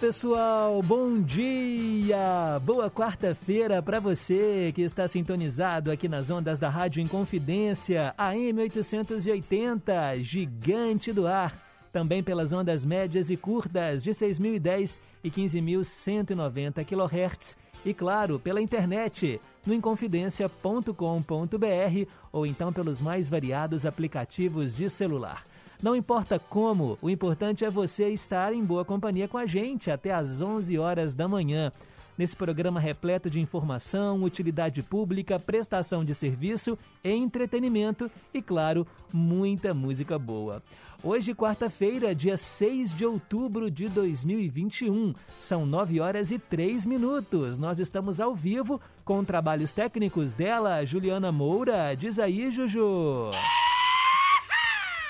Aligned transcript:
Pessoal, 0.00 0.82
bom 0.82 1.20
dia! 1.20 2.58
Boa 2.62 2.90
quarta-feira 2.90 3.82
para 3.82 4.00
você 4.00 4.72
que 4.74 4.82
está 4.82 5.06
sintonizado 5.06 5.90
aqui 5.90 6.08
nas 6.08 6.30
ondas 6.30 6.58
da 6.58 6.68
Rádio 6.68 7.02
Inconfidência, 7.02 8.14
AM 8.18 8.60
880, 8.60 10.22
gigante 10.22 11.12
do 11.12 11.26
ar. 11.26 11.56
Também 11.92 12.22
pelas 12.22 12.52
ondas 12.52 12.84
médias 12.84 13.30
e 13.30 13.36
curtas 13.36 14.02
de 14.02 14.10
6.010 14.10 14.98
e 15.22 15.30
15.190 15.30 16.84
kHz. 16.84 17.56
E 17.84 17.94
claro, 17.94 18.38
pela 18.38 18.60
internet, 18.60 19.40
no 19.64 19.74
inconfidencia.com.br 19.74 22.10
ou 22.32 22.46
então 22.46 22.72
pelos 22.72 23.00
mais 23.00 23.28
variados 23.28 23.86
aplicativos 23.86 24.74
de 24.74 24.90
celular. 24.90 25.46
Não 25.82 25.94
importa 25.94 26.38
como, 26.38 26.98
o 27.02 27.10
importante 27.10 27.64
é 27.64 27.70
você 27.70 28.08
estar 28.08 28.52
em 28.52 28.64
boa 28.64 28.84
companhia 28.84 29.28
com 29.28 29.38
a 29.38 29.46
gente 29.46 29.90
até 29.90 30.12
às 30.12 30.40
11 30.40 30.78
horas 30.78 31.14
da 31.14 31.28
manhã. 31.28 31.70
Nesse 32.16 32.36
programa 32.36 32.78
repleto 32.78 33.28
de 33.28 33.40
informação, 33.40 34.22
utilidade 34.22 34.82
pública, 34.82 35.38
prestação 35.38 36.04
de 36.04 36.14
serviço, 36.14 36.78
entretenimento 37.02 38.08
e, 38.32 38.40
claro, 38.40 38.86
muita 39.12 39.74
música 39.74 40.16
boa. 40.16 40.62
Hoje, 41.02 41.34
quarta-feira, 41.34 42.14
dia 42.14 42.36
6 42.36 42.96
de 42.96 43.04
outubro 43.04 43.68
de 43.68 43.88
2021. 43.88 45.12
São 45.40 45.66
9 45.66 46.00
horas 46.00 46.30
e 46.30 46.38
3 46.38 46.86
minutos. 46.86 47.58
Nós 47.58 47.80
estamos 47.80 48.20
ao 48.20 48.34
vivo 48.34 48.80
com 49.04 49.24
trabalhos 49.24 49.72
técnicos 49.72 50.34
dela, 50.34 50.84
Juliana 50.84 51.32
Moura. 51.32 51.94
Diz 51.94 52.20
aí, 52.20 52.50
Juju. 52.50 53.32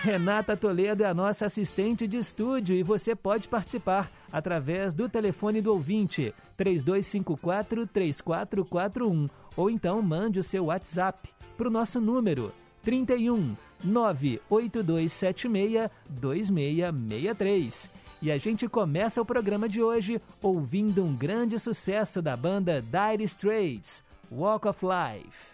Renata 0.04 0.54
Toledo 0.54 1.02
é 1.02 1.06
a 1.06 1.14
nossa 1.14 1.46
assistente 1.46 2.06
de 2.06 2.18
estúdio 2.18 2.76
e 2.76 2.82
você 2.82 3.16
pode 3.16 3.48
participar 3.48 4.10
através 4.30 4.92
do 4.92 5.08
telefone 5.08 5.62
do 5.62 5.72
ouvinte 5.72 6.34
3254 6.58 7.86
3441 7.86 9.26
ou 9.56 9.70
então 9.70 10.02
mande 10.02 10.38
o 10.38 10.42
seu 10.42 10.66
WhatsApp 10.66 11.30
para 11.56 11.68
o 11.68 11.70
nosso 11.70 12.02
número 12.02 12.52
31 12.82 13.56
98276 13.82 15.88
2663. 16.10 17.88
E 18.20 18.30
a 18.30 18.36
gente 18.36 18.68
começa 18.68 19.22
o 19.22 19.24
programa 19.24 19.66
de 19.66 19.82
hoje 19.82 20.20
ouvindo 20.42 21.02
um 21.02 21.16
grande 21.16 21.58
sucesso 21.58 22.20
da 22.20 22.36
banda 22.36 22.82
Dire 22.82 23.24
Straits, 23.24 24.02
Walk 24.30 24.68
of 24.68 24.80
Life. 24.84 25.53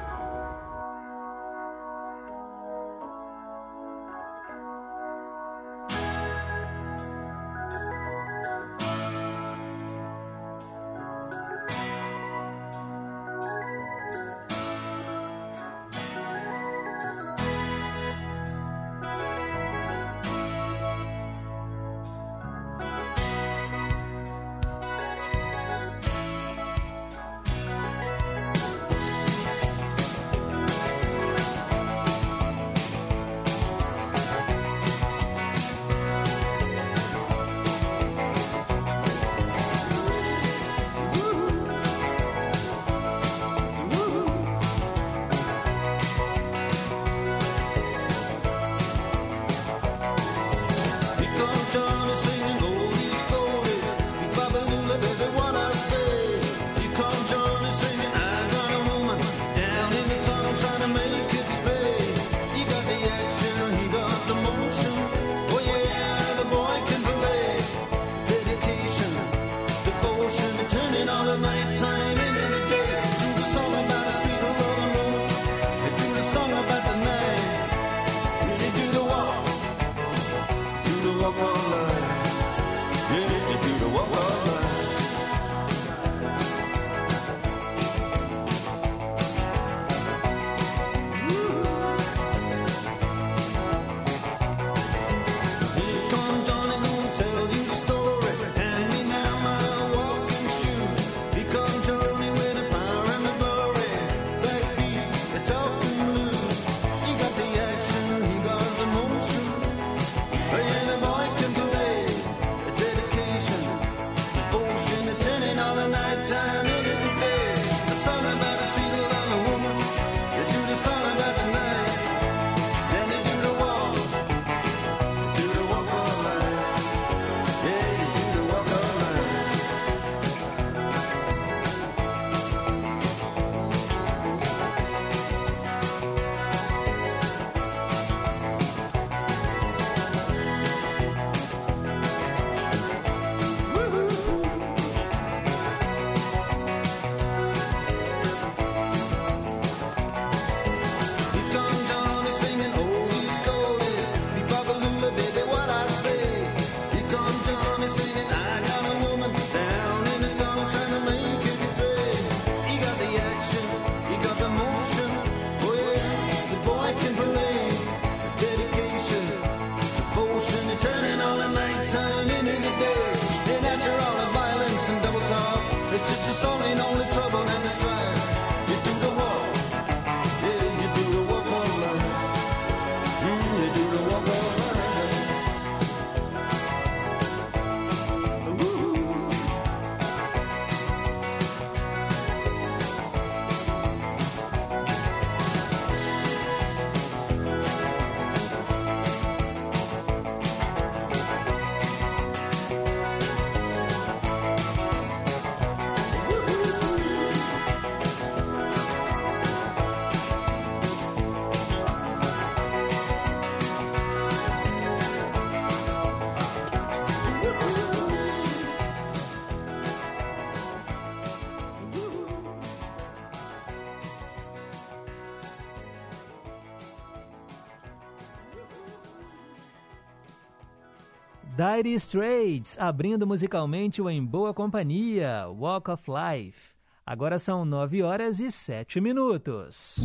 Dire 231.61 231.93
Straits, 231.93 232.75
abrindo 232.79 233.27
musicalmente 233.27 234.01
o 234.01 234.09
Em 234.09 234.25
Boa 234.25 234.51
Companhia, 234.51 235.47
Walk 235.47 235.91
of 235.91 236.03
Life. 236.09 236.73
Agora 237.05 237.37
são 237.37 237.63
9 237.63 238.01
horas 238.01 238.39
e 238.39 238.51
7 238.51 238.99
minutos. 238.99 239.97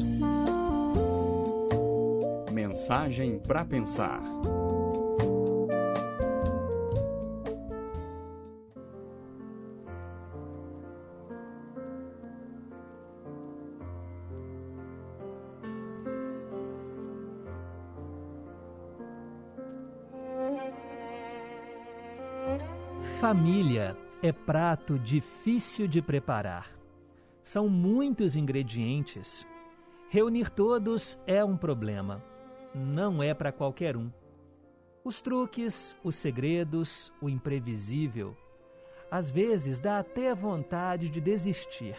Mensagem 2.52 3.38
para 3.38 3.64
pensar. 3.64 4.20
Família 23.46 23.96
é 24.20 24.32
prato 24.32 24.98
difícil 24.98 25.86
de 25.86 26.02
preparar. 26.02 26.68
São 27.44 27.68
muitos 27.68 28.34
ingredientes. 28.34 29.46
Reunir 30.08 30.50
todos 30.50 31.16
é 31.28 31.44
um 31.44 31.56
problema. 31.56 32.20
Não 32.74 33.22
é 33.22 33.32
para 33.34 33.52
qualquer 33.52 33.96
um. 33.96 34.10
Os 35.04 35.22
truques, 35.22 35.96
os 36.02 36.16
segredos, 36.16 37.12
o 37.22 37.28
imprevisível. 37.28 38.36
Às 39.08 39.30
vezes 39.30 39.80
dá 39.80 40.00
até 40.00 40.34
vontade 40.34 41.08
de 41.08 41.20
desistir. 41.20 41.96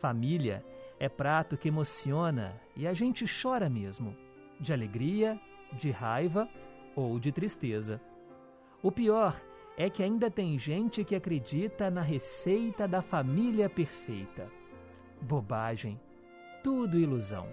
Família 0.00 0.62
é 1.00 1.08
prato 1.08 1.56
que 1.56 1.68
emociona 1.68 2.60
e 2.76 2.86
a 2.86 2.92
gente 2.92 3.24
chora 3.24 3.70
mesmo, 3.70 4.14
de 4.60 4.70
alegria, 4.70 5.40
de 5.72 5.90
raiva 5.90 6.46
ou 6.94 7.18
de 7.18 7.32
tristeza. 7.32 7.98
O 8.82 8.92
pior 8.92 9.34
é 9.34 9.55
é 9.76 9.90
que 9.90 10.02
ainda 10.02 10.30
tem 10.30 10.58
gente 10.58 11.04
que 11.04 11.14
acredita 11.14 11.90
na 11.90 12.00
receita 12.00 12.88
da 12.88 13.02
família 13.02 13.68
perfeita. 13.68 14.50
Bobagem, 15.20 16.00
tudo 16.62 16.98
ilusão. 16.98 17.48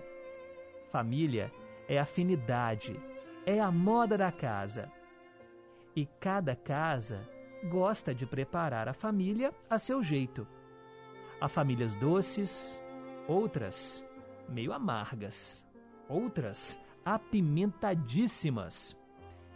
Família 0.92 1.52
é 1.88 2.00
afinidade, 2.00 3.00
é 3.46 3.60
a 3.60 3.70
moda 3.72 4.18
da 4.18 4.32
casa. 4.32 4.92
E 5.96 6.06
cada 6.06 6.56
casa 6.56 7.28
gosta 7.70 8.16
de 8.16 8.26
preparar 8.26 8.88
a 8.88 8.94
família 8.94 9.54
a 9.70 9.78
seu 9.78 10.02
jeito. 10.02 10.48
Há 11.42 11.50
famílias 11.50 11.96
doces, 11.96 12.82
outras 13.28 14.06
meio 14.48 14.74
amargas, 14.74 15.66
outras 16.08 16.80
apimentadíssimas. 17.06 18.98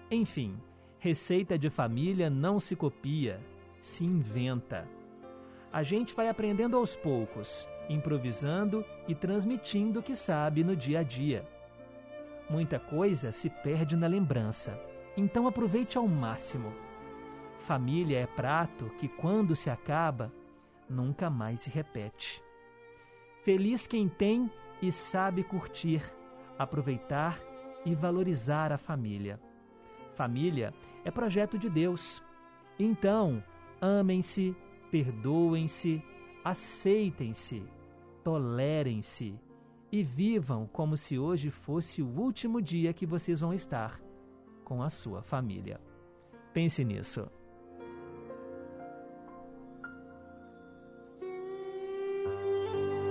Enfim, 0.10 0.60
Receita 1.00 1.60
de 1.60 1.70
família 1.70 2.28
não 2.28 2.60
se 2.60 2.76
copia, 2.76 3.40
se 3.80 4.04
inventa. 4.04 4.88
A 5.72 5.84
gente 5.84 6.14
vai 6.16 6.28
aprendendo 6.28 6.76
aos 6.76 6.96
poucos, 6.96 7.68
improvisando 7.88 8.84
e 9.08 9.14
transmitindo 9.14 10.00
o 10.00 10.04
que 10.04 10.16
sabe 10.16 10.64
no 10.64 10.76
dia 10.76 11.00
a 11.02 11.04
dia. 11.04 11.48
Muita 12.50 12.80
coisa 12.80 13.32
se 13.32 13.48
perde 13.48 13.96
na 13.96 14.08
lembrança, 14.08 14.80
então 15.16 15.48
aproveite 15.48 16.00
ao 16.00 16.08
máximo. 16.08 16.74
Família 17.60 18.20
é 18.20 18.26
prato 18.26 18.90
que, 18.98 19.08
quando 19.08 19.56
se 19.56 19.70
acaba, 19.70 20.34
nunca 20.90 21.30
mais 21.30 21.62
se 21.62 21.70
repete. 21.70 22.42
Feliz 23.44 23.86
quem 23.86 24.10
tem 24.10 24.50
e 24.82 24.92
sabe 24.92 25.44
curtir, 25.44 26.02
aproveitar 26.58 27.40
e 27.86 27.94
valorizar 27.94 28.72
a 28.72 28.78
família. 28.80 29.40
Família 30.18 30.74
é 31.06 31.12
projeto 31.12 31.60
de 31.60 31.70
Deus. 31.70 32.24
Então, 32.80 33.44
amem-se, 33.80 34.56
perdoem-se, 34.90 36.04
aceitem-se, 36.44 37.64
tolerem-se 38.24 39.40
e 39.92 40.04
vivam 40.04 40.68
como 40.74 40.98
se 40.98 41.20
hoje 41.20 41.52
fosse 41.52 42.02
o 42.02 42.08
último 42.08 42.60
dia 42.60 42.94
que 42.94 43.06
vocês 43.06 43.40
vão 43.40 43.54
estar 43.54 44.02
com 44.64 44.82
a 44.82 44.90
sua 44.90 45.22
família. 45.22 45.80
Pense 46.52 46.84
nisso. 46.84 47.30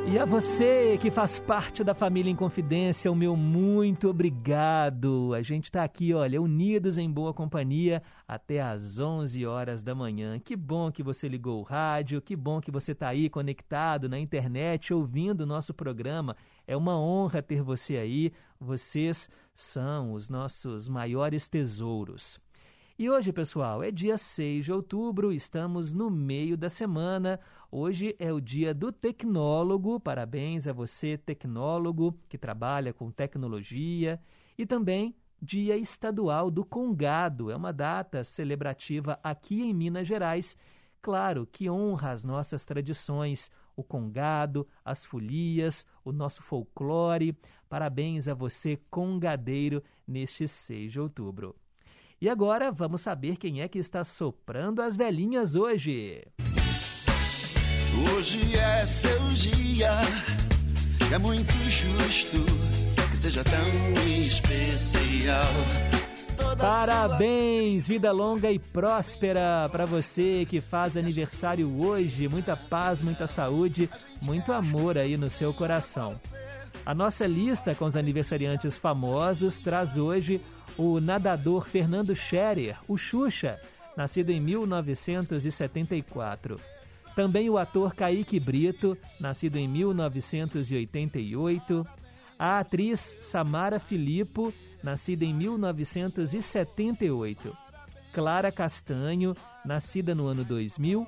E 0.08 0.20
a 0.20 0.24
você 0.24 0.96
que 0.98 1.10
faz 1.10 1.40
parte 1.40 1.82
da 1.82 1.92
família 1.92 2.30
em 2.30 2.36
Confidência, 2.36 3.10
o 3.10 3.16
meu 3.16 3.36
muito 3.36 4.08
obrigado. 4.08 5.34
A 5.34 5.42
gente 5.42 5.64
está 5.64 5.82
aqui, 5.82 6.14
olha, 6.14 6.40
unidos 6.40 6.96
em 6.96 7.10
boa 7.10 7.34
companhia 7.34 8.00
até 8.26 8.62
às 8.62 9.00
11 9.00 9.44
horas 9.44 9.82
da 9.82 9.96
manhã. 9.96 10.38
Que 10.38 10.54
bom 10.54 10.92
que 10.92 11.02
você 11.02 11.26
ligou 11.26 11.58
o 11.58 11.64
rádio, 11.64 12.22
que 12.22 12.36
bom 12.36 12.60
que 12.60 12.70
você 12.70 12.92
está 12.92 13.08
aí 13.08 13.28
conectado 13.28 14.08
na 14.08 14.16
internet, 14.16 14.94
ouvindo 14.94 15.40
o 15.40 15.46
nosso 15.46 15.74
programa. 15.74 16.36
É 16.68 16.76
uma 16.76 16.96
honra 16.96 17.42
ter 17.42 17.60
você 17.60 17.96
aí. 17.96 18.32
Vocês 18.60 19.28
são 19.56 20.12
os 20.12 20.30
nossos 20.30 20.88
maiores 20.88 21.48
tesouros. 21.48 22.38
E 22.98 23.10
hoje, 23.10 23.30
pessoal, 23.30 23.82
é 23.82 23.90
dia 23.90 24.16
6 24.16 24.64
de 24.64 24.72
outubro, 24.72 25.30
estamos 25.30 25.92
no 25.92 26.08
meio 26.08 26.56
da 26.56 26.70
semana. 26.70 27.38
Hoje 27.70 28.16
é 28.18 28.32
o 28.32 28.40
dia 28.40 28.72
do 28.72 28.90
tecnólogo. 28.90 30.00
Parabéns 30.00 30.66
a 30.66 30.72
você, 30.72 31.18
tecnólogo, 31.18 32.18
que 32.26 32.38
trabalha 32.38 32.94
com 32.94 33.10
tecnologia. 33.10 34.18
E 34.56 34.64
também 34.64 35.14
Dia 35.42 35.76
Estadual 35.76 36.50
do 36.50 36.64
Congado. 36.64 37.50
É 37.50 37.56
uma 37.56 37.70
data 37.70 38.24
celebrativa 38.24 39.20
aqui 39.22 39.60
em 39.60 39.74
Minas 39.74 40.08
Gerais. 40.08 40.56
Claro 41.02 41.46
que 41.52 41.68
honra 41.68 42.12
as 42.12 42.24
nossas 42.24 42.64
tradições, 42.64 43.50
o 43.76 43.84
congado, 43.84 44.66
as 44.82 45.04
folias, 45.04 45.84
o 46.02 46.12
nosso 46.12 46.42
folclore. 46.42 47.36
Parabéns 47.68 48.26
a 48.26 48.32
você, 48.32 48.80
congadeiro, 48.90 49.82
neste 50.08 50.48
6 50.48 50.92
de 50.92 50.98
outubro. 50.98 51.54
E 52.26 52.28
agora 52.28 52.72
vamos 52.72 53.02
saber 53.02 53.36
quem 53.36 53.62
é 53.62 53.68
que 53.68 53.78
está 53.78 54.02
soprando 54.02 54.82
as 54.82 54.96
velhinhas 54.96 55.54
hoje. 55.54 56.26
Hoje 58.12 58.58
é 58.58 58.84
seu 58.84 59.28
dia, 59.28 59.92
é 61.14 61.18
muito 61.18 61.52
justo 61.70 62.38
que 63.12 63.16
seja 63.16 63.44
tão 63.44 64.08
especial. 64.08 65.52
Parabéns, 66.58 67.86
vida 67.86 68.10
longa 68.10 68.50
e 68.50 68.58
próspera 68.58 69.68
para 69.70 69.84
você 69.84 70.44
que 70.46 70.60
faz 70.60 70.96
aniversário 70.96 71.80
hoje. 71.80 72.26
Muita 72.26 72.56
paz, 72.56 73.02
muita 73.02 73.28
saúde, 73.28 73.88
muito 74.24 74.52
amor 74.52 74.98
aí 74.98 75.16
no 75.16 75.30
seu 75.30 75.54
coração. 75.54 76.16
A 76.84 76.94
nossa 76.94 77.26
lista 77.26 77.74
com 77.74 77.86
os 77.86 77.96
aniversariantes 77.96 78.78
famosos 78.78 79.60
traz 79.60 79.96
hoje 79.96 80.40
o 80.76 81.00
nadador 81.00 81.66
Fernando 81.66 82.14
Scherer, 82.14 82.76
o 82.86 82.96
Xuxa, 82.96 83.60
nascido 83.96 84.30
em 84.30 84.40
1974. 84.40 86.60
Também 87.14 87.48
o 87.48 87.56
ator 87.56 87.94
Kaique 87.94 88.38
Brito, 88.38 88.98
nascido 89.18 89.56
em 89.56 89.66
1988. 89.66 91.86
A 92.38 92.58
atriz 92.58 93.16
Samara 93.22 93.80
Filippo, 93.80 94.52
nascida 94.82 95.24
em 95.24 95.32
1978. 95.32 97.56
Clara 98.12 98.52
Castanho, 98.52 99.34
nascida 99.64 100.14
no 100.14 100.28
ano 100.28 100.44
2000 100.44 101.06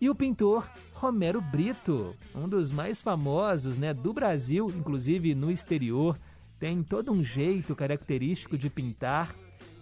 e 0.00 0.08
o 0.08 0.14
pintor 0.14 0.66
Romero 1.00 1.40
Brito, 1.40 2.14
um 2.34 2.46
dos 2.46 2.70
mais 2.70 3.00
famosos 3.00 3.78
né, 3.78 3.94
do 3.94 4.12
Brasil, 4.12 4.68
inclusive 4.68 5.34
no 5.34 5.50
exterior, 5.50 6.18
tem 6.58 6.82
todo 6.82 7.10
um 7.10 7.24
jeito 7.24 7.74
característico 7.74 8.58
de 8.58 8.68
pintar. 8.68 9.34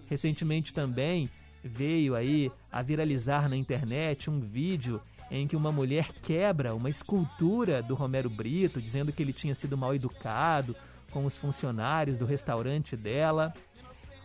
Recentemente 0.07 0.73
também 0.73 1.29
veio 1.61 2.15
aí 2.15 2.53
a 2.71 2.83
viralizar 2.83 3.49
na 3.49 3.57
internet 3.57 4.31
um 4.31 4.39
vídeo 4.39 5.03
em 5.29 5.49
que 5.49 5.57
uma 5.57 5.73
mulher 5.73 6.13
quebra 6.23 6.73
uma 6.73 6.89
escultura 6.89 7.83
do 7.83 7.97
Romero 7.97 8.31
Brito, 8.31 8.81
dizendo 8.81 9.13
que 9.13 9.21
ele 9.21 9.33
tinha 9.33 9.57
sido 9.57 9.77
mal 9.77 9.93
educado 9.93 10.77
com 11.11 11.25
os 11.25 11.37
funcionários 11.37 12.17
do 12.17 12.27
restaurante 12.27 12.97
dela. 12.97 13.53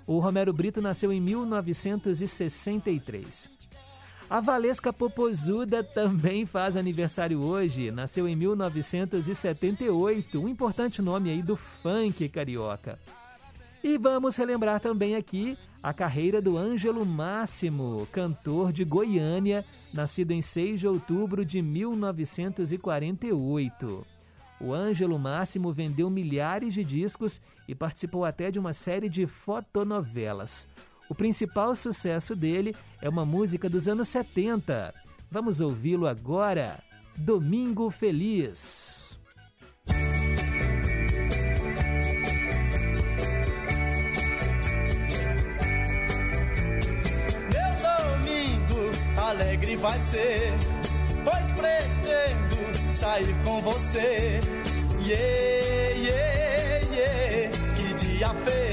O 0.05 0.19
Romero 0.19 0.53
Brito 0.53 0.79
nasceu 0.79 1.11
em 1.11 1.19
1963. 1.19 3.49
A 4.29 4.39
Valesca 4.39 4.93
Popozuda 4.93 5.83
também 5.83 6.45
faz 6.45 6.77
aniversário 6.77 7.39
hoje. 7.39 7.91
Nasceu 7.91 8.27
em 8.27 8.35
1978, 8.35 10.41
um 10.41 10.47
importante 10.47 11.01
nome 11.01 11.29
aí 11.29 11.41
do 11.41 11.55
funk 11.55 12.29
carioca. 12.29 12.99
E 13.83 13.97
vamos 13.97 14.37
relembrar 14.37 14.79
também 14.79 15.15
aqui 15.15 15.57
a 15.83 15.93
carreira 15.93 16.41
do 16.41 16.57
Ângelo 16.57 17.05
Máximo, 17.05 18.07
cantor 18.11 18.71
de 18.71 18.85
Goiânia, 18.85 19.65
nascido 19.93 20.31
em 20.31 20.41
6 20.41 20.79
de 20.79 20.87
outubro 20.87 21.45
de 21.45 21.61
1948. 21.61 24.07
O 24.61 24.73
Ângelo 24.73 25.19
Máximo 25.19 25.73
vendeu 25.73 26.09
milhares 26.09 26.73
de 26.73 26.85
discos 26.85 27.41
e 27.67 27.75
participou 27.75 28.23
até 28.23 28.49
de 28.49 28.57
uma 28.57 28.71
série 28.71 29.09
de 29.09 29.27
fotonovelas. 29.27 30.65
O 31.09 31.15
principal 31.15 31.75
sucesso 31.75 32.35
dele 32.35 32.75
é 33.01 33.09
uma 33.09 33.25
música 33.25 33.69
dos 33.69 33.87
anos 33.87 34.07
70. 34.07 34.93
Vamos 35.29 35.61
ouvi-lo 35.61 36.07
agora. 36.07 36.79
Domingo 37.17 37.89
Feliz. 37.89 39.17
Meu 47.51 47.71
domingo 47.83 48.91
alegre 49.21 49.75
vai 49.77 49.99
ser, 49.99 50.53
pois 51.23 51.51
pretendo 51.51 52.75
sair 52.91 53.35
com 53.43 53.61
você. 53.61 54.39
Yeah, 55.05 55.95
yeah, 55.97 56.85
yeah, 56.95 57.51
que 57.75 57.93
dia 57.95 58.29
feliz. 58.29 58.72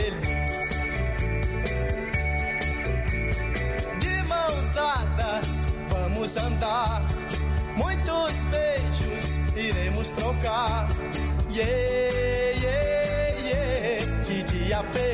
Vamos 6.31 6.37
andar. 6.37 7.03
Muitos 7.77 8.45
beijos 8.51 9.39
iremos 9.57 10.11
trocar. 10.11 10.89
Yeah, 11.51 11.67
yeah, 12.61 13.39
yeah, 13.45 14.23
que 14.23 14.43
dia 14.45 14.85
feliz. 14.93 15.10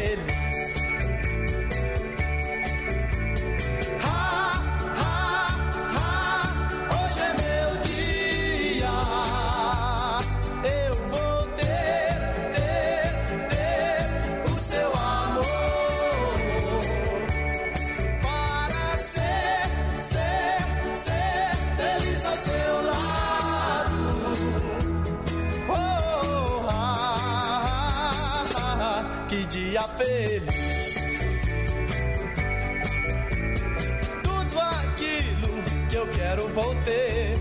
Vou 36.56 36.75
ter. 36.86 37.34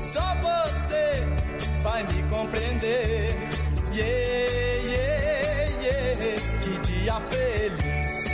Só 0.00 0.20
você 0.42 1.24
vai 1.82 2.02
me 2.02 2.22
compreender. 2.24 3.34
Yeah, 3.94 4.82
yeah, 4.84 5.70
yeah. 5.82 6.40
Que 6.60 6.78
dia 6.86 7.16
feliz. 7.30 8.24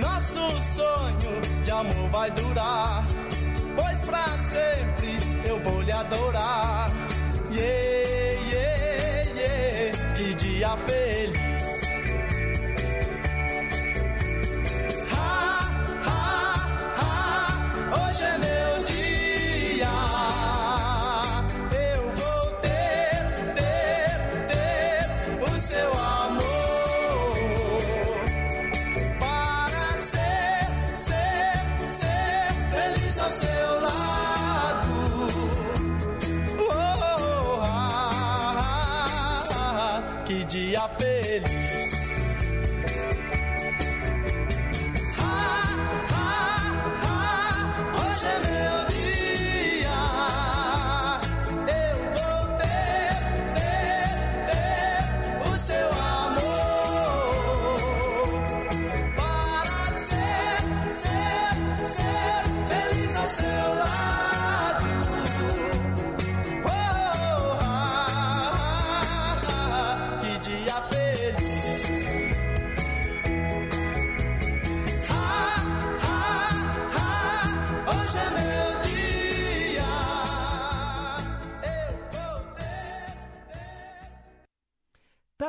Nosso 0.00 0.62
sonho 0.62 1.40
de 1.64 1.70
amor 1.70 2.10
vai 2.10 2.30
durar. 2.32 3.06
Pois 3.76 4.00
pra 4.00 4.26
sempre 4.26 5.16
eu 5.48 5.60
vou 5.60 5.82
lhe 5.82 5.92
adorar. 5.92 6.90
Yeah, 7.52 8.40
yeah, 8.50 9.30
yeah. 9.38 10.14
Que 10.16 10.34
dia 10.34 10.76
feliz. 10.88 11.23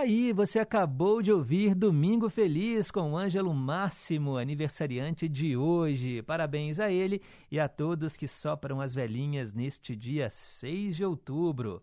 Aí, 0.05 0.31
você 0.31 0.59
acabou 0.59 1.19
de 1.19 1.31
ouvir 1.31 1.73
Domingo 1.73 2.29
Feliz 2.29 2.91
com 2.91 3.13
o 3.13 3.17
Ângelo 3.17 3.51
Máximo, 3.55 4.37
aniversariante 4.37 5.27
de 5.27 5.57
hoje. 5.57 6.21
Parabéns 6.21 6.79
a 6.79 6.91
ele 6.91 7.23
e 7.51 7.59
a 7.59 7.67
todos 7.67 8.15
que 8.15 8.27
sopram 8.27 8.79
as 8.79 8.93
velhinhas 8.93 9.51
neste 9.51 9.95
dia 9.95 10.29
6 10.29 10.97
de 10.97 11.03
outubro. 11.03 11.81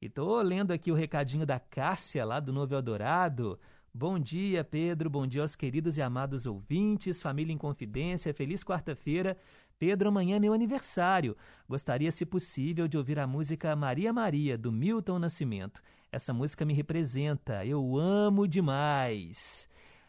E 0.00 0.08
tô 0.08 0.40
lendo 0.40 0.72
aqui 0.72 0.92
o 0.92 0.94
recadinho 0.94 1.44
da 1.44 1.58
Cássia, 1.58 2.24
lá 2.24 2.38
do 2.38 2.52
Novo 2.52 2.76
Eldorado. 2.76 3.58
Bom 3.96 4.18
dia, 4.18 4.64
Pedro. 4.64 5.08
Bom 5.08 5.24
dia 5.24 5.42
aos 5.42 5.54
queridos 5.54 5.96
e 5.96 6.02
amados 6.02 6.46
ouvintes. 6.46 7.22
Família 7.22 7.52
em 7.52 7.56
Confidência. 7.56 8.34
Feliz 8.34 8.64
quarta-feira. 8.64 9.38
Pedro, 9.78 10.08
amanhã 10.08 10.34
é 10.34 10.40
meu 10.40 10.52
aniversário. 10.52 11.36
Gostaria, 11.68 12.10
se 12.10 12.26
possível, 12.26 12.88
de 12.88 12.98
ouvir 12.98 13.20
a 13.20 13.26
música 13.26 13.76
Maria 13.76 14.12
Maria, 14.12 14.58
do 14.58 14.72
Milton 14.72 15.20
Nascimento. 15.20 15.80
Essa 16.10 16.34
música 16.34 16.64
me 16.64 16.74
representa. 16.74 17.64
Eu 17.64 17.96
amo 17.96 18.48
demais. 18.48 19.68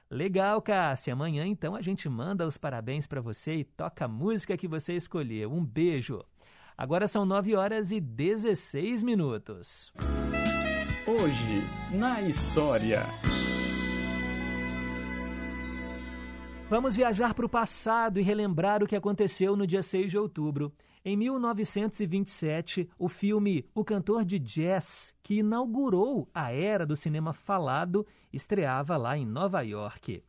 Legal, 0.09 0.63
Cássia. 0.63 1.13
Amanhã, 1.13 1.45
então, 1.45 1.75
a 1.75 1.81
gente 1.83 2.09
manda 2.09 2.47
os 2.47 2.57
parabéns 2.57 3.05
para 3.05 3.21
você 3.21 3.57
e 3.57 3.63
toca 3.63 4.05
a 4.05 4.07
música 4.07 4.57
que 4.57 4.67
você 4.67 4.93
escolheu. 4.95 5.53
Um 5.53 5.63
beijo. 5.63 6.25
Agora 6.75 7.07
são 7.07 7.23
9 7.23 7.55
horas 7.55 7.91
e 7.91 7.99
16 7.99 9.03
minutos. 9.03 9.93
Hoje, 11.07 11.61
na 11.91 12.19
história. 12.23 13.03
Vamos 16.67 16.95
viajar 16.95 17.35
para 17.35 17.45
o 17.45 17.49
passado 17.49 18.19
e 18.19 18.23
relembrar 18.23 18.81
o 18.81 18.87
que 18.87 18.95
aconteceu 18.95 19.55
no 19.55 19.67
dia 19.67 19.83
6 19.83 20.09
de 20.09 20.17
outubro. 20.17 20.73
Em 21.05 21.15
1927, 21.15 22.89
o 22.97 23.07
filme 23.07 23.69
O 23.75 23.85
Cantor 23.85 24.25
de 24.25 24.39
Jazz, 24.39 25.13
que 25.21 25.35
inaugurou 25.35 26.27
a 26.33 26.51
era 26.51 26.83
do 26.83 26.95
cinema 26.95 27.33
falado, 27.33 28.03
estreava 28.33 28.97
lá 28.97 29.15
em 29.15 29.27
Nova 29.27 29.61
York. 29.61 30.23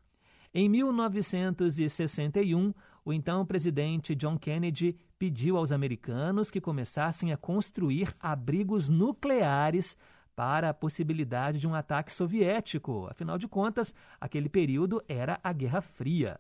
Em 0.52 0.68
1961, 0.68 2.74
o 3.02 3.14
então 3.14 3.46
presidente 3.46 4.14
John 4.14 4.36
Kennedy 4.36 4.94
pediu 5.18 5.56
aos 5.56 5.72
americanos 5.72 6.50
que 6.50 6.60
começassem 6.60 7.32
a 7.32 7.38
construir 7.38 8.14
abrigos 8.20 8.90
nucleares 8.90 9.96
para 10.36 10.68
a 10.68 10.74
possibilidade 10.74 11.58
de 11.58 11.66
um 11.66 11.74
ataque 11.74 12.12
soviético. 12.12 13.08
Afinal 13.10 13.38
de 13.38 13.48
contas, 13.48 13.94
aquele 14.20 14.50
período 14.50 15.02
era 15.08 15.40
a 15.42 15.52
Guerra 15.52 15.80
Fria. 15.80 16.38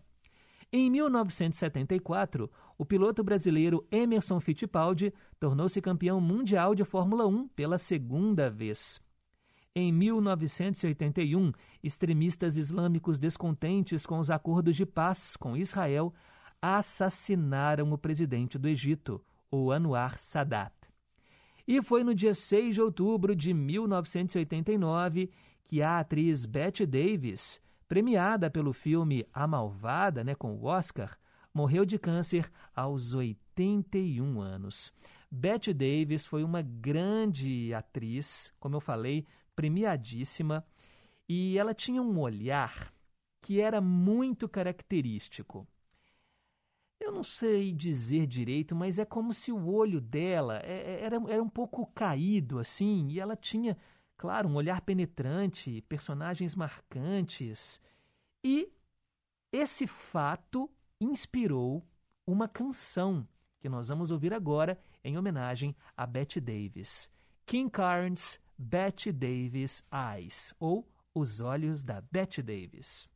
Em 0.70 0.90
1974, 0.90 2.50
o 2.76 2.84
piloto 2.84 3.24
brasileiro 3.24 3.86
Emerson 3.90 4.38
Fittipaldi 4.38 5.14
tornou-se 5.40 5.80
campeão 5.80 6.20
mundial 6.20 6.74
de 6.74 6.84
Fórmula 6.84 7.26
1 7.26 7.48
pela 7.48 7.78
segunda 7.78 8.50
vez. 8.50 9.00
Em 9.74 9.92
1981, 9.92 11.52
extremistas 11.82 12.56
islâmicos 12.56 13.18
descontentes 13.18 14.04
com 14.04 14.18
os 14.18 14.30
acordos 14.30 14.76
de 14.76 14.84
paz 14.84 15.36
com 15.36 15.56
Israel 15.56 16.12
assassinaram 16.60 17.92
o 17.92 17.98
presidente 17.98 18.58
do 18.58 18.68
Egito, 18.68 19.22
o 19.50 19.70
Anwar 19.70 20.18
Sadat. 20.18 20.72
E 21.66 21.82
foi 21.82 22.04
no 22.04 22.14
dia 22.14 22.32
6 22.32 22.74
de 22.74 22.80
outubro 22.80 23.34
de 23.34 23.52
1989 23.52 25.30
que 25.64 25.82
a 25.82 25.98
atriz 25.98 26.46
Bette 26.46 26.86
Davis, 26.86 27.60
premiada 27.88 28.48
pelo 28.48 28.72
filme 28.72 29.26
A 29.32 29.46
Malvada, 29.46 30.22
né, 30.22 30.34
com 30.34 30.54
o 30.54 30.64
Oscar, 30.64 31.18
morreu 31.52 31.84
de 31.84 31.98
câncer 31.98 32.50
aos 32.74 33.14
81 33.14 34.40
anos. 34.40 34.92
Bette 35.30 35.72
Davis 35.72 36.24
foi 36.24 36.44
uma 36.44 36.62
grande 36.62 37.74
atriz, 37.74 38.54
como 38.60 38.76
eu 38.76 38.80
falei, 38.80 39.26
premiadíssima, 39.56 40.64
e 41.28 41.58
ela 41.58 41.74
tinha 41.74 42.00
um 42.00 42.20
olhar 42.20 42.92
que 43.42 43.60
era 43.60 43.80
muito 43.80 44.48
característico. 44.48 45.66
Eu 47.06 47.12
não 47.12 47.22
sei 47.22 47.72
dizer 47.72 48.26
direito, 48.26 48.74
mas 48.74 48.98
é 48.98 49.04
como 49.04 49.32
se 49.32 49.52
o 49.52 49.68
olho 49.72 50.00
dela 50.00 50.58
é, 50.64 50.72
é, 50.72 51.04
era, 51.04 51.16
era 51.28 51.40
um 51.40 51.48
pouco 51.48 51.86
caído, 51.94 52.58
assim, 52.58 53.06
e 53.10 53.20
ela 53.20 53.36
tinha, 53.36 53.78
claro, 54.16 54.48
um 54.48 54.56
olhar 54.56 54.80
penetrante, 54.80 55.80
personagens 55.82 56.56
marcantes. 56.56 57.80
E 58.42 58.68
esse 59.52 59.86
fato 59.86 60.68
inspirou 61.00 61.80
uma 62.26 62.48
canção 62.48 63.24
que 63.60 63.68
nós 63.68 63.86
vamos 63.86 64.10
ouvir 64.10 64.34
agora 64.34 64.76
em 65.04 65.16
homenagem 65.16 65.76
a 65.96 66.04
Betty 66.06 66.40
Davis. 66.40 67.08
King 67.46 67.70
Carnes, 67.70 68.40
Betty 68.58 69.12
Davis 69.12 69.84
Eyes, 69.94 70.52
ou 70.58 70.84
Os 71.14 71.38
Olhos 71.38 71.84
da 71.84 72.00
Betty 72.00 72.42
Davis. 72.42 73.08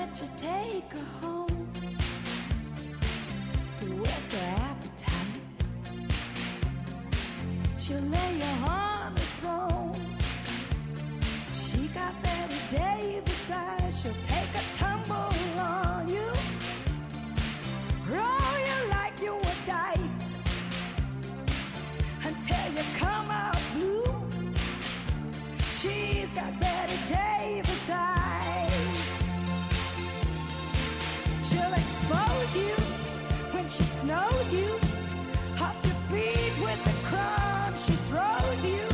Let 0.00 0.18
you 0.22 0.28
take 0.34 0.92
her 0.92 1.08
home. 1.20 1.68
What's 3.98 4.34
her 4.34 4.54
appetite? 4.70 5.40
She'll 7.78 8.00
lay 8.00 8.34
you 8.38 8.52
on 8.66 8.79
she 33.80 33.86
snows 33.86 34.52
you 34.52 34.78
off 35.58 35.76
your 35.84 35.94
feet 36.10 36.52
with 36.62 36.84
the 36.84 37.00
she 37.78 37.92
throws 38.10 38.64
you. 38.64 38.86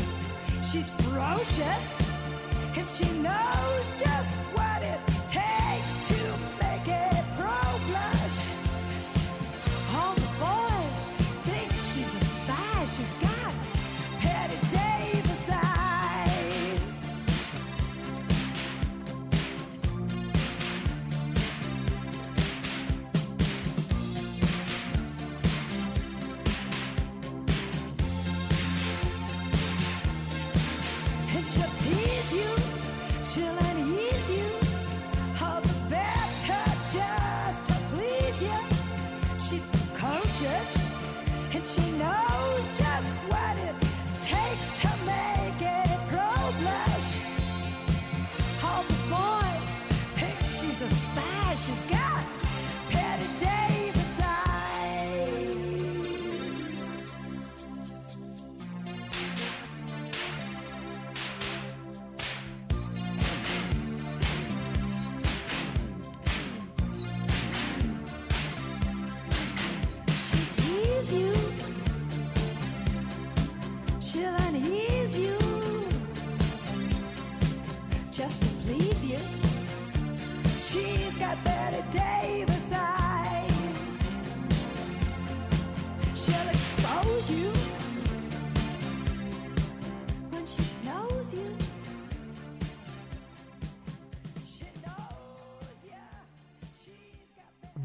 She's 0.62 0.90
ferocious 0.90 1.87
and 2.77 2.88
she 2.88 3.11
knows 3.18 3.85
just 3.99 4.37
what 4.55 4.65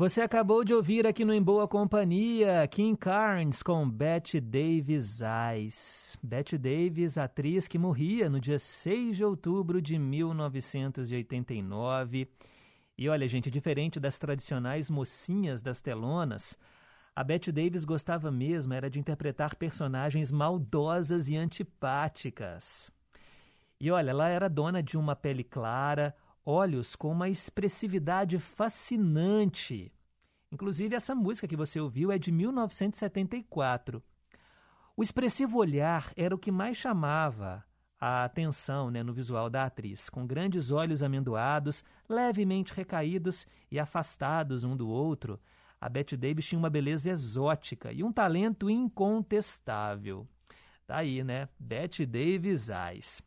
Você 0.02 0.18
acabou 0.20 0.64
de 0.64 0.74
ouvir 0.74 1.06
aqui 1.06 1.24
no 1.24 1.32
Em 1.32 1.44
Boa 1.44 1.68
Companhia 1.68 2.68
Kim 2.68 2.96
Carnes 2.96 3.62
com 3.62 3.88
Betty 3.88 4.42
Davis 4.42 5.20
Eyes. 5.22 6.18
Betty 6.24 6.58
Davis, 6.58 7.20
atriz 7.20 7.68
que 7.68 7.78
morria 7.78 8.28
no 8.28 8.40
dia 8.40 8.58
6 8.58 9.18
de 9.18 9.24
outubro 9.24 9.80
de 9.80 10.00
1989. 10.00 12.28
E 12.98 13.08
olha, 13.08 13.28
gente, 13.28 13.52
diferente 13.52 14.00
das 14.00 14.18
tradicionais 14.18 14.90
mocinhas 14.90 15.62
das 15.62 15.84
telonas, 15.84 16.58
a 17.16 17.24
Betty 17.24 17.52
Davis 17.52 17.86
gostava 17.86 18.32
mesmo 18.32 18.74
era 18.74 18.90
de 18.90 18.98
interpretar 18.98 19.54
personagens 19.54 20.32
maldosas 20.32 21.30
e 21.30 21.38
antipáticas. 21.38 22.90
E 23.80 23.92
olha, 23.92 24.10
ela 24.10 24.28
era 24.28 24.50
dona 24.50 24.82
de 24.82 24.98
uma 24.98 25.16
pele 25.16 25.44
clara, 25.44 26.16
olhos 26.46 26.96
com 26.96 27.12
uma 27.12 27.30
expressividade 27.30 28.40
fascinante. 28.40 29.92
Inclusive, 30.52 30.96
essa 30.96 31.16
música 31.16 31.48
que 31.48 31.56
você 31.56 31.80
ouviu 31.80 32.12
é 32.12 32.18
de 32.18 32.32
1974. 32.32 34.04
O 34.96 35.04
expressivo 35.04 35.58
olhar 35.58 36.12
era 36.16 36.36
o 36.36 36.38
que 36.38 36.52
mais 36.52 36.78
chamava 36.78 37.64
a 38.00 38.24
atenção 38.24 38.90
né, 38.90 39.04
no 39.04 39.14
visual 39.14 39.48
da 39.48 39.66
atriz, 39.66 40.10
com 40.10 40.26
grandes 40.26 40.72
olhos 40.72 41.04
amendoados, 41.04 41.84
levemente 42.10 42.74
recaídos 42.74 43.46
e 43.70 43.80
afastados 43.80 44.64
um 44.64 44.76
do 44.76 44.90
outro. 44.90 45.40
A 45.80 45.88
Betty 45.88 46.18
Davis 46.18 46.48
tinha 46.48 46.58
uma 46.58 46.70
beleza 46.70 47.12
exótica 47.12 47.92
e 47.94 48.04
um 48.04 48.12
talento 48.12 48.70
incontestável. 48.70 50.28
Tá 50.86 50.98
aí, 50.98 51.24
né? 51.24 51.48
Betty 51.60 52.06
Davis 52.06 52.70
Eyes. 52.70 53.22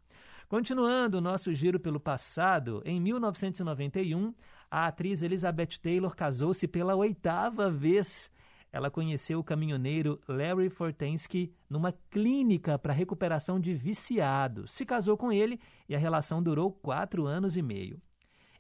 Continuando 0.49 1.19
o 1.19 1.21
nosso 1.21 1.55
giro 1.55 1.81
pelo 1.81 1.99
passado, 1.99 2.83
em 2.85 3.01
1991, 3.01 4.35
a 4.71 4.87
atriz 4.87 5.23
Elizabeth 5.23 5.79
Taylor 5.81 6.15
casou-se 6.15 6.69
pela 6.69 6.95
oitava 6.95 7.71
vez. 7.71 8.31
Ela 8.71 8.91
conheceu 8.91 9.39
o 9.39 9.45
caminhoneiro 9.45 10.21
Larry 10.29 10.69
Fortensky 10.69 11.53
numa 11.71 11.93
clínica 12.11 12.79
para 12.79 12.93
recuperação 12.93 13.59
de 13.59 13.73
viciados. 13.73 14.73
Se 14.73 14.85
casou 14.85 15.17
com 15.17 15.33
ele 15.33 15.61
e 15.89 15.95
a 15.95 15.99
relação 15.99 16.43
durou 16.43 16.73
quatro 16.73 17.25
anos 17.25 17.57
e 17.57 17.63
meio. 17.63 18.01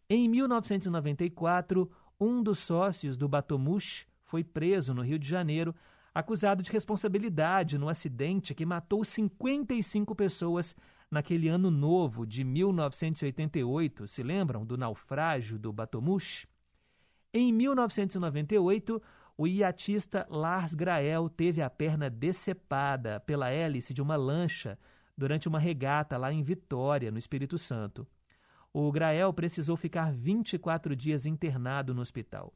Em 0.09 0.29
1994, 0.29 1.91
um 2.19 2.43
dos 2.43 2.61
sócios 2.61 3.17
do 3.17 3.29
Batomush 3.29 4.07
foi 4.23 4.43
preso 4.43 4.95
no 4.95 5.03
Rio 5.03 5.19
de 5.19 5.29
Janeiro, 5.29 5.75
acusado 6.15 6.63
de 6.63 6.71
responsabilidade 6.71 7.77
no 7.77 7.89
acidente 7.89 8.55
que 8.55 8.65
matou 8.65 9.05
55 9.05 10.15
pessoas 10.15 10.75
naquele 11.15 11.49
ano 11.49 11.71
novo 11.71 12.27
de 12.27 12.45
1988. 12.45 14.07
Se 14.07 14.23
lembram 14.23 14.67
do 14.67 14.77
naufrágio 14.77 15.59
do 15.59 15.73
Batomush? 15.73 16.47
Em 17.33 17.53
1998, 17.53 19.01
o 19.37 19.47
iatista 19.47 20.27
Lars 20.29 20.75
Grael 20.75 21.29
teve 21.29 21.63
a 21.63 21.71
perna 21.71 22.11
decepada 22.11 23.21
pela 23.21 23.49
hélice 23.51 23.95
de 23.95 24.03
uma 24.03 24.17
lancha 24.17 24.79
durante 25.17 25.49
uma 25.49 25.59
regata 25.59 26.17
lá 26.19 26.33
em 26.33 26.43
Vitória, 26.43 27.11
no 27.11 27.19
Espírito 27.19 27.57
Santo. 27.57 28.07
O 28.73 28.91
Grael 28.91 29.33
precisou 29.33 29.77
ficar 29.77 30.13
24 30.13 30.97
dias 30.97 31.27
internado 31.27 31.95
no 31.95 32.03
hospital. 32.03 32.53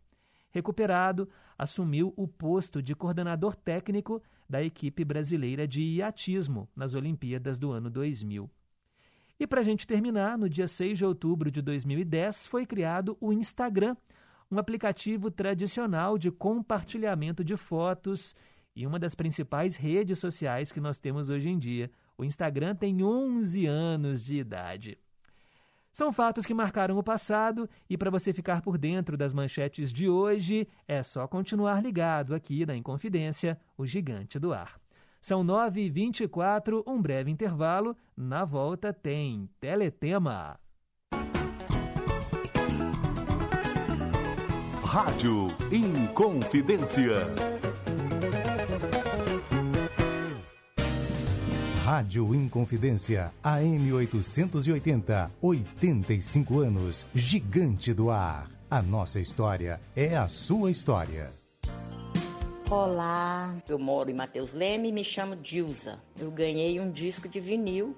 Recuperado, 0.51 1.29
assumiu 1.57 2.13
o 2.17 2.27
posto 2.27 2.83
de 2.83 2.95
coordenador 2.95 3.55
técnico 3.55 4.23
da 4.49 4.63
equipe 4.63 5.05
brasileira 5.05 5.69
de 5.69 5.83
iatismo 5.83 6.69
nas 6.75 6.95
Olimpíadas 6.95 7.59
do 7.59 7.71
ano 7.71 7.91
2000. 7.91 8.51
E 9.39 9.47
para 9.47 9.61
a 9.61 9.65
gente 9.65 9.87
terminar, 9.87 10.37
no 10.37 10.49
dia 10.49 10.67
6 10.67 10.99
de 10.99 11.05
outubro 11.05 11.51
de 11.51 11.63
2010, 11.63 12.49
foi 12.49 12.67
criado 12.67 13.17
o 13.21 13.33
Instagram, 13.33 13.97
um 14.51 14.59
aplicativo 14.59 15.31
tradicional 15.31 16.19
de 16.19 16.31
compartilhamento 16.31 17.45
de 17.45 17.57
fotos 17.57 18.35
e 18.75 18.87
uma 18.87 18.99
das 18.99 19.15
principais 19.15 19.77
redes 19.77 20.19
sociais 20.19 20.73
que 20.73 20.81
nós 20.81 20.99
temos 20.99 21.29
hoje 21.29 21.49
em 21.49 21.59
dia. 21.59 21.91
O 22.17 22.25
Instagram 22.25 22.75
tem 22.75 23.03
11 23.03 23.67
anos 23.67 24.25
de 24.25 24.39
idade. 24.39 24.99
São 25.99 26.13
fatos 26.13 26.47
que 26.47 26.55
marcaram 26.55 26.97
o 26.97 27.03
passado 27.03 27.69
e 27.91 27.99
para 27.99 28.09
você 28.09 28.33
ficar 28.33 28.63
por 28.63 28.79
dentro 28.79 29.17
das 29.17 29.33
manchetes 29.33 29.93
de 29.93 30.09
hoje, 30.09 30.69
é 30.87 31.03
só 31.03 31.27
continuar 31.27 31.83
ligado 31.83 32.37
aqui 32.37 32.65
na 32.65 32.77
Inconfidência, 32.77 33.59
o 33.77 33.85
Gigante 33.85 34.39
do 34.39 34.53
Ar. 34.53 34.79
São 35.21 35.45
9h24, 35.45 36.85
um 36.87 37.03
breve 37.03 37.33
intervalo. 37.33 37.97
Na 38.17 38.45
volta 38.45 38.93
tem 38.93 39.51
Teletema. 39.59 40.61
Rádio 44.85 45.49
Inconfidência. 45.73 47.58
Rádio 51.91 52.35
Inconfidência, 52.35 53.33
AM 53.43 53.95
880, 53.95 55.31
85 55.41 56.59
anos, 56.59 57.07
gigante 57.15 57.95
do 57.95 58.11
ar. 58.11 58.51
A 58.71 58.83
nossa 58.83 59.19
história 59.19 59.81
é 59.97 60.15
a 60.15 60.29
sua 60.29 60.71
história. 60.71 61.33
Olá, 62.71 63.57
eu 63.67 63.79
moro 63.79 64.11
em 64.11 64.15
Mateus 64.15 64.53
Leme 64.53 64.91
e 64.91 64.93
me 64.93 65.03
chamo 65.03 65.35
Dilza. 65.35 65.99
Eu 66.21 66.31
ganhei 66.31 66.79
um 66.79 66.91
disco 66.91 67.27
de 67.27 67.41
vinil 67.41 67.97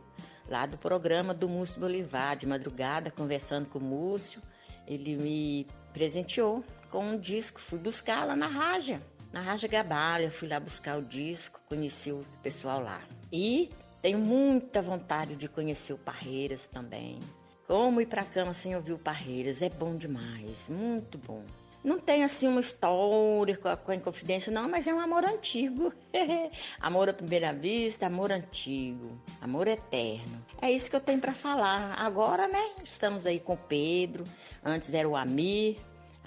lá 0.48 0.66
do 0.66 0.78
programa 0.78 1.34
do 1.34 1.48
Múcio 1.48 1.80
Bolivar, 1.80 2.36
de 2.36 2.46
madrugada, 2.46 3.10
conversando 3.10 3.68
com 3.68 3.80
o 3.80 3.82
Múcio. 3.82 4.40
Ele 4.86 5.16
me 5.16 5.66
presenteou 5.92 6.62
com 6.90 7.04
um 7.06 7.18
disco, 7.18 7.60
fui 7.60 7.80
buscar 7.80 8.24
lá 8.24 8.36
na 8.36 8.46
Raja, 8.46 9.02
na 9.32 9.40
Raja 9.40 9.68
Gabalha, 9.68 10.30
fui 10.30 10.48
lá 10.48 10.58
buscar 10.58 10.98
o 10.98 11.02
disco, 11.02 11.60
conheci 11.68 12.10
o 12.10 12.24
pessoal 12.42 12.80
lá. 12.80 13.00
E 13.32 13.70
tenho 14.02 14.18
muita 14.18 14.82
vontade 14.82 15.36
de 15.36 15.48
conhecer 15.48 15.92
o 15.92 15.98
Parreiras 15.98 16.68
também. 16.68 17.18
Como 17.66 18.00
ir 18.00 18.06
pra 18.06 18.24
cama 18.24 18.52
sem 18.52 18.74
ouvir 18.74 18.92
o 18.92 18.98
Parreiras? 18.98 19.62
É 19.62 19.68
bom 19.68 19.94
demais, 19.94 20.68
muito 20.68 21.16
bom. 21.18 21.44
Não 21.82 21.98
tem 21.98 22.24
assim 22.24 22.46
uma 22.46 22.60
história 22.60 23.56
com 23.56 23.90
a 23.90 23.94
Inconfidência, 23.94 24.52
não, 24.52 24.68
mas 24.68 24.86
é 24.86 24.92
um 24.92 25.00
amor 25.00 25.24
antigo. 25.24 25.92
amor 26.78 27.08
à 27.08 27.12
primeira 27.14 27.54
vista, 27.54 28.06
amor 28.06 28.30
antigo, 28.30 29.18
amor 29.40 29.66
eterno. 29.66 30.44
É 30.60 30.70
isso 30.70 30.90
que 30.90 30.96
eu 30.96 31.00
tenho 31.00 31.20
para 31.20 31.32
falar. 31.32 31.94
Agora, 31.94 32.46
né? 32.46 32.72
Estamos 32.84 33.24
aí 33.24 33.40
com 33.40 33.54
o 33.54 33.56
Pedro. 33.56 34.24
Antes 34.62 34.92
era 34.92 35.08
o 35.08 35.16
Amir, 35.16 35.78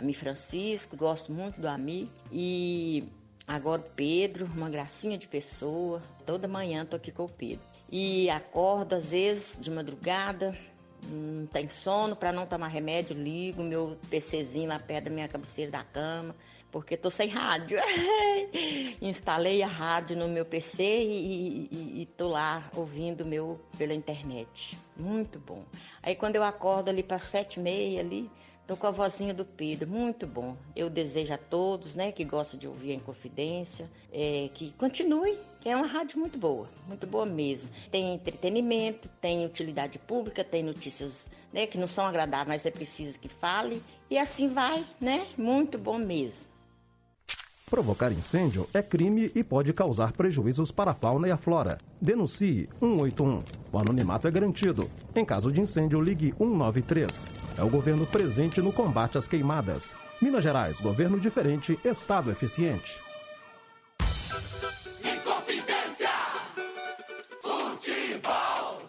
Amir 0.03 0.15
Francisco, 0.15 0.97
gosto 0.97 1.31
muito 1.31 1.61
do 1.61 1.67
Amir. 1.67 2.09
E 2.29 3.05
agora 3.47 3.79
o 3.79 3.83
Pedro, 3.95 4.45
uma 4.53 4.69
gracinha 4.69 5.17
de 5.17 5.27
pessoa. 5.27 6.01
Toda 6.25 6.45
manhã 6.45 6.85
tô 6.85 6.97
aqui 6.97 7.09
com 7.09 7.23
o 7.23 7.31
Pedro. 7.31 7.63
E 7.89 8.29
acordo 8.29 8.95
às 8.95 9.11
vezes 9.11 9.57
de 9.61 9.71
madrugada, 9.71 10.57
não 11.07 11.45
tem 11.47 11.69
sono, 11.69 12.17
para 12.17 12.33
não 12.33 12.45
tomar 12.45 12.67
remédio, 12.67 13.15
ligo 13.15 13.63
meu 13.63 13.97
PCzinho 14.09 14.67
lá 14.67 14.77
perto 14.77 15.05
da 15.05 15.11
minha 15.11 15.27
cabeceira 15.27 15.71
da 15.71 15.83
cama, 15.85 16.35
porque 16.69 16.97
tô 16.97 17.09
sem 17.09 17.29
rádio. 17.29 17.77
Instalei 19.01 19.63
a 19.63 19.67
rádio 19.67 20.17
no 20.17 20.27
meu 20.27 20.43
PC 20.43 20.83
e, 20.83 21.69
e, 21.71 22.01
e 22.01 22.05
tô 22.17 22.27
lá 22.27 22.69
ouvindo 22.75 23.25
meu 23.25 23.57
pela 23.77 23.93
internet. 23.93 24.77
Muito 24.97 25.39
bom. 25.39 25.63
Aí 26.01 26.13
quando 26.13 26.35
eu 26.35 26.43
acordo 26.43 26.89
ali 26.89 27.03
para 27.03 27.19
sete 27.19 27.57
e 27.57 27.63
meia 27.63 28.01
ali, 28.01 28.29
Tô 28.65 28.77
com 28.77 28.87
a 28.87 28.91
vozinha 28.91 29.33
do 29.33 29.43
Pedro, 29.43 29.89
muito 29.89 30.25
bom. 30.25 30.55
Eu 30.73 30.89
desejo 30.89 31.33
a 31.33 31.37
todos, 31.37 31.95
né, 31.95 32.13
que 32.13 32.23
gostam 32.23 32.57
de 32.57 32.65
ouvir 32.65 32.91
a 32.91 32.95
Inconfidência, 32.95 33.91
é, 34.09 34.49
que 34.53 34.71
continue, 34.77 35.37
que 35.59 35.67
é 35.67 35.75
uma 35.75 35.85
rádio 35.85 36.17
muito 36.17 36.37
boa, 36.37 36.69
muito 36.87 37.05
boa 37.05 37.25
mesmo. 37.25 37.69
Tem 37.91 38.13
entretenimento, 38.13 39.09
tem 39.19 39.45
utilidade 39.45 39.99
pública, 39.99 40.45
tem 40.45 40.63
notícias, 40.63 41.29
né, 41.51 41.67
que 41.67 41.77
não 41.77 41.87
são 41.87 42.05
agradáveis, 42.05 42.47
mas 42.47 42.65
é 42.65 42.71
preciso 42.71 43.19
que 43.19 43.27
fale. 43.27 43.83
E 44.09 44.17
assim 44.17 44.47
vai, 44.47 44.85
né, 44.99 45.27
muito 45.37 45.77
bom 45.77 45.97
mesmo. 45.97 46.52
Provocar 47.73 48.11
incêndio 48.11 48.67
é 48.71 48.83
crime 48.83 49.31
e 49.33 49.43
pode 49.43 49.73
causar 49.73 50.11
prejuízos 50.11 50.69
para 50.69 50.91
a 50.91 50.93
fauna 50.93 51.27
e 51.27 51.31
a 51.31 51.37
flora. 51.37 51.75
Denuncie 51.99 52.69
181. 52.79 53.41
O 53.71 53.79
anonimato 53.79 54.27
é 54.27 54.31
garantido. 54.31 54.87
Em 55.15 55.25
caso 55.25 55.51
de 55.51 55.59
incêndio, 55.59 55.99
ligue 55.99 56.35
193. 56.37 57.25
É 57.57 57.63
o 57.63 57.69
governo 57.71 58.05
presente 58.05 58.61
no 58.61 58.71
combate 58.71 59.17
às 59.17 59.27
queimadas. 59.27 59.95
Minas 60.21 60.43
Gerais, 60.43 60.79
governo 60.79 61.19
diferente, 61.19 61.79
Estado 61.83 62.29
eficiente. 62.29 63.01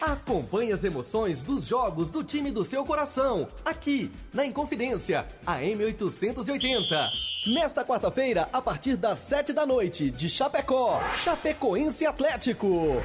Acompanhe 0.05 0.71
as 0.71 0.83
emoções 0.83 1.41
dos 1.41 1.65
jogos 1.65 2.11
do 2.11 2.23
time 2.23 2.51
do 2.51 2.63
seu 2.63 2.85
coração, 2.85 3.47
aqui 3.65 4.11
na 4.31 4.45
Inconfidência, 4.45 5.25
a 5.43 5.57
M880. 5.57 7.09
Nesta 7.47 7.83
quarta-feira, 7.83 8.47
a 8.53 8.61
partir 8.61 8.97
das 8.97 9.17
sete 9.17 9.51
da 9.51 9.65
noite, 9.65 10.11
de 10.11 10.29
Chapecó, 10.29 11.01
Chapecoense 11.15 12.05
Atlético. 12.05 13.01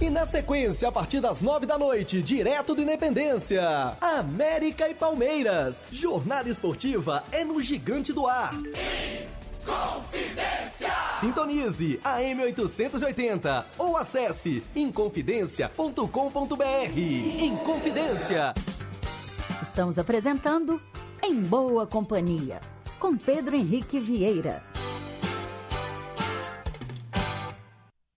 E 0.00 0.10
na 0.10 0.26
sequência, 0.26 0.88
a 0.88 0.92
partir 0.92 1.20
das 1.20 1.40
nove 1.42 1.64
da 1.64 1.78
noite, 1.78 2.20
direto 2.20 2.74
do 2.74 2.82
Independência, 2.82 3.62
América 4.00 4.88
e 4.88 4.94
Palmeiras. 4.94 5.86
Jornada 5.92 6.48
esportiva 6.50 7.22
é 7.30 7.44
no 7.44 7.62
Gigante 7.62 8.12
do 8.12 8.26
Ar. 8.26 8.52
Confidência. 9.64 10.55
Sintonize 11.20 11.98
a 12.04 12.20
M880 12.20 13.64
ou 13.78 13.96
acesse 13.96 14.62
inconfidencia.com.br. 14.74 16.98
Inconfidência. 17.38 18.52
Estamos 19.62 19.98
apresentando 19.98 20.78
Em 21.22 21.40
Boa 21.40 21.86
Companhia 21.86 22.60
com 22.98 23.16
Pedro 23.16 23.56
Henrique 23.56 23.98
Vieira. 23.98 24.62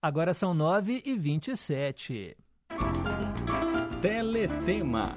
Agora 0.02 0.34
são 0.34 0.54
9 0.54 1.02
e 1.04 1.14
27. 1.14 2.36
Teletema. 4.00 5.14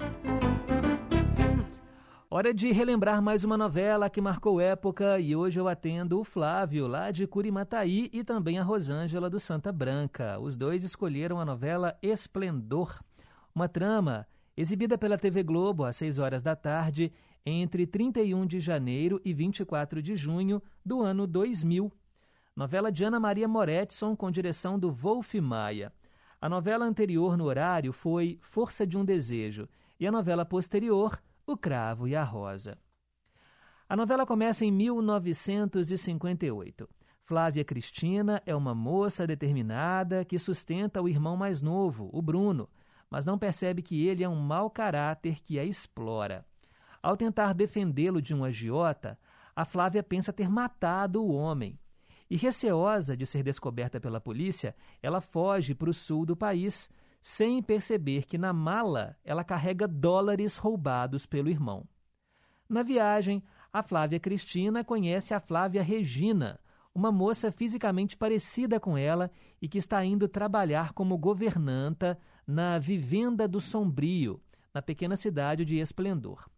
Hora 2.36 2.52
de 2.52 2.72
relembrar 2.72 3.22
mais 3.22 3.44
uma 3.44 3.56
novela 3.56 4.10
que 4.10 4.20
marcou 4.20 4.60
época 4.60 5.20
e 5.20 5.36
hoje 5.36 5.60
eu 5.60 5.68
atendo 5.68 6.20
o 6.20 6.24
Flávio, 6.24 6.88
lá 6.88 7.12
de 7.12 7.28
Curimataí, 7.28 8.10
e 8.12 8.24
também 8.24 8.58
a 8.58 8.64
Rosângela 8.64 9.30
do 9.30 9.40
Santa 9.40 9.72
Branca. 9.72 10.40
Os 10.40 10.56
dois 10.56 10.84
escolheram 10.84 11.40
a 11.40 11.46
novela 11.46 11.96
Esplendor, 12.02 13.00
uma 13.54 13.70
trama 13.70 14.26
exibida 14.58 14.98
pela 14.98 15.16
TV 15.16 15.44
Globo 15.44 15.86
às 15.86 15.96
6 15.98 16.18
horas 16.18 16.42
da 16.42 16.56
tarde 16.56 17.14
entre 17.46 17.86
31 17.86 18.48
de 18.48 18.60
janeiro 18.60 19.22
e 19.24 19.32
24 19.32 20.02
de 20.02 20.16
junho 20.16 20.60
do 20.84 21.04
ano 21.04 21.28
2000. 21.28 21.92
Novela 22.56 22.92
de 22.92 23.04
Ana 23.04 23.20
Maria 23.20 23.48
Moretson 23.48 24.16
com 24.16 24.32
direção 24.32 24.80
do 24.80 24.92
Wolf 24.92 25.36
Maia. 25.36 25.94
A 26.42 26.50
novela 26.50 26.84
anterior 26.84 27.38
no 27.38 27.44
horário 27.44 27.94
foi 27.94 28.40
Força 28.42 28.88
de 28.88 28.98
um 28.98 29.06
Desejo 29.06 29.70
e 30.00 30.08
a 30.08 30.12
novela 30.12 30.44
posterior, 30.44 31.22
O 31.46 31.58
Cravo 31.58 32.08
e 32.08 32.16
a 32.16 32.24
Rosa. 32.24 32.78
A 33.90 33.98
novela 33.98 34.26
começa 34.26 34.64
em 34.64 34.72
1958. 34.72 36.90
Flávia 37.26 37.66
Cristina 37.66 38.42
é 38.46 38.56
uma 38.56 38.74
moça 38.74 39.28
determinada 39.28 40.24
que 40.24 40.40
sustenta 40.40 41.02
o 41.02 41.10
irmão 41.10 41.36
mais 41.36 41.62
novo, 41.62 42.10
o 42.14 42.22
Bruno, 42.22 42.70
mas 43.10 43.26
não 43.26 43.38
percebe 43.38 43.82
que 43.82 44.08
ele 44.08 44.24
é 44.24 44.30
um 44.30 44.40
mau 44.40 44.70
caráter 44.70 45.44
que 45.44 45.60
a 45.60 45.66
explora. 45.66 46.46
Ao 47.02 47.18
tentar 47.18 47.54
defendê-lo 47.54 48.22
de 48.22 48.34
um 48.34 48.46
agiota, 48.46 49.20
a 49.54 49.66
Flávia 49.66 50.02
pensa 50.02 50.32
ter 50.32 50.50
matado 50.50 51.22
o 51.22 51.34
homem. 51.34 51.78
E 52.30 52.38
receosa 52.38 53.18
de 53.18 53.26
ser 53.26 53.44
descoberta 53.44 54.00
pela 54.00 54.22
polícia, 54.22 54.74
ela 55.02 55.20
foge 55.20 55.76
para 55.76 55.90
o 55.90 55.94
sul 55.94 56.26
do 56.26 56.38
país, 56.38 56.90
sem 57.24 57.64
perceber 57.64 58.26
que 58.26 58.38
na 58.38 58.52
mala 58.52 59.18
ela 59.24 59.46
carrega 59.46 59.88
dólares 59.88 60.58
roubados 60.58 61.26
pelo 61.26 61.50
irmão. 61.50 61.88
Na 62.68 62.84
viagem, 62.84 63.42
a 63.72 63.82
Flávia 63.82 64.20
Cristina 64.20 64.84
conhece 64.84 65.34
a 65.34 65.40
Flávia 65.40 65.82
Regina, 65.82 66.60
uma 66.94 67.14
moça 67.14 67.50
fisicamente 67.50 68.18
parecida 68.18 68.78
com 68.78 68.98
ela 68.98 69.32
e 69.62 69.70
que 69.70 69.78
está 69.78 70.04
indo 70.04 70.28
trabalhar 70.28 70.92
como 70.92 71.18
governanta 71.18 72.20
na 72.46 72.78
Vivenda 72.78 73.48
do 73.48 73.62
Sombrio, 73.62 74.42
na 74.74 74.82
pequena 74.82 75.16
cidade 75.16 75.64
de 75.64 75.78
Esplendor. 75.78 76.50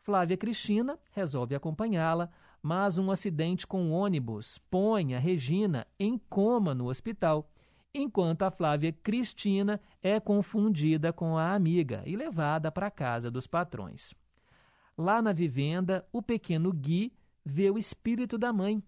Flávia 0.00 0.38
Cristina 0.38 0.98
resolve 1.12 1.54
acompanhá-la, 1.54 2.30
mas 2.62 2.96
um 2.96 3.10
acidente 3.10 3.66
com 3.66 3.82
um 3.82 3.92
ônibus 3.92 4.56
põe 4.70 5.14
a 5.14 5.18
Regina 5.18 5.86
em 5.98 6.16
coma 6.16 6.74
no 6.74 6.88
hospital, 6.88 7.50
enquanto 7.94 8.42
a 8.42 8.50
Flávia 8.50 8.92
Cristina 8.92 9.80
é 10.02 10.20
confundida 10.20 11.12
com 11.12 11.36
a 11.36 11.54
amiga 11.54 12.02
e 12.06 12.16
levada 12.16 12.70
para 12.70 12.88
a 12.88 12.90
casa 12.90 13.30
dos 13.30 13.46
patrões. 13.46 14.14
Lá 14.96 15.22
na 15.22 15.32
vivenda, 15.32 16.06
o 16.12 16.20
pequeno 16.20 16.72
Gui 16.72 17.12
vê 17.44 17.70
o 17.70 17.78
espírito 17.78 18.36
da 18.36 18.52
mãe. 18.52 18.82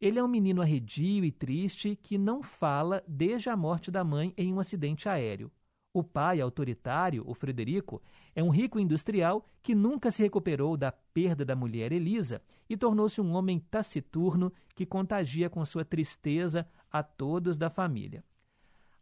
Ele 0.00 0.18
é 0.18 0.24
um 0.24 0.28
menino 0.28 0.62
arredio 0.62 1.24
e 1.24 1.30
triste 1.30 1.94
que 2.02 2.16
não 2.16 2.42
fala 2.42 3.04
desde 3.06 3.50
a 3.50 3.56
morte 3.56 3.90
da 3.90 4.02
mãe 4.02 4.32
em 4.36 4.52
um 4.52 4.58
acidente 4.58 5.08
aéreo. 5.08 5.50
O 5.92 6.04
pai 6.04 6.40
autoritário, 6.40 7.24
o 7.26 7.34
Frederico, 7.34 8.00
é 8.34 8.42
um 8.42 8.48
rico 8.48 8.78
industrial 8.78 9.44
que 9.60 9.74
nunca 9.74 10.10
se 10.10 10.22
recuperou 10.22 10.76
da 10.76 10.92
perda 10.92 11.44
da 11.44 11.56
mulher 11.56 11.90
Elisa 11.92 12.40
e 12.68 12.76
tornou-se 12.76 13.20
um 13.20 13.32
homem 13.32 13.58
taciturno 13.58 14.52
que 14.74 14.86
contagia 14.86 15.50
com 15.50 15.64
sua 15.64 15.84
tristeza 15.84 16.66
a 16.90 17.02
todos 17.02 17.58
da 17.58 17.68
família. 17.68 18.24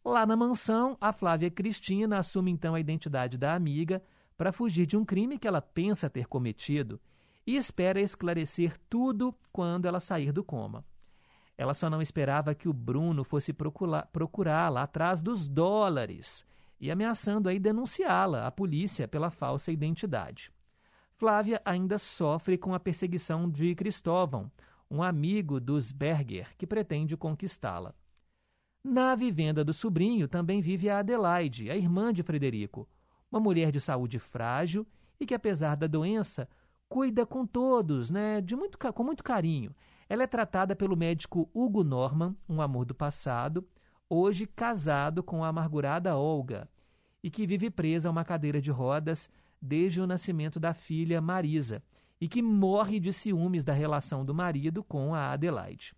Lá 0.04 0.24
na 0.24 0.36
mansão, 0.36 0.96
a 1.00 1.12
Flávia 1.12 1.50
Cristina 1.50 2.18
assume 2.18 2.50
então 2.50 2.74
a 2.74 2.80
identidade 2.80 3.36
da 3.36 3.54
amiga 3.54 4.02
para 4.36 4.52
fugir 4.52 4.86
de 4.86 4.96
um 4.96 5.04
crime 5.04 5.38
que 5.38 5.48
ela 5.48 5.60
pensa 5.60 6.08
ter 6.08 6.26
cometido 6.26 7.00
e 7.46 7.56
espera 7.56 8.00
esclarecer 8.00 8.78
tudo 8.88 9.34
quando 9.52 9.86
ela 9.86 10.00
sair 10.00 10.32
do 10.32 10.44
coma. 10.44 10.84
Ela 11.56 11.74
só 11.74 11.90
não 11.90 12.00
esperava 12.00 12.54
que 12.54 12.68
o 12.68 12.72
Bruno 12.72 13.24
fosse 13.24 13.52
procurá-la 13.52 14.82
atrás 14.82 15.20
dos 15.20 15.48
dólares 15.48 16.44
e 16.80 16.90
ameaçando 16.90 17.48
aí 17.48 17.58
denunciá-la 17.58 18.46
à 18.46 18.50
polícia 18.50 19.08
pela 19.08 19.30
falsa 19.30 19.72
identidade. 19.72 20.52
Flávia 21.16 21.60
ainda 21.64 21.98
sofre 21.98 22.56
com 22.56 22.72
a 22.72 22.78
perseguição 22.78 23.50
de 23.50 23.74
Cristóvão, 23.74 24.48
um 24.88 25.02
amigo 25.02 25.58
dos 25.58 25.90
Berger, 25.90 26.56
que 26.56 26.66
pretende 26.66 27.16
conquistá-la. 27.16 27.92
Na 28.82 29.14
vivenda 29.14 29.64
do 29.64 29.72
sobrinho 29.72 30.28
também 30.28 30.60
vive 30.60 30.88
a 30.88 31.00
Adelaide, 31.00 31.70
a 31.70 31.76
irmã 31.76 32.12
de 32.12 32.22
Frederico, 32.22 32.88
uma 33.30 33.40
mulher 33.40 33.72
de 33.72 33.80
saúde 33.80 34.18
frágil 34.18 34.86
e 35.20 35.26
que, 35.26 35.34
apesar 35.34 35.76
da 35.76 35.86
doença, 35.86 36.48
cuida 36.88 37.26
com 37.26 37.46
todos, 37.46 38.10
né, 38.10 38.40
de 38.40 38.56
muito, 38.56 38.78
com 38.78 39.04
muito 39.04 39.22
carinho. 39.22 39.74
Ela 40.08 40.22
é 40.22 40.26
tratada 40.26 40.74
pelo 40.74 40.96
médico 40.96 41.50
Hugo 41.52 41.84
Norman, 41.84 42.34
um 42.48 42.62
amor 42.62 42.86
do 42.86 42.94
passado, 42.94 43.66
hoje 44.08 44.46
casado 44.46 45.22
com 45.22 45.44
a 45.44 45.48
amargurada 45.48 46.16
Olga, 46.16 46.68
e 47.22 47.30
que 47.30 47.46
vive 47.46 47.68
presa 47.68 48.08
a 48.08 48.12
uma 48.12 48.24
cadeira 48.24 48.60
de 48.60 48.70
rodas 48.70 49.28
desde 49.60 50.00
o 50.00 50.06
nascimento 50.06 50.58
da 50.58 50.72
filha 50.72 51.20
Marisa, 51.20 51.82
e 52.20 52.28
que 52.28 52.40
morre 52.40 52.98
de 52.98 53.12
ciúmes 53.12 53.64
da 53.64 53.72
relação 53.72 54.24
do 54.24 54.34
marido 54.34 54.82
com 54.82 55.14
a 55.14 55.32
Adelaide. 55.32 55.94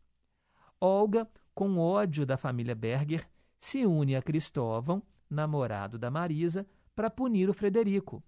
Olga, 0.80 1.28
com 1.54 1.78
ódio 1.78 2.24
da 2.24 2.36
família 2.36 2.74
Berger, 2.74 3.28
se 3.58 3.84
une 3.84 4.16
a 4.16 4.22
Cristóvão, 4.22 5.02
namorado 5.28 5.98
da 5.98 6.10
Marisa, 6.10 6.66
para 6.94 7.10
punir 7.10 7.48
o 7.48 7.54
Frederico. 7.54 8.22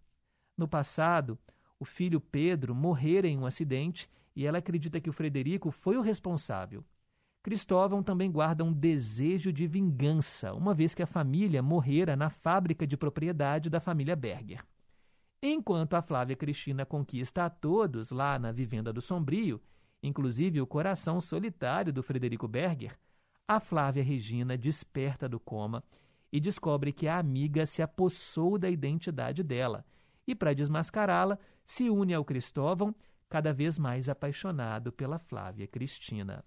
No 0.57 0.69
passado, 0.69 1.39
o 1.79 1.85
filho 1.85 2.21
Pedro 2.21 2.75
morrera 2.75 3.27
em 3.27 3.39
um 3.39 3.47
acidente 3.47 4.09
e 4.37 4.47
ela 4.47 4.59
acredita 4.59 5.01
que 5.01 5.11
o 5.11 5.13
Frederico 5.13 5.71
foi 5.71 5.97
o 5.97 6.01
responsável. 6.01 6.85
Cristóvão 7.43 8.03
também 8.03 8.31
guarda 8.31 8.63
um 8.63 8.73
desejo 8.73 9.53
de 9.53 9.67
vingança, 9.67 10.55
uma 10.55 10.73
vez 10.73 10.95
que 10.95 11.03
a 11.03 11.07
família 11.07 11.61
morrera 11.61 12.15
na 12.15 12.31
fábrica 12.31 12.87
de 12.87 12.97
propriedade 12.97 13.69
da 13.69 13.81
família 13.81 14.15
Berger. 14.15 14.65
Enquanto 15.43 15.95
a 15.95 16.03
Flávia 16.03 16.37
Cristina 16.37 16.87
conquista 16.87 17.45
a 17.45 17.51
todos 17.51 18.13
lá 18.13 18.39
na 18.39 18.53
Vivenda 18.53 18.93
do 18.93 19.01
Sombrio, 19.01 19.61
inclusive 20.01 20.61
o 20.61 20.67
coração 20.67 21.21
solitário 21.21 21.93
do 21.93 22.01
Frederico 22.01 22.47
Berger, 22.47 22.97
a 23.57 23.61
Flávia 23.61 24.03
Regina 24.03 24.57
desperta 24.57 25.29
do 25.29 25.39
coma 25.39 25.83
e 26.33 26.41
descobre 26.41 26.93
que 26.93 27.07
a 27.07 27.19
amiga 27.19 27.67
se 27.67 27.83
apossou 27.83 28.59
da 28.59 28.71
identidade 28.71 29.43
dela 29.43 29.85
e, 30.27 30.35
para 30.35 30.55
desmascará-la, 30.55 31.39
se 31.65 31.91
une 31.91 32.15
ao 32.15 32.25
Cristóvão, 32.25 32.95
cada 33.29 33.53
vez 33.53 33.79
mais 33.79 34.09
apaixonado 34.09 34.93
pela 34.93 35.19
Flávia 35.19 35.67
Cristina. 35.67 36.45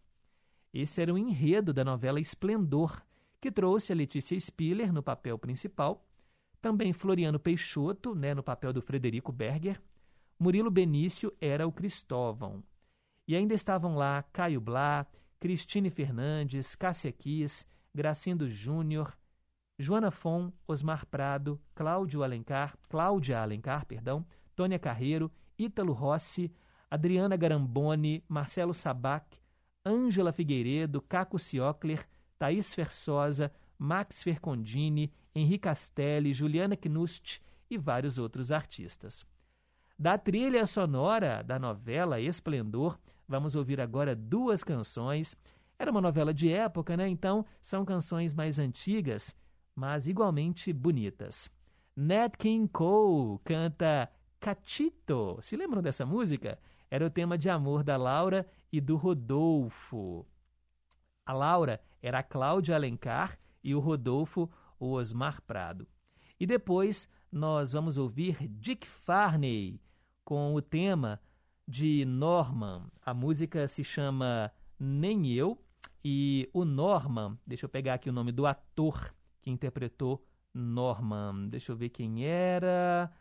Esse 0.74 1.02
era 1.02 1.14
o 1.14 1.18
enredo 1.18 1.74
da 1.74 1.84
novela 1.84 2.20
Esplendor, 2.20 3.02
que 3.40 3.52
trouxe 3.52 3.92
a 3.92 3.96
Letícia 3.96 4.40
Spiller 4.40 4.92
no 4.92 5.04
papel 5.04 5.38
principal, 5.38 6.06
também 6.62 6.94
Floriano 6.94 7.40
Peixoto, 7.40 8.16
né, 8.16 8.34
no 8.34 8.42
papel 8.42 8.74
do 8.74 8.82
Frederico 8.82 9.32
Berger, 9.32 9.82
Murilo 10.40 10.72
Benício 10.72 11.32
era 11.40 11.68
o 11.68 11.72
Cristóvão. 11.72 12.64
E 13.28 13.36
ainda 13.36 13.54
estavam 13.54 13.96
lá 13.96 14.24
Caio 14.34 14.60
Blá, 14.60 15.06
Cristine 15.40 15.90
Fernandes, 15.90 16.76
Cássia 16.76 17.12
Kiss, 17.12 17.66
Gracindo 17.94 18.50
Júnior, 18.50 19.18
Joana 19.78 20.12
Fon, 20.12 20.52
Osmar 20.68 21.06
Prado, 21.06 21.60
Cláudio 21.74 22.24
Alencar, 22.24 22.78
Cláudia 22.90 23.42
Alencar, 23.42 23.86
perdão, 23.86 24.26
Tônia 24.56 24.80
Carreiro, 24.80 25.32
Ítalo 25.60 25.92
Rossi, 25.92 26.52
Adriana 26.90 27.36
Garamboni, 27.36 28.24
Marcelo 28.28 28.74
Sabac, 28.74 29.38
Ângela 29.86 30.32
Figueiredo, 30.32 31.02
Caco 31.02 31.38
Ciocler, 31.38 32.08
Thaís 32.40 32.74
Fersosa, 32.74 33.52
Max 33.78 34.24
Fercondini, 34.24 35.12
Henri 35.34 35.58
Castelli, 35.58 36.34
Juliana 36.34 36.78
Knust 36.78 37.42
e 37.70 37.78
vários 37.78 38.18
outros 38.18 38.52
artistas. 38.52 39.26
Da 39.98 40.18
trilha 40.18 40.68
sonora 40.68 41.42
da 41.42 41.58
novela 41.58 42.20
Esplendor, 42.20 43.00
vamos 43.26 43.56
ouvir 43.56 43.80
agora 43.80 44.14
duas 44.14 44.62
canções. 44.62 45.38
Era 45.80 45.90
uma 45.90 46.02
novela 46.02 46.34
de 46.34 46.52
época, 46.52 46.98
né? 46.98 47.08
Então 47.08 47.46
são 47.62 47.86
canções 47.86 48.34
mais 48.34 48.60
antigas, 48.60 49.34
mas 49.74 50.06
igualmente 50.06 50.74
bonitas. 50.74 51.50
Nat 51.96 52.36
King 52.36 52.68
Cole 52.68 53.40
canta 53.46 54.12
Cachito. 54.38 55.40
Se 55.42 55.56
lembram 55.56 55.82
dessa 55.82 56.06
música? 56.06 56.60
Era 56.92 57.06
o 57.06 57.10
tema 57.10 57.38
de 57.38 57.50
amor 57.50 57.82
da 57.82 57.96
Laura 57.96 58.46
e 58.74 58.82
do 58.82 58.98
Rodolfo. 58.98 60.26
A 61.26 61.32
Laura 61.32 61.80
era 62.02 62.20
a 62.20 62.24
Cláudia 62.24 62.76
Alencar 62.76 63.40
e 63.64 63.74
o 63.74 63.80
Rodolfo, 63.80 64.52
o 64.78 64.92
Osmar 64.92 65.42
Prado. 65.44 65.88
E 66.38 66.46
depois 66.46 67.08
nós 67.32 67.72
vamos 67.72 67.98
ouvir 67.98 68.46
Dick 68.50 68.86
Farney 68.86 69.80
com 70.26 70.56
o 70.56 70.62
tema 70.62 71.22
de 71.68 72.04
Norman. 72.04 72.90
A 73.06 73.14
música 73.14 73.68
se 73.68 73.84
chama 73.84 74.52
Nem 74.80 75.32
Eu 75.32 75.58
e 76.04 76.50
o 76.52 76.66
Norman, 76.66 77.38
deixa 77.46 77.66
eu 77.66 77.70
pegar 77.70 77.94
aqui 77.94 78.10
o 78.10 78.14
nome 78.14 78.32
do 78.32 78.46
ator 78.46 79.14
que 79.42 79.50
interpretou 79.50 80.26
Norman. 80.54 81.48
Deixa 81.50 81.72
eu 81.72 81.76
ver 81.76 81.90
quem 81.90 82.26
era. 82.26 83.12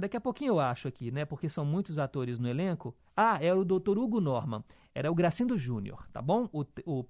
Daqui 0.00 0.16
a 0.16 0.20
pouquinho 0.20 0.54
eu 0.54 0.60
acho 0.60 0.88
aqui, 0.88 1.10
né? 1.10 1.24
Porque 1.24 1.48
são 1.48 1.64
muitos 1.64 1.98
atores 1.98 2.38
no 2.38 2.48
elenco. 2.48 2.96
Ah, 3.16 3.38
era 3.42 3.58
o 3.58 3.64
Dr. 3.64 3.96
Hugo 3.96 4.20
Norman. 4.20 4.64
Era 4.94 5.10
o 5.10 5.14
Gracindo 5.14 5.56
Júnior, 5.56 6.08
tá 6.12 6.20
bom? 6.20 6.48
O, 6.52 6.64
o 6.84 7.04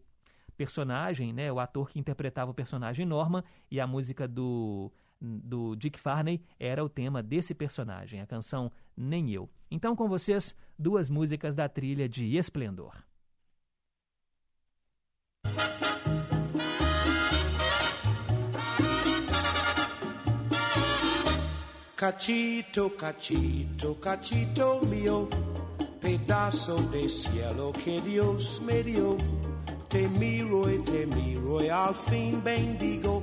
personagem, 0.57 1.33
né? 1.33 1.51
O 1.51 1.59
ator 1.59 1.89
que 1.89 1.99
interpretava 1.99 2.51
o 2.51 2.55
personagem 2.55 3.07
Norman 3.07 3.43
e 3.71 3.81
a 3.81 3.87
música 3.87 4.29
do, 4.29 4.93
do 5.21 5.77
Dick 5.77 5.99
Farney 5.99 6.41
era 6.59 6.85
o 6.85 6.89
tema 6.89 7.23
desse 7.23 7.55
personagem, 7.55 8.21
a 8.21 8.27
canção 8.27 8.73
Nem 8.97 9.31
Eu. 9.31 9.49
Então, 9.71 9.95
com 9.95 10.09
vocês, 10.09 10.55
duas 10.79 11.11
músicas 11.11 11.55
da 11.55 11.69
trilha 11.69 12.09
de 12.09 12.37
Esplendor. 12.37 12.95
Cachito, 22.01 22.89
cachito, 22.97 23.95
cachito 23.97 24.87
mío, 24.87 25.29
pedazo 26.01 26.83
de 26.85 27.07
cielo 27.11 27.75
que 27.75 28.01
Dios 28.01 28.59
me 28.61 28.83
dio. 28.83 29.19
Te 29.91 30.09
miro 30.09 30.71
y 30.71 30.79
te 30.79 31.05
miro 31.05 31.61
y 31.63 31.69
al 31.69 31.93
fin 31.93 32.41
bendigo. 32.43 33.23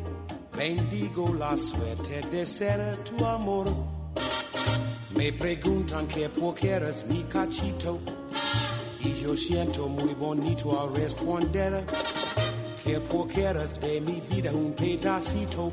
Bendigo 0.57 1.35
la 1.37 1.55
suerte 1.55 2.21
de 2.31 2.45
ser 2.45 2.97
tu 3.03 3.23
amor. 3.23 3.67
Me 5.15 5.31
preguntan 5.31 6.07
que 6.07 6.29
por 6.29 6.55
qué 6.55 6.71
eres 6.71 7.05
mi 7.05 7.23
cachito 7.23 7.99
y 8.99 9.13
yo 9.13 9.37
siento 9.37 9.87
muy 9.87 10.15
bonito 10.15 10.79
al 10.79 10.95
responder 10.95 11.85
que 12.83 12.99
por 12.99 13.27
qué 13.27 13.43
eres 13.43 13.79
de 13.79 14.01
mi 14.01 14.19
vida 14.21 14.51
un 14.51 14.73
pedacito 14.73 15.71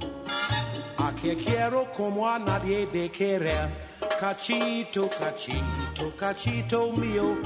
a 0.99 1.15
que 1.15 1.35
quiero 1.37 1.91
como 1.93 2.29
a 2.29 2.39
nadie 2.39 2.87
de 2.87 3.11
querer. 3.11 3.71
Cachito, 4.21 5.09
cachito, 5.09 6.15
cachito 6.17 6.93
mío, 6.93 7.39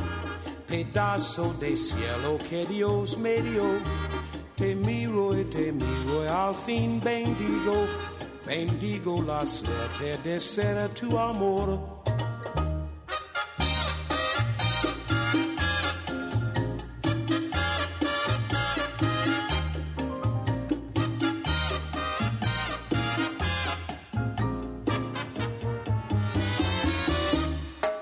pedazo 0.66 1.54
de 1.54 1.76
cielo 1.76 2.38
que 2.48 2.66
Dios 2.66 3.16
me 3.16 3.40
dio. 3.42 4.27
Te 4.58 4.74
miro 4.74 5.38
y 5.38 5.44
te 5.44 5.70
miro 5.70 6.24
y 6.24 6.26
al 6.26 6.52
fin 6.52 7.00
bendigo, 7.00 7.86
bendigo 8.44 9.22
la 9.22 9.46
suerte 9.46 10.18
de 10.24 10.40
ser 10.40 10.88
tu 10.94 11.16
amor. 11.16 11.78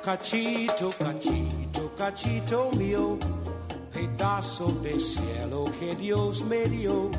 Cachito, 0.02 0.90
cachito, 0.98 1.94
cachito 1.94 2.70
mío, 2.72 3.18
pedazo 4.16 4.72
de 4.82 4.98
cielo 4.98 5.70
que 5.78 5.94
Dios 5.94 6.42
me 6.44 6.66
dio. 6.68 7.10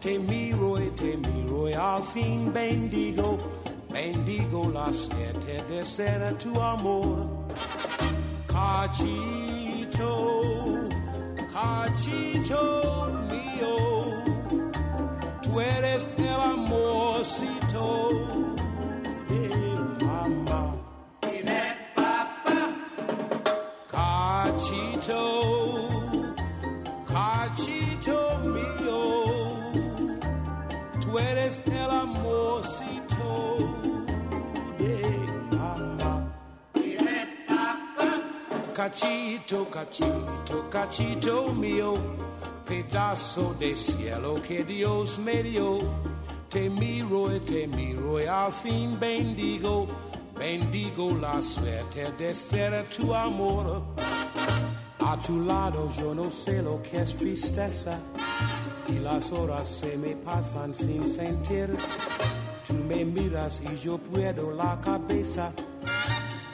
Te 0.00 0.18
miro 0.18 0.80
y 0.80 0.90
te 0.90 1.16
miro 1.16 1.68
y 1.68 1.72
al 1.72 2.02
fin 2.02 2.52
bendigo, 2.52 3.38
bendigo 3.90 4.68
la 4.72 4.92
suerte 4.92 5.62
de 5.68 5.84
ser 5.84 6.36
tu 6.38 6.60
amor. 6.60 7.26
Cachito, 8.46 10.10
cachito 11.52 13.12
mío, 13.30 13.76
tú 15.42 15.60
eres 15.60 16.10
el 16.18 16.28
amorcito 16.28 18.10
Cachito, 38.84 39.64
cachito, 39.70 40.68
cachito 40.68 41.54
mío, 41.54 41.94
pedazo 42.66 43.54
de 43.58 43.74
cielo 43.74 44.42
que 44.46 44.62
Dios 44.62 45.18
me 45.20 45.42
dio. 45.42 45.78
Te 46.50 46.68
miro 46.68 47.34
y 47.34 47.40
te 47.40 47.66
miro 47.66 48.20
y 48.20 48.26
al 48.26 48.52
fin 48.52 49.00
bendigo, 49.00 49.86
bendigo 50.38 51.12
la 51.12 51.40
suerte 51.40 52.12
de 52.18 52.34
ser 52.34 52.86
tu 52.90 53.14
amor. 53.14 53.84
A 55.00 55.16
tu 55.16 55.40
lado 55.40 55.88
yo 55.98 56.14
no 56.14 56.30
sé 56.30 56.60
lo 56.60 56.82
que 56.82 57.00
es 57.00 57.16
tristeza 57.16 57.98
y 58.86 58.98
las 58.98 59.32
horas 59.32 59.66
se 59.66 59.96
me 59.96 60.14
pasan 60.14 60.74
sin 60.74 61.08
sentir. 61.08 61.74
Tú 62.66 62.74
me 62.74 63.02
miras 63.02 63.62
y 63.62 63.76
yo 63.78 63.96
puedo 63.96 64.52
la 64.52 64.78
cabeza 64.82 65.54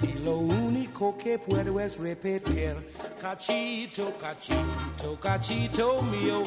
y 0.03 0.19
lo 0.25 0.39
único 0.39 1.17
que 1.17 1.39
puedo 1.39 1.79
es 1.81 1.99
repetir. 1.99 2.77
Cachito, 3.21 4.13
cachito, 4.19 5.19
cachito 5.21 6.03
mío, 6.03 6.43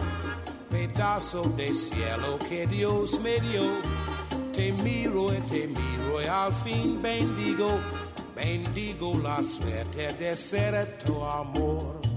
pedazo 0.69 1.43
de 1.55 1.73
cielo 1.73 2.39
que 2.49 2.65
Dios 2.67 3.19
me 3.19 3.39
dio. 3.39 3.63
Te 4.51 4.71
miro 4.71 5.33
y 5.33 5.39
te 5.41 5.67
miro 5.67 6.21
y 6.23 6.25
al 6.25 6.53
fin 6.53 7.01
bendigo, 7.01 7.79
bendigo 8.35 9.17
la 9.17 9.41
suerte 9.41 10.13
de 10.13 10.35
ser 10.35 10.97
tu 10.99 11.23
amor. 11.23 12.12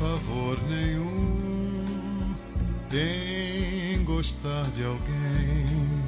Favor 0.00 0.56
nenhum 0.66 2.34
em 2.90 4.02
gostar 4.02 4.64
de 4.70 4.82
alguém. 4.82 5.99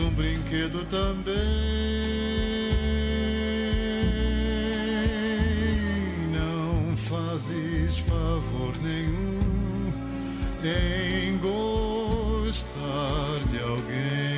Um 0.00 0.10
brinquedo 0.10 0.84
também. 0.86 1.34
Não 6.32 6.96
fazes 6.96 7.98
favor 7.98 8.72
nenhum 8.82 9.40
em 10.64 11.38
gostar 11.38 12.68
de 13.50 13.58
alguém. 13.60 14.29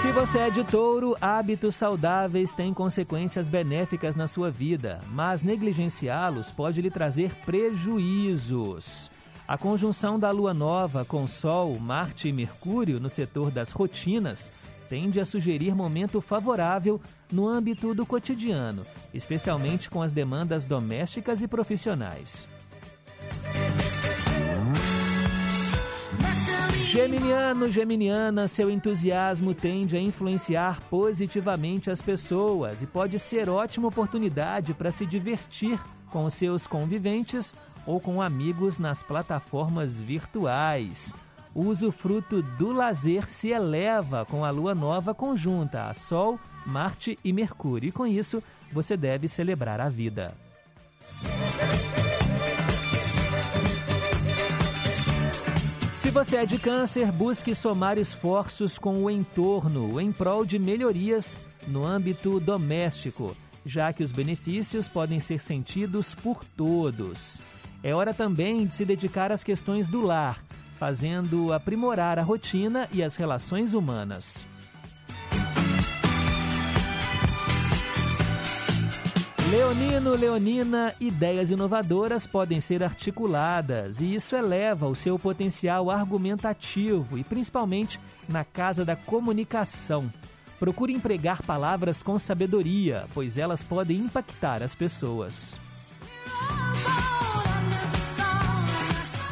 Se 0.00 0.10
você 0.12 0.38
é 0.38 0.50
de 0.50 0.64
touro, 0.64 1.14
hábitos 1.20 1.76
saudáveis 1.76 2.52
têm 2.52 2.72
consequências 2.72 3.46
benéficas 3.46 4.16
na 4.16 4.26
sua 4.26 4.50
vida, 4.50 4.98
mas 5.12 5.42
negligenciá-los 5.42 6.50
pode 6.50 6.80
lhe 6.80 6.90
trazer 6.90 7.34
prejuízos. 7.44 9.10
A 9.46 9.58
conjunção 9.58 10.18
da 10.18 10.30
lua 10.30 10.54
nova 10.54 11.04
com 11.04 11.26
Sol, 11.26 11.78
Marte 11.78 12.28
e 12.28 12.32
Mercúrio 12.32 12.98
no 12.98 13.10
setor 13.10 13.50
das 13.50 13.72
rotinas 13.72 14.50
tende 14.88 15.20
a 15.20 15.26
sugerir 15.26 15.74
momento 15.74 16.22
favorável 16.22 16.98
no 17.30 17.46
âmbito 17.46 17.94
do 17.94 18.06
cotidiano, 18.06 18.86
especialmente 19.12 19.90
com 19.90 20.00
as 20.00 20.12
demandas 20.12 20.64
domésticas 20.64 21.42
e 21.42 21.46
profissionais. 21.46 22.48
Geminiano, 26.90 27.68
Geminiana, 27.68 28.48
seu 28.48 28.68
entusiasmo 28.68 29.54
tende 29.54 29.96
a 29.96 30.00
influenciar 30.00 30.80
positivamente 30.90 31.88
as 31.88 32.02
pessoas 32.02 32.82
e 32.82 32.86
pode 32.86 33.16
ser 33.16 33.48
ótima 33.48 33.86
oportunidade 33.86 34.74
para 34.74 34.90
se 34.90 35.06
divertir 35.06 35.78
com 36.10 36.28
seus 36.28 36.66
conviventes 36.66 37.54
ou 37.86 38.00
com 38.00 38.20
amigos 38.20 38.80
nas 38.80 39.04
plataformas 39.04 40.00
virtuais. 40.00 41.14
O 41.54 41.66
usufruto 41.66 42.42
do 42.42 42.72
lazer 42.72 43.30
se 43.30 43.50
eleva 43.50 44.26
com 44.26 44.44
a 44.44 44.50
lua 44.50 44.74
nova 44.74 45.14
conjunta 45.14 45.84
a 45.84 45.94
Sol, 45.94 46.40
Marte 46.66 47.16
e 47.22 47.32
Mercúrio, 47.32 47.90
e 47.90 47.92
com 47.92 48.04
isso 48.04 48.42
você 48.72 48.96
deve 48.96 49.28
celebrar 49.28 49.80
a 49.80 49.88
vida. 49.88 50.34
Se 56.10 56.14
você 56.14 56.36
é 56.38 56.44
de 56.44 56.58
câncer, 56.58 57.12
busque 57.12 57.54
somar 57.54 57.96
esforços 57.96 58.76
com 58.76 59.04
o 59.04 59.08
entorno 59.08 60.00
em 60.00 60.10
prol 60.10 60.44
de 60.44 60.58
melhorias 60.58 61.38
no 61.68 61.84
âmbito 61.84 62.40
doméstico, 62.40 63.36
já 63.64 63.92
que 63.92 64.02
os 64.02 64.10
benefícios 64.10 64.88
podem 64.88 65.20
ser 65.20 65.40
sentidos 65.40 66.12
por 66.12 66.44
todos. 66.44 67.38
É 67.80 67.94
hora 67.94 68.12
também 68.12 68.66
de 68.66 68.74
se 68.74 68.84
dedicar 68.84 69.30
às 69.30 69.44
questões 69.44 69.88
do 69.88 70.00
lar, 70.00 70.42
fazendo 70.80 71.52
aprimorar 71.52 72.18
a 72.18 72.24
rotina 72.24 72.88
e 72.92 73.04
as 73.04 73.14
relações 73.14 73.72
humanas. 73.72 74.49
Leonino, 79.50 80.14
Leonina, 80.14 80.94
ideias 81.00 81.50
inovadoras 81.50 82.24
podem 82.24 82.60
ser 82.60 82.84
articuladas 82.84 84.00
e 84.00 84.14
isso 84.14 84.36
eleva 84.36 84.86
o 84.86 84.94
seu 84.94 85.18
potencial 85.18 85.90
argumentativo 85.90 87.18
e 87.18 87.24
principalmente 87.24 87.98
na 88.28 88.44
casa 88.44 88.84
da 88.84 88.94
comunicação. 88.94 90.08
Procure 90.60 90.92
empregar 90.92 91.42
palavras 91.42 92.00
com 92.00 92.16
sabedoria, 92.16 93.06
pois 93.12 93.36
elas 93.36 93.60
podem 93.60 93.96
impactar 93.96 94.62
as 94.62 94.76
pessoas. 94.76 95.52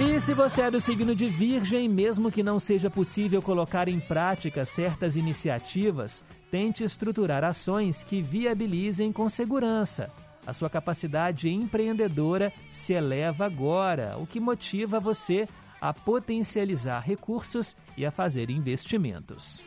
E 0.01 0.21
se 0.21 0.33
você 0.33 0.63
é 0.63 0.71
do 0.71 0.81
signo 0.81 1.13
de 1.13 1.27
Virgem, 1.27 1.89
mesmo 1.89 2.31
que 2.31 2.41
não 2.41 2.61
seja 2.61 2.89
possível 2.89 3.43
colocar 3.43 3.89
em 3.89 3.99
prática 3.99 4.65
certas 4.65 5.17
iniciativas, 5.17 6.23
tente 6.53 6.85
estruturar 6.85 7.43
ações 7.43 8.05
que 8.05 8.23
viabilizem 8.23 9.13
com 9.13 9.29
segurança. 9.29 10.09
A 10.47 10.53
sua 10.53 10.71
capacidade 10.71 11.49
empreendedora 11.49 12.53
se 12.71 12.93
eleva 12.93 13.45
agora, 13.45 14.17
o 14.19 14.27
que 14.27 14.39
motiva 14.39 15.01
você 15.01 15.49
a 15.81 15.93
potencializar 15.93 17.01
recursos 17.01 17.75
e 17.97 18.07
a 18.07 18.13
fazer 18.13 18.51
investimentos. 18.51 19.61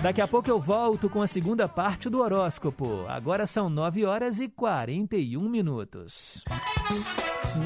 Daqui 0.00 0.20
a 0.20 0.28
pouco 0.28 0.48
eu 0.48 0.60
volto 0.60 1.10
com 1.10 1.20
a 1.20 1.26
segunda 1.26 1.68
parte 1.68 2.08
do 2.08 2.20
horóscopo. 2.20 3.04
Agora 3.08 3.48
são 3.48 3.68
9 3.68 4.04
horas 4.04 4.38
e 4.38 4.48
41 4.48 5.48
minutos. 5.48 6.44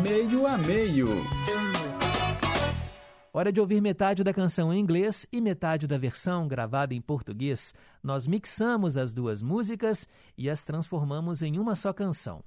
Meio 0.03 0.47
a 0.47 0.57
meio. 0.57 1.09
Hora 3.35 3.53
de 3.53 3.61
ouvir 3.61 3.83
metade 3.83 4.24
da 4.24 4.33
canção 4.33 4.72
em 4.72 4.80
inglês 4.80 5.26
e 5.30 5.43
metade 5.43 5.87
da 5.87 5.99
versão 5.99 6.49
gravada 6.49 6.95
em 6.95 7.03
português. 7.03 7.74
Nós 8.03 8.26
mixamos 8.26 8.97
as 8.97 9.12
duas 9.12 9.43
músicas 9.43 10.09
e 10.37 10.49
as 10.49 10.64
transformamos 10.64 11.43
em 11.43 11.59
uma 11.59 11.74
só 11.74 11.93
canção. 11.93 12.43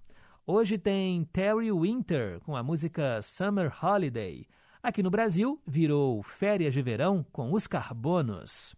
Hoje 0.48 0.80
tem 0.80 1.26
Terry 1.26 1.72
Winter 1.72 2.40
com 2.40 2.56
a 2.56 2.64
música 2.64 3.22
Summer 3.22 3.72
Holiday. 3.84 4.48
Aqui 4.82 5.04
no 5.04 5.12
Brasil, 5.12 5.62
virou 5.66 6.24
Férias 6.24 6.74
de 6.74 6.82
Verão 6.82 7.24
com 7.32 7.54
os 7.54 7.68
Carbonos. 7.68 8.76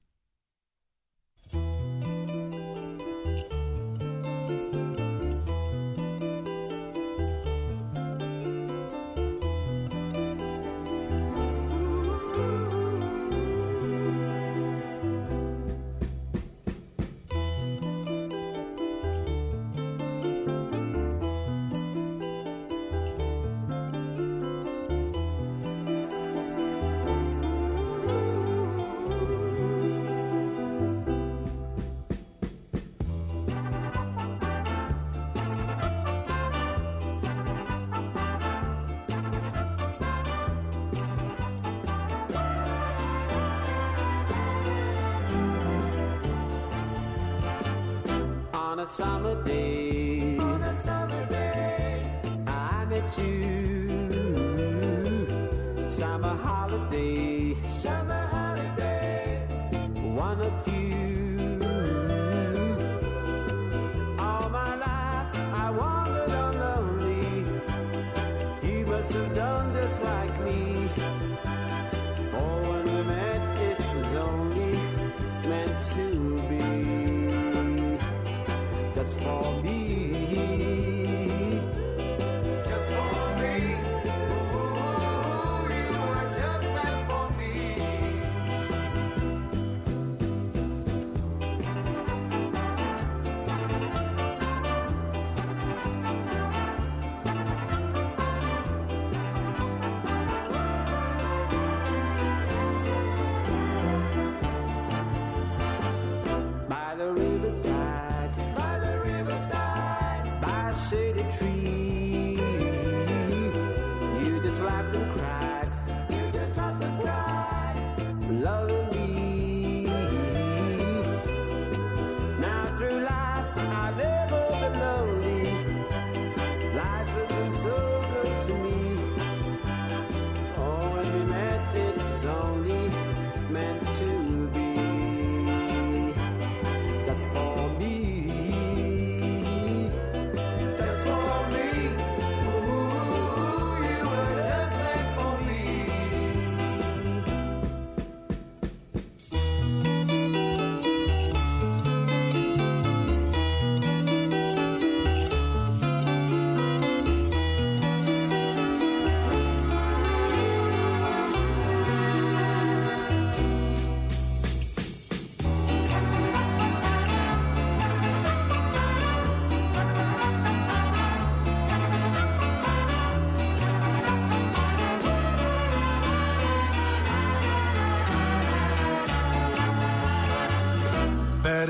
Holiday. 56.89 57.26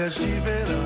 Férias 0.07 0.15
de 0.15 0.39
verão, 0.39 0.76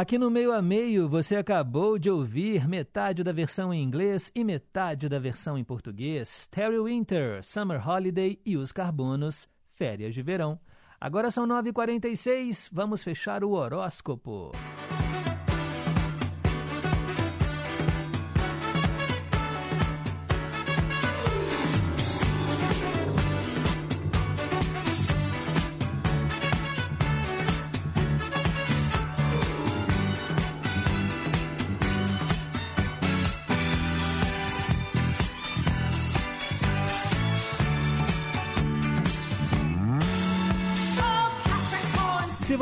Aqui 0.00 0.16
no 0.16 0.30
meio 0.30 0.50
a 0.50 0.62
meio, 0.62 1.06
você 1.10 1.36
acabou 1.36 1.98
de 1.98 2.08
ouvir 2.08 2.66
metade 2.66 3.22
da 3.22 3.32
versão 3.32 3.70
em 3.70 3.82
inglês 3.82 4.32
e 4.34 4.42
metade 4.42 5.10
da 5.10 5.18
versão 5.18 5.58
em 5.58 5.62
português. 5.62 6.48
Terry 6.50 6.80
Winter, 6.80 7.44
Summer 7.44 7.86
Holiday 7.86 8.40
e 8.42 8.56
os 8.56 8.72
Carbonos, 8.72 9.46
Férias 9.74 10.14
de 10.14 10.22
Verão. 10.22 10.58
Agora 10.98 11.30
são 11.30 11.46
9h46, 11.46 12.70
vamos 12.72 13.02
fechar 13.02 13.44
o 13.44 13.50
horóscopo. 13.50 14.52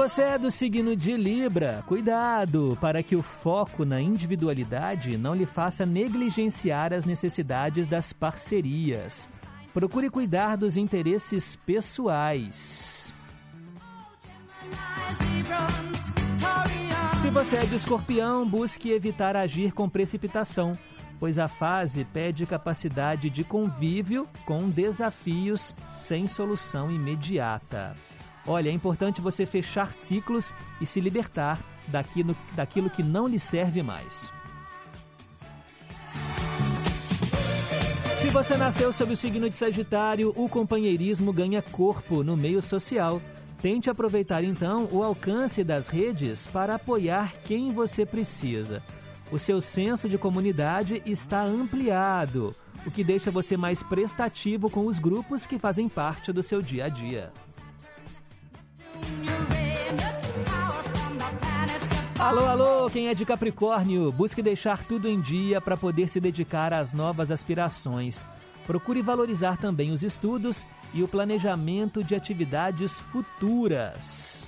Você 0.09 0.23
é 0.23 0.39
do 0.39 0.51
signo 0.51 0.97
de 0.97 1.19
Libra, 1.19 1.85
cuidado 1.87 2.79
para 2.81 3.03
que 3.03 3.15
o 3.15 3.23
foco 3.23 3.85
na 3.85 4.01
individualidade 4.01 5.19
não 5.19 5.35
lhe 5.35 5.45
faça 5.45 5.85
negligenciar 5.85 6.95
as 6.95 7.05
necessidades 7.05 7.87
das 7.87 8.11
parcerias. 8.11 9.29
Procure 9.75 10.09
cuidar 10.09 10.57
dos 10.57 10.79
interesses 10.79 11.57
pessoais. 11.57 13.13
Se 17.21 17.29
você 17.29 17.57
é 17.59 17.67
de 17.67 17.75
escorpião, 17.75 18.49
busque 18.49 18.91
evitar 18.91 19.37
agir 19.37 19.73
com 19.73 19.91
precipitação, 19.91 20.79
pois 21.21 21.39
a 21.39 21.49
fase 21.49 22.07
pede 22.07 22.47
capacidade 22.47 23.29
de 23.29 23.45
convívio 23.45 24.27
com 24.47 24.71
desafios 24.71 25.75
sem 25.93 26.27
solução 26.27 26.91
imediata. 26.91 27.95
Olha, 28.49 28.71
é 28.71 28.73
importante 28.73 29.21
você 29.21 29.45
fechar 29.45 29.93
ciclos 29.93 30.55
e 30.81 30.87
se 30.87 31.03
libertar 31.03 31.61
daquilo, 31.87 32.35
daquilo 32.57 32.89
que 32.89 33.03
não 33.03 33.29
lhe 33.29 33.39
serve 33.39 33.83
mais. 33.83 34.33
Se 38.17 38.31
você 38.31 38.57
nasceu 38.57 38.91
sob 38.91 39.13
o 39.13 39.17
signo 39.17 39.51
de 39.51 39.55
Sagitário, 39.55 40.33
o 40.35 40.49
companheirismo 40.49 41.31
ganha 41.31 41.61
corpo 41.61 42.25
no 42.25 42.39
meio 42.39 42.63
social. 42.63 43.21
Tente 43.61 43.91
aproveitar 43.91 44.43
então 44.43 44.89
o 44.91 45.03
alcance 45.03 45.63
das 45.63 45.87
redes 45.87 46.47
para 46.47 46.77
apoiar 46.77 47.35
quem 47.45 47.71
você 47.71 48.07
precisa. 48.07 48.83
O 49.31 49.39
seu 49.39 49.61
senso 49.61 50.09
de 50.09 50.17
comunidade 50.17 51.03
está 51.05 51.43
ampliado, 51.43 52.57
o 52.87 52.91
que 52.91 53.05
deixa 53.05 53.31
você 53.31 53.59
mais 53.59 53.83
prestativo 53.83 54.71
com 54.71 54.87
os 54.87 54.99
grupos 54.99 55.47
que 55.47 55.59
fazem 55.59 55.87
parte 55.87 56.33
do 56.33 56.43
seu 56.43 56.63
dia 56.63 56.87
a 56.87 56.89
dia. 56.89 57.31
Alô, 62.19 62.47
alô, 62.47 62.91
quem 62.91 63.07
é 63.07 63.15
de 63.15 63.25
Capricórnio, 63.25 64.11
busque 64.11 64.43
deixar 64.43 64.83
tudo 64.83 65.09
em 65.09 65.21
dia 65.21 65.61
para 65.61 65.77
poder 65.77 66.09
se 66.09 66.19
dedicar 66.19 66.75
às 66.75 66.93
novas 66.93 67.31
aspirações. 67.31 68.27
Procure 68.67 69.01
valorizar 69.03 69.57
também 69.57 69.93
os 69.93 70.03
estudos 70.03 70.67
e 70.93 71.01
o 71.01 71.07
planejamento 71.07 72.03
de 72.03 72.17
atividades 72.17 72.91
futuras. 72.91 74.45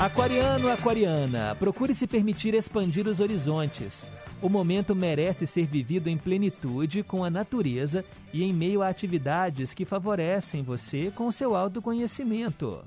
Aquariano, 0.00 0.72
aquariana, 0.72 1.54
procure 1.56 1.94
se 1.94 2.06
permitir 2.06 2.54
expandir 2.54 3.06
os 3.06 3.20
horizontes. 3.20 4.02
O 4.42 4.48
momento 4.48 4.92
merece 4.92 5.46
ser 5.46 5.66
vivido 5.66 6.08
em 6.08 6.18
plenitude 6.18 7.04
com 7.04 7.24
a 7.24 7.30
natureza 7.30 8.04
e 8.32 8.42
em 8.42 8.52
meio 8.52 8.82
a 8.82 8.88
atividades 8.88 9.72
que 9.72 9.84
favorecem 9.84 10.64
você 10.64 11.12
com 11.14 11.30
seu 11.30 11.54
autoconhecimento. 11.54 12.84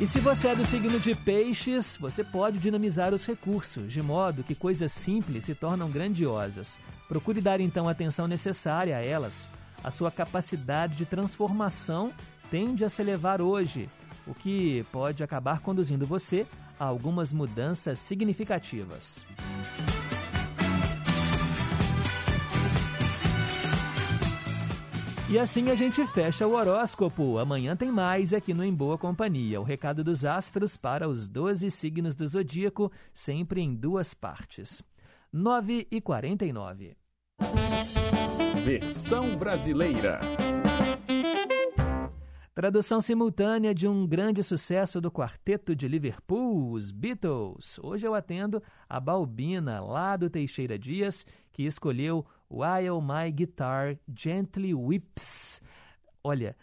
E 0.00 0.06
se 0.08 0.18
você 0.18 0.48
é 0.48 0.56
do 0.56 0.66
signo 0.66 0.98
de 0.98 1.14
peixes, 1.14 1.96
você 2.00 2.24
pode 2.24 2.58
dinamizar 2.58 3.14
os 3.14 3.24
recursos, 3.24 3.92
de 3.92 4.02
modo 4.02 4.42
que 4.42 4.56
coisas 4.56 4.90
simples 4.90 5.44
se 5.44 5.54
tornam 5.54 5.88
grandiosas. 5.88 6.76
Procure 7.06 7.40
dar 7.40 7.60
então 7.60 7.86
a 7.86 7.92
atenção 7.92 8.26
necessária 8.26 8.96
a 8.96 9.04
elas. 9.04 9.48
A 9.84 9.90
sua 9.92 10.10
capacidade 10.10 10.96
de 10.96 11.06
transformação 11.06 12.12
tende 12.50 12.84
a 12.84 12.88
se 12.88 13.02
elevar 13.02 13.40
hoje, 13.40 13.88
o 14.26 14.34
que 14.34 14.84
pode 14.90 15.22
acabar 15.22 15.60
conduzindo 15.60 16.04
você 16.04 16.44
algumas 16.78 17.32
mudanças 17.32 17.98
significativas. 17.98 19.24
E 25.30 25.38
assim 25.38 25.70
a 25.70 25.74
gente 25.74 26.06
fecha 26.06 26.46
o 26.46 26.54
horóscopo. 26.54 27.36
Amanhã 27.36 27.76
tem 27.76 27.92
mais 27.92 28.32
aqui 28.32 28.54
no 28.54 28.64
Em 28.64 28.72
Boa 28.72 28.96
Companhia. 28.96 29.60
O 29.60 29.64
recado 29.64 30.02
dos 30.02 30.24
astros 30.24 30.74
para 30.74 31.06
os 31.06 31.28
12 31.28 31.70
signos 31.70 32.16
do 32.16 32.26
zodíaco, 32.26 32.90
sempre 33.12 33.60
em 33.60 33.74
duas 33.74 34.14
partes. 34.14 34.82
9 35.30 35.86
e 35.90 36.00
49. 36.00 36.96
Versão 38.64 39.36
brasileira. 39.36 40.18
Tradução 42.58 43.00
simultânea 43.00 43.72
de 43.72 43.86
um 43.86 44.04
grande 44.04 44.42
sucesso 44.42 45.00
do 45.00 45.12
quarteto 45.12 45.76
de 45.76 45.86
Liverpool, 45.86 46.72
os 46.72 46.90
Beatles. 46.90 47.78
Hoje 47.78 48.04
eu 48.04 48.16
atendo 48.16 48.60
a 48.88 48.98
Balbina, 48.98 49.80
lá 49.80 50.16
do 50.16 50.28
Teixeira 50.28 50.76
Dias, 50.76 51.24
que 51.52 51.62
escolheu 51.62 52.26
While 52.50 53.00
My 53.00 53.30
Guitar 53.30 53.96
Gently 54.12 54.74
Whips. 54.74 55.62
Olha, 56.24 56.56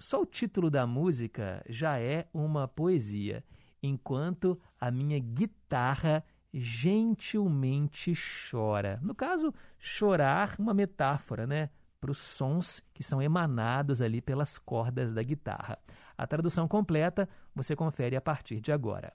só 0.00 0.22
o 0.22 0.24
título 0.24 0.70
da 0.70 0.86
música 0.86 1.62
já 1.68 1.98
é 2.00 2.26
uma 2.32 2.66
poesia. 2.66 3.44
Enquanto 3.82 4.58
a 4.80 4.90
minha 4.90 5.18
guitarra 5.18 6.24
gentilmente 6.54 8.14
chora. 8.50 8.98
No 9.02 9.14
caso, 9.14 9.52
chorar, 9.78 10.54
uma 10.58 10.72
metáfora, 10.72 11.46
né? 11.46 11.68
Para 12.04 12.12
os 12.12 12.18
sons 12.18 12.82
que 12.92 13.02
são 13.02 13.22
emanados 13.22 14.02
ali 14.02 14.20
pelas 14.20 14.58
cordas 14.58 15.14
da 15.14 15.22
guitarra. 15.22 15.78
A 16.18 16.26
tradução 16.26 16.68
completa 16.68 17.26
você 17.54 17.74
confere 17.74 18.14
a 18.14 18.20
partir 18.20 18.60
de 18.60 18.70
agora. 18.70 19.10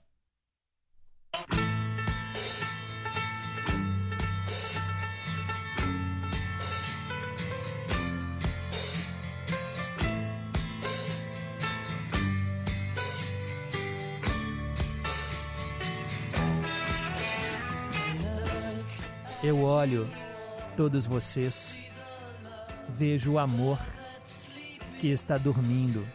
Eu 19.44 19.62
olho 19.62 20.10
todos 20.76 21.06
vocês 21.06 21.80
vejo 22.96 23.32
o 23.32 23.38
amor 23.38 23.78
que 24.98 25.08
está 25.08 25.38
dormindo. 25.38 26.06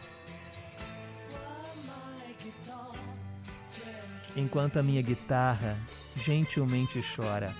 Enquanto 4.35 4.77
a 4.77 4.83
minha 4.83 5.01
guitarra 5.01 5.77
gentilmente 6.23 7.01
chora. 7.15 7.55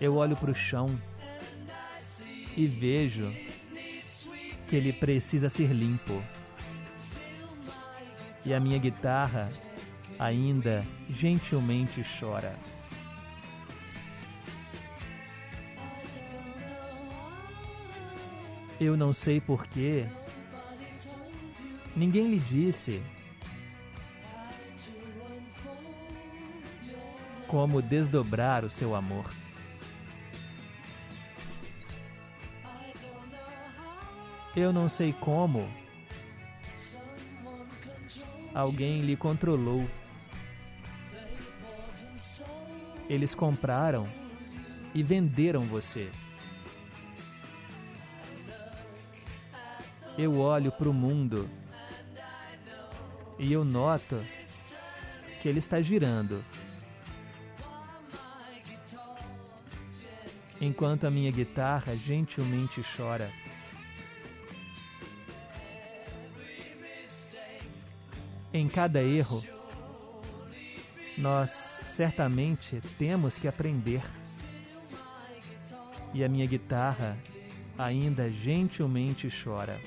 Eu 0.00 0.16
olho 0.16 0.36
para 0.36 0.50
o 0.50 0.54
chão 0.54 0.98
e 2.56 2.66
vejo 2.66 3.32
que 4.68 4.76
ele 4.76 4.92
precisa 4.92 5.48
ser 5.48 5.72
limpo. 5.72 6.22
E 8.44 8.52
a 8.52 8.60
minha 8.60 8.78
guitarra 8.78 9.48
ainda 10.18 10.84
gentilmente 11.08 12.04
chora. 12.18 12.56
Eu 18.82 18.96
não 18.96 19.12
sei 19.12 19.40
porquê. 19.40 20.08
Ninguém 21.94 22.28
lhe 22.28 22.40
disse 22.40 23.00
como 27.46 27.80
desdobrar 27.80 28.64
o 28.64 28.70
seu 28.70 28.96
amor. 28.96 29.32
Eu 34.56 34.72
não 34.72 34.88
sei 34.88 35.12
como 35.12 35.70
alguém 38.52 39.02
lhe 39.02 39.16
controlou. 39.16 39.88
Eles 43.08 43.32
compraram 43.32 44.08
e 44.92 45.04
venderam 45.04 45.60
você. 45.60 46.10
Eu 50.18 50.38
olho 50.38 50.70
para 50.70 50.88
o 50.88 50.92
mundo 50.92 51.48
e 53.38 53.52
eu 53.52 53.64
noto 53.64 54.22
que 55.40 55.48
ele 55.48 55.58
está 55.58 55.80
girando. 55.80 56.44
Enquanto 60.60 61.06
a 61.06 61.10
minha 61.10 61.30
guitarra 61.32 61.96
gentilmente 61.96 62.80
chora. 62.96 63.28
Em 68.52 68.68
cada 68.68 69.02
erro, 69.02 69.42
nós 71.18 71.80
certamente 71.84 72.80
temos 72.96 73.38
que 73.38 73.48
aprender. 73.48 74.02
E 76.14 76.22
a 76.22 76.28
minha 76.28 76.46
guitarra 76.46 77.18
ainda 77.76 78.30
gentilmente 78.30 79.28
chora. 79.42 79.80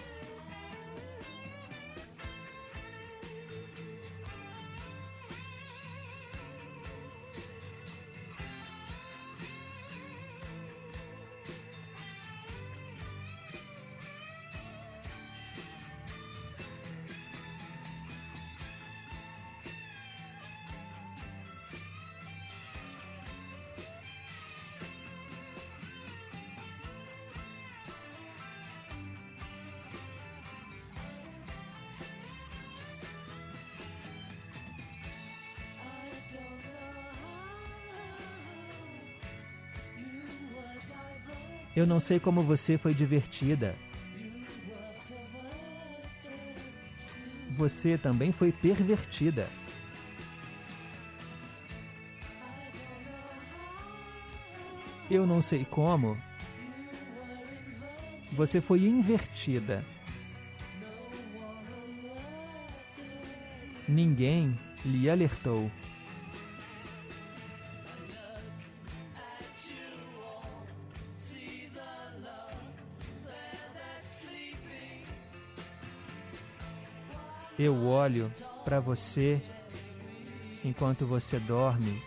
Eu 41.76 41.86
não 41.86 42.00
sei 42.00 42.20
como 42.20 42.42
você 42.42 42.78
foi 42.78 42.94
divertida. 42.94 43.76
Você 47.58 47.98
também 47.98 48.32
foi 48.32 48.52
pervertida. 48.52 49.48
Eu 55.10 55.28
não 55.28 55.42
sei 55.42 55.66
como. 55.66 56.18
Você 58.32 58.60
foi 58.60 58.86
invertida. 58.86 59.84
Ninguém 63.88 64.58
lhe 64.84 65.10
alertou. 65.10 65.70
Eu 77.66 77.88
olho 77.88 78.32
para 78.64 78.80
você 78.80 79.42
enquanto 80.64 81.04
você 81.04 81.40
dorme 81.40 82.00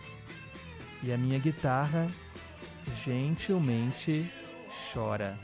e 1.03 1.11
a 1.11 1.17
minha 1.17 1.37
guitarra 1.37 2.07
gentilmente 3.03 4.31
chora. 4.93 5.37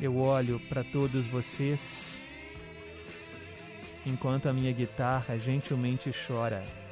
Eu 0.00 0.18
olho 0.18 0.58
para 0.68 0.82
todos 0.82 1.26
vocês 1.26 2.20
enquanto 4.04 4.48
a 4.48 4.52
minha 4.52 4.72
guitarra 4.72 5.38
gentilmente 5.38 6.10
chora. 6.26 6.85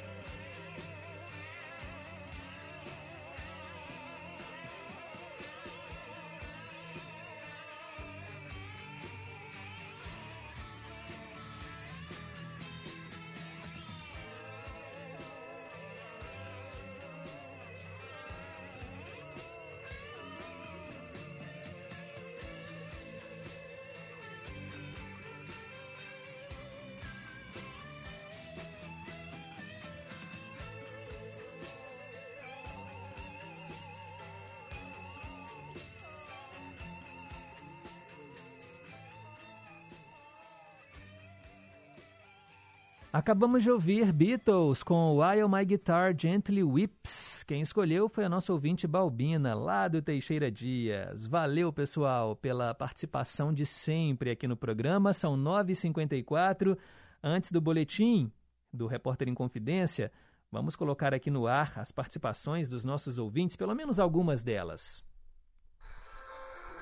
Acabamos 43.24 43.62
de 43.62 43.70
ouvir 43.70 44.12
Beatles 44.12 44.82
com 44.82 45.18
While 45.18 45.48
My 45.48 45.64
Guitar 45.64 46.14
Gently 46.14 46.62
Whips. 46.62 47.42
Quem 47.44 47.62
escolheu 47.62 48.06
foi 48.06 48.26
a 48.26 48.28
nossa 48.28 48.52
ouvinte 48.52 48.86
Balbina, 48.86 49.54
lá 49.54 49.88
do 49.88 50.02
Teixeira 50.02 50.50
Dias. 50.50 51.24
Valeu, 51.24 51.72
pessoal, 51.72 52.36
pela 52.36 52.74
participação 52.74 53.50
de 53.50 53.64
sempre 53.64 54.30
aqui 54.30 54.46
no 54.46 54.58
programa. 54.58 55.14
São 55.14 55.38
9h54. 55.38 56.76
Antes 57.22 57.50
do 57.50 57.62
boletim 57.62 58.30
do 58.70 58.86
Repórter 58.86 59.26
em 59.26 59.34
Confidência, 59.34 60.12
vamos 60.52 60.76
colocar 60.76 61.14
aqui 61.14 61.30
no 61.30 61.46
ar 61.46 61.78
as 61.78 61.90
participações 61.90 62.68
dos 62.68 62.84
nossos 62.84 63.16
ouvintes, 63.16 63.56
pelo 63.56 63.74
menos 63.74 63.98
algumas 63.98 64.42
delas. 64.42 65.02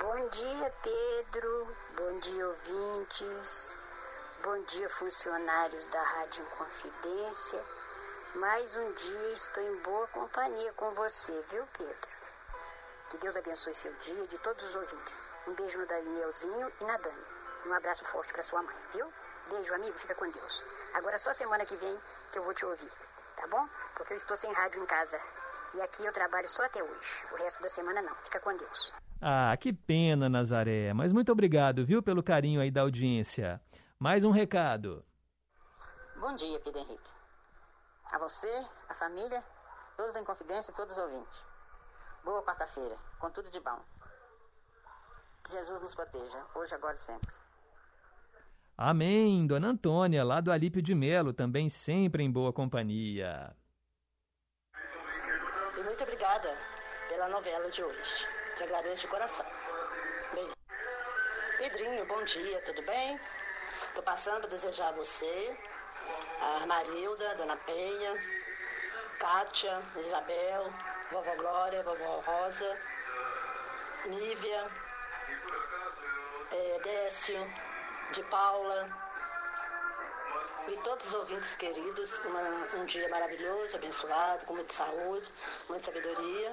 Bom 0.01 0.29
dia, 0.31 0.73
Pedro. 0.83 1.67
Bom 1.97 2.19
dia, 2.19 2.49
ouvintes. 2.49 3.82
Bom 4.45 4.61
dia, 4.65 4.89
funcionários 4.89 5.87
da 5.87 6.03
Rádio 6.03 6.45
Confidência. 6.59 7.61
Mais 8.35 8.75
um 8.75 8.93
dia 8.93 9.29
estou 9.33 9.63
em 9.63 9.77
boa 9.83 10.09
companhia 10.09 10.73
com 10.73 10.91
você, 10.95 11.33
viu, 11.49 11.63
Pedro? 11.79 12.09
Que 13.09 13.19
Deus 13.19 13.37
abençoe 13.37 13.73
seu 13.73 13.93
dia 14.05 14.25
e 14.25 14.27
de 14.27 14.37
todos 14.39 14.65
os 14.65 14.75
ouvintes. 14.75 15.23
Um 15.47 15.55
beijo 15.55 15.79
no 15.79 15.87
Danielzinho 15.87 16.73
e 16.81 16.85
na 16.85 16.97
Dani. 16.97 17.25
E 17.65 17.69
um 17.69 17.73
abraço 17.73 18.05
forte 18.05 18.33
para 18.33 18.43
sua 18.43 18.61
mãe, 18.65 18.75
viu? 18.93 19.07
Beijo, 19.49 19.75
amigo, 19.75 19.97
fica 19.97 20.15
com 20.17 20.29
Deus. 20.29 20.65
Agora 20.95 21.17
só 21.19 21.33
semana 21.33 21.65
que 21.65 21.77
vem 21.77 21.97
que 22.33 22.39
eu 22.41 22.43
vou 22.43 22.53
te 22.53 22.67
ouvir, 22.67 22.91
tá 23.37 23.47
bom? 23.47 23.65
Porque 23.95 24.13
eu 24.13 24.17
estou 24.17 24.37
sem 24.37 24.53
rádio 24.53 24.83
em 24.83 24.87
casa. 24.87 25.21
E 25.75 25.81
aqui 25.83 26.05
eu 26.05 26.13
trabalho 26.13 26.49
só 26.49 26.65
até 26.65 26.83
hoje. 26.83 27.25
O 27.31 27.37
resto 27.37 27.63
da 27.63 27.69
semana 27.69 28.03
não. 28.03 28.15
Fica 28.25 28.41
com 28.41 28.57
Deus. 28.57 28.93
Ah, 29.21 29.57
que 29.57 29.73
pena, 29.73 30.29
Nazaré. 30.29 30.93
Mas 30.93 31.13
muito 31.13 31.31
obrigado, 31.31 31.87
viu, 31.87 32.03
pelo 32.03 32.25
carinho 32.25 32.61
aí 32.61 32.73
da 32.73 32.81
audiência. 32.81 33.61
Mais 34.03 34.25
um 34.25 34.33
recado. 34.33 35.05
Bom 36.17 36.35
dia, 36.35 36.59
Pedro 36.59 36.81
Henrique. 36.81 37.11
A 38.11 38.19
você, 38.19 38.53
a 38.89 38.95
família, 38.95 39.45
todos 39.97 40.17
em 40.17 40.25
confidência 40.25 40.73
e 40.73 40.75
todos 40.75 40.99
os 40.99 41.05
ouvintes. 41.05 41.45
Boa 42.25 42.43
quarta-feira, 42.43 42.97
com 43.21 43.31
tudo 43.31 43.49
de 43.49 43.61
bom. 43.61 43.79
Que 45.45 45.53
Jesus 45.53 45.81
nos 45.81 45.95
proteja, 45.95 46.45
hoje, 46.53 46.75
agora 46.75 46.97
e 46.97 46.99
sempre. 46.99 47.31
Amém, 48.77 49.47
Dona 49.47 49.69
Antônia, 49.69 50.25
lá 50.25 50.41
do 50.41 50.51
Alípio 50.51 50.83
de 50.83 50.97
Melo, 50.97 51.33
também 51.33 51.69
sempre 51.69 52.25
em 52.25 52.33
boa 52.33 52.53
companhia. 52.53 53.55
E 55.79 55.83
muito 55.85 56.03
obrigada 56.03 56.49
pela 57.09 57.29
novela 57.29 57.71
de 57.71 57.85
hoje. 57.85 58.27
Te 58.57 58.65
agradeço 58.65 59.03
de 59.03 59.13
coração. 59.13 59.47
Beijo. 60.35 60.57
Pedrinho, 61.57 62.05
bom 62.09 62.25
dia, 62.25 62.61
tudo 62.65 62.83
bem? 62.83 63.21
Tô 63.95 64.03
passando 64.03 64.41
para 64.41 64.51
desejar 64.51 64.89
a 64.89 64.93
você, 64.93 65.57
a 66.41 66.67
Marilda, 66.67 67.35
Dona 67.37 67.57
Penha, 67.59 68.15
Kátia, 69.19 69.83
Isabel, 69.97 70.73
Vovó 71.11 71.35
Glória, 71.37 71.83
Vovó 71.83 72.21
Rosa, 72.21 72.79
Nívia, 74.07 74.71
é, 76.51 76.81
Décio, 76.83 77.53
de 78.13 78.23
Paula 78.25 78.89
e 80.69 80.77
todos 80.79 81.07
os 81.07 81.15
ouvintes 81.15 81.55
queridos, 81.57 82.19
uma, 82.21 82.41
um 82.77 82.85
dia 82.87 83.09
maravilhoso, 83.09 83.77
abençoado, 83.77 84.47
com 84.47 84.55
muita 84.55 84.73
saúde, 84.73 85.29
muita 85.69 85.85
sabedoria 85.85 86.53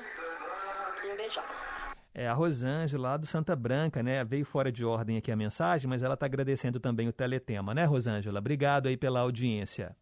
e 1.03 1.07
um 1.07 1.15
beijão. 1.15 1.78
É 2.13 2.27
a 2.27 2.33
Rosângela 2.33 3.09
lá 3.09 3.17
do 3.17 3.25
Santa 3.25 3.55
Branca, 3.55 4.01
né? 4.01 4.23
Veio 4.23 4.45
fora 4.45 4.71
de 4.71 4.83
ordem 4.83 5.17
aqui 5.17 5.31
a 5.31 5.35
mensagem, 5.35 5.87
mas 5.87 6.03
ela 6.03 6.15
está 6.15 6.25
agradecendo 6.25 6.79
também 6.79 7.07
o 7.07 7.13
teletema, 7.13 7.73
né, 7.73 7.85
Rosângela? 7.85 8.39
Obrigado 8.39 8.87
aí 8.87 8.97
pela 8.97 9.19
audiência. 9.19 9.95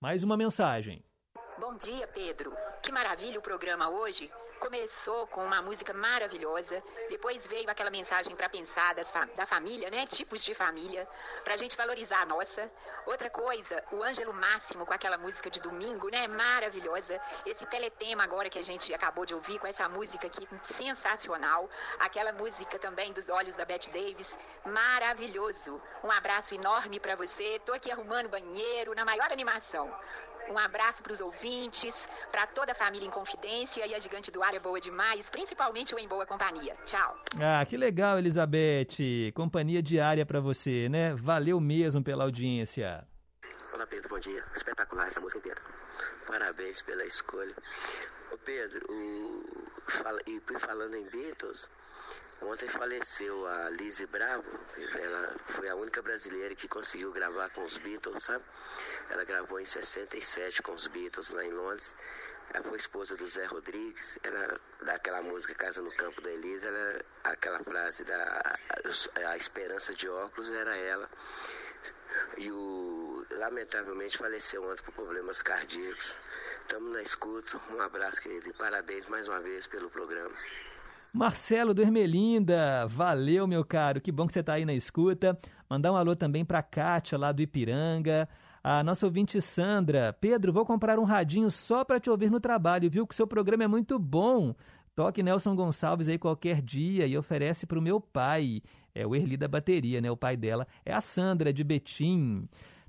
Mais 0.00 0.22
uma 0.22 0.36
mensagem. 0.36 1.02
Bom 1.58 1.74
dia, 1.76 2.06
Pedro. 2.08 2.52
Que 2.82 2.92
maravilha 2.92 3.38
o 3.38 3.42
programa 3.42 3.88
hoje. 3.88 4.30
Começou 4.60 5.26
com 5.26 5.44
uma 5.44 5.60
música 5.60 5.92
maravilhosa, 5.92 6.82
depois 7.10 7.46
veio 7.46 7.68
aquela 7.68 7.90
mensagem 7.90 8.34
para 8.34 8.48
pensar 8.48 8.94
fa 9.04 9.26
da 9.36 9.46
família, 9.46 9.90
né? 9.90 10.06
Tipos 10.06 10.42
de 10.42 10.54
família, 10.54 11.06
para 11.44 11.54
a 11.54 11.56
gente 11.56 11.76
valorizar 11.76 12.22
a 12.22 12.26
nossa. 12.26 12.70
Outra 13.04 13.28
coisa, 13.28 13.84
o 13.92 14.02
Ângelo 14.02 14.32
Máximo 14.32 14.86
com 14.86 14.92
aquela 14.92 15.18
música 15.18 15.50
de 15.50 15.60
domingo, 15.60 16.08
né? 16.08 16.26
Maravilhosa. 16.26 17.20
Esse 17.44 17.66
teletema 17.66 18.24
agora 18.24 18.48
que 18.48 18.58
a 18.58 18.62
gente 18.62 18.92
acabou 18.94 19.26
de 19.26 19.34
ouvir 19.34 19.58
com 19.58 19.66
essa 19.66 19.88
música 19.88 20.26
aqui 20.26 20.48
sensacional. 20.74 21.68
Aquela 21.98 22.32
música 22.32 22.78
também 22.78 23.12
dos 23.12 23.28
Olhos 23.28 23.54
da 23.54 23.64
Bette 23.64 23.90
Davis, 23.90 24.28
maravilhoso. 24.64 25.80
Um 26.02 26.10
abraço 26.10 26.54
enorme 26.54 26.98
para 26.98 27.14
você. 27.14 27.60
Tô 27.64 27.72
aqui 27.72 27.90
arrumando 27.92 28.28
banheiro 28.28 28.94
na 28.94 29.04
maior 29.04 29.30
animação. 29.30 29.94
Um 30.48 30.58
abraço 30.58 31.02
para 31.02 31.12
os 31.12 31.20
ouvintes, 31.20 31.92
para 32.30 32.46
toda 32.46 32.72
a 32.72 32.74
família 32.74 33.06
em 33.06 33.10
confidência 33.10 33.84
e 33.86 33.94
a 33.94 33.98
Gigante 33.98 34.30
do 34.30 34.42
Ar 34.42 34.54
é 34.54 34.60
boa 34.60 34.80
demais, 34.80 35.28
principalmente 35.28 35.94
o 35.94 35.98
Em 35.98 36.06
Boa 36.06 36.24
Companhia. 36.24 36.76
Tchau. 36.84 37.18
Ah, 37.42 37.64
que 37.64 37.76
legal, 37.76 38.18
Elizabeth. 38.18 39.32
Companhia 39.34 39.82
diária 39.82 40.24
para 40.24 40.40
você, 40.40 40.88
né? 40.88 41.14
Valeu 41.14 41.58
mesmo 41.60 42.02
pela 42.02 42.24
audiência. 42.24 43.06
Olá, 43.72 43.86
Pedro, 43.86 44.08
bom 44.08 44.18
dia. 44.18 44.44
Espetacular 44.54 45.08
essa 45.08 45.20
música, 45.20 45.40
Pedro. 45.40 45.62
Parabéns 46.26 46.80
pela 46.82 47.04
escolha. 47.04 47.54
Ô, 48.32 48.38
Pedro, 48.38 48.86
o... 48.88 49.66
Fala... 49.88 50.20
e 50.26 50.40
falando 50.58 50.94
em 50.94 51.04
Beatles, 51.10 51.68
Ontem 52.42 52.68
faleceu 52.68 53.46
a 53.46 53.70
Lizzie 53.70 54.06
Bravo, 54.06 54.44
ela 55.00 55.34
foi 55.46 55.68
a 55.68 55.74
única 55.74 56.02
brasileira 56.02 56.54
que 56.54 56.68
conseguiu 56.68 57.10
gravar 57.10 57.48
com 57.50 57.64
os 57.64 57.78
Beatles, 57.78 58.22
sabe? 58.22 58.44
Ela 59.08 59.24
gravou 59.24 59.58
em 59.58 59.64
67 59.64 60.62
com 60.62 60.72
os 60.72 60.86
Beatles 60.86 61.30
lá 61.30 61.44
em 61.44 61.50
Londres. 61.50 61.96
Ela 62.52 62.62
foi 62.62 62.76
esposa 62.76 63.16
do 63.16 63.26
Zé 63.26 63.44
Rodrigues, 63.46 64.18
ela, 64.22 64.60
daquela 64.82 65.22
música 65.22 65.54
Casa 65.54 65.82
no 65.82 65.90
Campo 65.96 66.20
da 66.20 66.30
Elisa, 66.30 66.68
ela, 66.68 67.04
aquela 67.24 67.58
frase 67.64 68.04
da 68.04 68.58
a, 69.24 69.30
a 69.30 69.36
esperança 69.36 69.94
de 69.94 70.08
óculos 70.08 70.50
era 70.52 70.76
ela. 70.76 71.10
E 72.36 72.50
o 72.50 73.26
lamentavelmente 73.30 74.18
faleceu 74.18 74.62
ontem 74.62 74.82
por 74.84 74.94
problemas 74.94 75.42
cardíacos. 75.42 76.16
Estamos 76.60 76.92
na 76.92 77.02
escuta. 77.02 77.60
Um 77.70 77.80
abraço, 77.80 78.20
querido, 78.20 78.48
e 78.48 78.52
parabéns 78.52 79.06
mais 79.06 79.26
uma 79.26 79.40
vez 79.40 79.66
pelo 79.66 79.90
programa. 79.90 80.34
Marcelo 81.16 81.72
do 81.72 81.80
Ermelinda, 81.80 82.86
valeu, 82.88 83.46
meu 83.46 83.64
caro, 83.64 84.02
que 84.02 84.12
bom 84.12 84.26
que 84.26 84.34
você 84.34 84.40
está 84.40 84.52
aí 84.52 84.66
na 84.66 84.74
escuta. 84.74 85.36
Mandar 85.68 85.90
um 85.90 85.96
alô 85.96 86.14
também 86.14 86.44
para 86.44 86.62
Kátia, 86.62 87.16
lá 87.16 87.32
do 87.32 87.40
Ipiranga. 87.40 88.28
A 88.62 88.84
nossa 88.84 89.06
ouvinte 89.06 89.40
Sandra, 89.40 90.12
Pedro, 90.20 90.52
vou 90.52 90.66
comprar 90.66 90.98
um 90.98 91.04
radinho 91.04 91.50
só 91.50 91.86
para 91.86 91.98
te 91.98 92.10
ouvir 92.10 92.30
no 92.30 92.38
trabalho, 92.38 92.90
viu? 92.90 93.06
Que 93.06 93.14
o 93.14 93.16
seu 93.16 93.26
programa 93.26 93.64
é 93.64 93.66
muito 93.66 93.98
bom. 93.98 94.54
Toque 94.94 95.22
Nelson 95.22 95.56
Gonçalves 95.56 96.06
aí 96.06 96.18
qualquer 96.18 96.60
dia 96.60 97.06
e 97.06 97.16
oferece 97.16 97.66
para 97.66 97.78
o 97.78 97.82
meu 97.82 97.98
pai. 97.98 98.60
É 98.94 99.06
o 99.06 99.16
Erli 99.16 99.38
da 99.38 99.48
bateria, 99.48 100.02
né? 100.02 100.10
O 100.10 100.18
pai 100.18 100.36
dela 100.36 100.66
é 100.84 100.92
a 100.92 101.00
Sandra 101.00 101.50
de 101.50 101.64
Betim. 101.64 102.46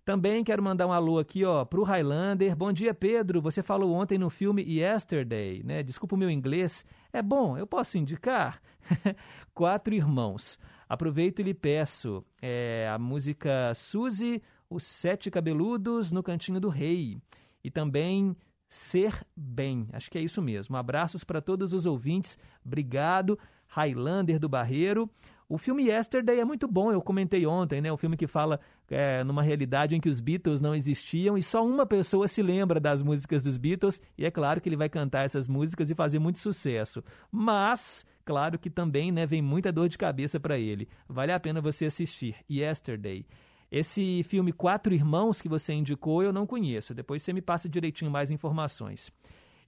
Também 0.08 0.42
quero 0.42 0.64
mandar 0.64 0.88
um 0.88 0.94
alô 0.94 1.20
aqui, 1.20 1.44
ó, 1.44 1.66
pro 1.66 1.84
Highlander. 1.84 2.56
Bom 2.56 2.72
dia, 2.72 2.94
Pedro. 2.94 3.42
Você 3.42 3.62
falou 3.62 3.94
ontem 3.94 4.18
no 4.18 4.30
filme 4.30 4.64
Yesterday, 4.64 5.62
né? 5.66 5.84
Desculpa 5.84 6.16
o 6.16 6.18
meu 6.18 6.30
inglês. 6.30 6.86
É 7.12 7.22
bom, 7.22 7.58
eu 7.58 7.68
posso 7.68 7.98
indicar? 7.98 8.62
Quatro 9.54 9.94
Irmãos. 9.94 10.58
Aproveito 10.88 11.40
e 11.40 11.44
lhe 11.44 11.54
peço 11.54 12.24
é, 12.42 12.90
a 12.90 12.98
música 12.98 13.74
Suzy, 13.76 14.42
Os 14.70 14.86
Sete 14.86 15.30
Cabeludos 15.30 16.10
no 16.10 16.24
Cantinho 16.24 16.62
do 16.62 16.70
Rei. 16.70 17.22
E 17.62 17.70
também 17.70 18.34
Ser 18.66 19.28
Bem. 19.36 19.90
Acho 19.92 20.10
que 20.10 20.18
é 20.18 20.22
isso 20.22 20.42
mesmo. 20.42 20.78
Abraços 20.78 21.26
para 21.26 21.42
todos 21.42 21.74
os 21.74 21.86
ouvintes. 21.86 22.38
Obrigado. 22.66 23.38
Highlander 23.68 24.40
do 24.40 24.48
Barreiro. 24.48 25.10
O 25.50 25.58
filme 25.58 25.88
Yesterday 25.88 26.42
é 26.42 26.46
muito 26.46 26.68
bom, 26.68 26.92
eu 26.92 27.02
comentei 27.02 27.46
ontem, 27.46 27.80
né? 27.80 27.90
O 27.90 27.96
filme 27.96 28.18
que 28.18 28.28
fala 28.28 28.60
é, 28.90 29.24
numa 29.24 29.42
realidade 29.42 29.96
em 29.96 30.02
que 30.02 30.10
os 30.10 30.20
Beatles 30.20 30.60
não 30.60 30.76
existiam 30.76 31.38
e 31.38 31.44
só 31.44 31.66
uma 31.66 31.86
pessoa 31.86 32.28
se 32.28 32.42
lembra 32.42 32.82
das 32.82 33.02
músicas 33.02 33.44
dos 33.44 33.58
Beatles, 33.58 34.02
e 34.18 34.26
é 34.26 34.32
claro 34.32 34.60
que 34.60 34.68
ele 34.68 34.76
vai 34.76 34.90
cantar 34.90 35.24
essas 35.24 35.48
músicas 35.48 35.90
e 35.90 35.96
fazer 35.96 36.20
muito 36.20 36.40
sucesso. 36.40 37.02
Mas, 37.32 38.06
claro 38.26 38.60
que 38.60 38.70
também 38.70 39.10
né, 39.10 39.26
vem 39.26 39.42
muita 39.42 39.72
dor 39.72 39.88
de 39.88 39.98
cabeça 39.98 40.38
para 40.38 40.60
ele. 40.60 40.90
Vale 41.08 41.32
a 41.32 41.40
pena 41.40 41.62
você 41.62 41.86
assistir. 41.86 42.36
Yesterday. 42.52 43.26
Esse 43.72 44.24
filme 44.24 44.52
Quatro 44.52 44.94
Irmãos 44.94 45.42
que 45.42 45.48
você 45.48 45.72
indicou 45.72 46.22
eu 46.24 46.34
não 46.34 46.46
conheço. 46.46 46.94
Depois 46.94 47.24
você 47.24 47.32
me 47.32 47.42
passa 47.42 47.70
direitinho 47.70 48.12
mais 48.12 48.32
informações. 48.32 49.14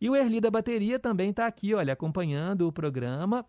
E 0.02 0.10
o 0.10 0.16
Erli 0.16 0.42
da 0.42 0.52
Bateria 0.52 1.00
também 1.00 1.30
está 1.30 1.48
aqui, 1.48 1.74
olha, 1.74 1.94
acompanhando 1.94 2.68
o 2.68 2.72
programa 2.72 3.46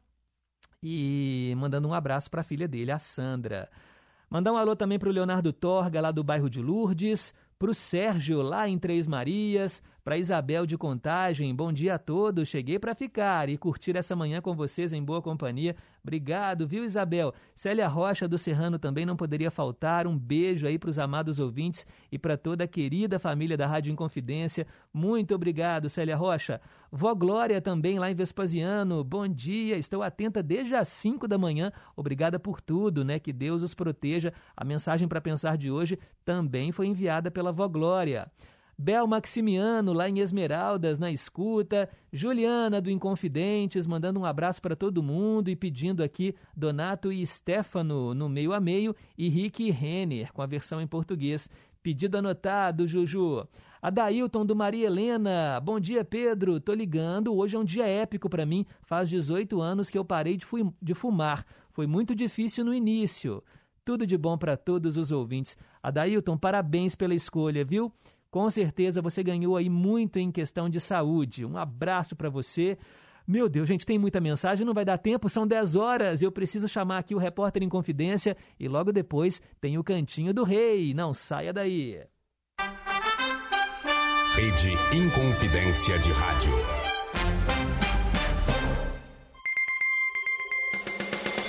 e 0.83 1.55
mandando 1.57 1.89
um 1.89 1.95
abraço 1.95 2.31
para 2.31 2.41
a 2.41 2.45
filha 2.45 2.67
dele, 2.67 2.91
a 2.91 2.99
Sandra. 2.99 3.69
Mandar 4.29 4.53
um 4.53 4.57
alô 4.57 4.77
também 4.77 4.99
para 4.99 5.09
o 5.09 5.13
Leonardo 5.13 5.53
Torga, 5.53 6.01
lá 6.01 6.11
do 6.11 6.23
bairro 6.23 6.49
de 6.49 6.61
Lourdes, 6.61 7.35
para 7.59 7.71
o 7.71 7.75
Sérgio, 7.75 8.41
lá 8.43 8.69
em 8.69 8.79
Três 8.79 9.07
Marias, 9.07 9.83
para 10.03 10.19
Isabel 10.19 10.67
de 10.67 10.77
Contagem. 10.77 11.55
Bom 11.55 11.73
dia 11.73 11.95
a 11.95 11.99
todos, 11.99 12.49
cheguei 12.49 12.79
para 12.79 12.95
ficar 12.95 13.49
e 13.49 13.57
curtir 13.57 13.97
essa 13.97 14.17
manhã 14.17 14.41
com 14.41 14.55
vocês 14.55 14.93
em 14.93 15.03
boa 15.03 15.21
companhia. 15.21 15.77
Obrigado, 16.03 16.67
viu, 16.67 16.85
Isabel? 16.85 17.35
Célia 17.55 17.87
Rocha 17.87 18.27
do 18.27 18.39
Serrano 18.39 18.79
também 18.79 19.05
não 19.05 19.17
poderia 19.17 19.51
faltar. 19.51 20.07
Um 20.07 20.19
beijo 20.19 20.67
aí 20.67 20.79
para 20.79 20.91
os 20.91 20.99
amados 20.99 21.39
ouvintes 21.39 21.87
e 22.11 22.19
para 22.19 22.37
toda 22.37 22.65
a 22.65 22.69
querida 22.69 23.19
família 23.19 23.57
da 23.57 23.67
Rádio 23.67 23.93
Inconfidência. 23.93 24.67
Muito 24.93 25.35
obrigado, 25.35 25.89
Célia 25.89 26.17
Rocha. 26.17 26.61
Vó 26.91 27.15
Glória 27.15 27.61
também 27.61 27.99
lá 27.99 28.11
em 28.11 28.15
Vespasiano. 28.15 29.05
Bom 29.05 29.29
dia, 29.29 29.77
estou 29.77 30.03
atenta 30.03 30.43
desde 30.43 30.75
as 30.75 30.89
5 30.89 31.29
da 31.29 31.39
manhã. 31.39 31.71
Obrigada 31.95 32.39
por 32.39 32.61
tudo, 32.61 33.05
né? 33.05 33.19
Que 33.19 33.33
Deus 33.33 33.63
os 33.63 33.75
proteja. 33.75 34.33
A 34.57 34.65
mensagem 34.65 35.07
para 35.07 35.21
pensar 35.21 35.57
de 35.57 35.71
hoje 35.71 35.99
também 36.25 36.73
foi 36.73 36.87
enviada 36.87 37.31
pela 37.31 37.53
Vó 37.53 37.69
Glória. 37.69 38.31
Bel 38.81 39.07
Maximiano, 39.07 39.93
lá 39.93 40.09
em 40.09 40.21
Esmeraldas, 40.21 40.99
na 40.99 41.13
escuta. 41.13 41.87
Juliana, 42.11 42.81
do 42.81 42.91
Inconfidentes, 42.91 43.87
mandando 43.87 44.19
um 44.19 44.25
abraço 44.25 44.63
para 44.63 44.75
todo 44.75 45.03
mundo 45.03 45.51
e 45.51 45.55
pedindo 45.55 46.03
aqui 46.03 46.35
Donato 46.57 47.13
e 47.13 47.27
Stefano 47.27 48.15
no 48.15 48.27
meio 48.27 48.55
a 48.55 48.59
meio 48.59 48.97
e 49.19 49.29
Rick 49.29 49.63
e 49.63 49.71
Renner, 49.71 50.33
com 50.33 50.41
a 50.41 50.47
versão 50.47 50.81
em 50.81 50.87
português. 50.87 51.47
Pedido 51.83 52.17
anotado, 52.17 52.89
Juju. 52.89 53.47
Adailton 53.83 54.47
do 54.47 54.57
Maria 54.57 54.87
Helena. 54.87 55.61
Bom 55.61 55.79
dia, 55.79 56.03
Pedro. 56.03 56.59
Tô 56.59 56.73
ligando. 56.73 57.37
Hoje 57.37 57.57
é 57.57 57.59
um 57.59 57.65
dia 57.65 57.87
épico 57.87 58.31
para 58.31 58.47
mim. 58.47 58.65
Faz 58.81 59.11
18 59.11 59.61
anos 59.61 59.91
que 59.91 59.99
eu 59.99 60.07
parei 60.07 60.39
de, 60.39 60.47
fu 60.47 60.73
de 60.81 60.95
fumar. 60.95 61.45
Foi 61.69 61.87
muito 61.87 62.15
difícil 62.15 62.65
no 62.65 62.73
início. 62.73 63.45
Tudo 63.85 64.07
de 64.07 64.17
bom 64.17 64.39
para 64.39 64.57
todos 64.57 64.97
os 64.97 65.13
ouvintes. 65.13 65.59
Adailton, 65.83 66.39
parabéns 66.39 66.95
pela 66.95 67.15
escolha, 67.15 67.63
viu? 67.63 67.93
Com 68.31 68.49
certeza 68.49 69.03
você 69.03 69.23
ganhou 69.23 69.57
aí 69.57 69.69
muito 69.69 70.19
em 70.19 70.31
questão 70.31 70.69
de 70.69 70.79
saúde. 70.79 71.45
Um 71.45 71.57
abraço 71.57 72.15
para 72.15 72.31
você. 72.31 72.79
Meu 73.27 73.49
Deus, 73.49 73.69
gente, 73.69 73.85
tem 73.85 73.99
muita 73.99 74.21
mensagem, 74.21 74.65
não 74.65 74.75
vai 74.75 74.85
dar 74.85 74.99
tempo, 74.99 75.29
são 75.29 75.47
10 75.47 75.77
horas. 75.77 76.23
Eu 76.23 76.31
preciso 76.31 76.69
chamar 76.69 76.99
aqui 76.99 77.15
o 77.15 77.19
repórter 77.19 77.63
em 77.63 77.69
confidência 77.69 78.37
e 78.59 78.69
logo 78.69 78.93
depois 78.93 79.43
tem 79.61 79.79
o 79.79 79.85
Cantinho 79.85 80.33
do 80.33 80.45
Rei. 80.45 80.95
Não 80.95 81.13
saia 81.13 81.53
daí. 81.53 82.01
Rede 84.35 84.71
Inconfidência 84.97 85.99
de 85.99 86.13
Rádio. 86.13 86.53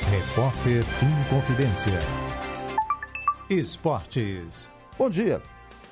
Repórter 0.09 0.83
Inconfidência. 1.01 1.99
Esportes. 3.49 4.71
Bom 4.97 5.09
dia. 5.09 5.41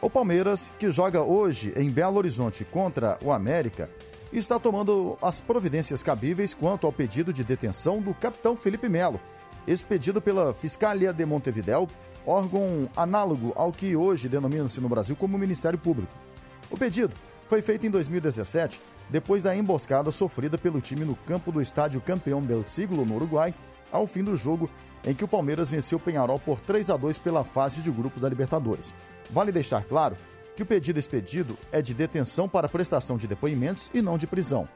O 0.01 0.09
Palmeiras, 0.09 0.71
que 0.79 0.89
joga 0.91 1.21
hoje 1.21 1.73
em 1.75 1.89
Belo 1.89 2.17
Horizonte 2.17 2.63
contra 2.63 3.19
o 3.21 3.33
América, 3.33 3.89
está 4.31 4.57
tomando 4.57 5.17
as 5.21 5.41
providências 5.41 6.01
cabíveis 6.01 6.53
quanto 6.53 6.87
ao 6.87 6.93
pedido 6.93 7.33
de 7.33 7.43
detenção 7.43 8.01
do 8.01 8.13
capitão 8.13 8.55
Felipe 8.55 8.87
Melo, 8.87 9.19
expedido 9.67 10.21
pela 10.21 10.53
Fiscalia 10.53 11.11
de 11.11 11.25
Montevidéu, 11.25 11.85
órgão 12.25 12.89
análogo 12.95 13.51
ao 13.57 13.73
que 13.73 13.93
hoje 13.93 14.29
denomina-se 14.29 14.79
no 14.79 14.87
Brasil 14.87 15.17
como 15.17 15.37
Ministério 15.37 15.77
Público. 15.77 16.13
O 16.71 16.77
pedido 16.77 17.13
foi 17.49 17.61
feito 17.61 17.85
em 17.85 17.89
2017, 17.89 18.79
depois 19.09 19.43
da 19.43 19.53
emboscada 19.53 20.11
sofrida 20.11 20.57
pelo 20.57 20.79
time 20.79 21.03
no 21.03 21.15
campo 21.15 21.51
do 21.51 21.61
estádio 21.61 21.99
Campeão 21.99 22.39
del 22.39 22.63
Siglo, 22.65 23.03
no 23.05 23.15
Uruguai, 23.15 23.53
ao 23.91 24.07
fim 24.07 24.23
do 24.23 24.37
jogo 24.37 24.69
em 25.05 25.13
que 25.13 25.23
o 25.23 25.27
Palmeiras 25.27 25.69
venceu 25.69 25.97
o 25.97 26.01
Penharol 26.01 26.39
por 26.39 26.59
3 26.59 26.89
a 26.89 26.97
2 26.97 27.17
pela 27.17 27.43
fase 27.43 27.81
de 27.81 27.91
grupos 27.91 28.21
da 28.21 28.29
Libertadores. 28.29 28.93
Vale 29.29 29.51
deixar 29.51 29.83
claro 29.83 30.15
que 30.55 30.63
o 30.63 30.65
pedido 30.65 30.99
expedido 30.99 31.57
é 31.71 31.81
de 31.81 31.93
detenção 31.93 32.49
para 32.49 32.67
prestação 32.67 33.17
de 33.17 33.27
depoimentos 33.27 33.89
e 33.93 34.01
não 34.01 34.17
de 34.17 34.27
prisão. 34.27 34.67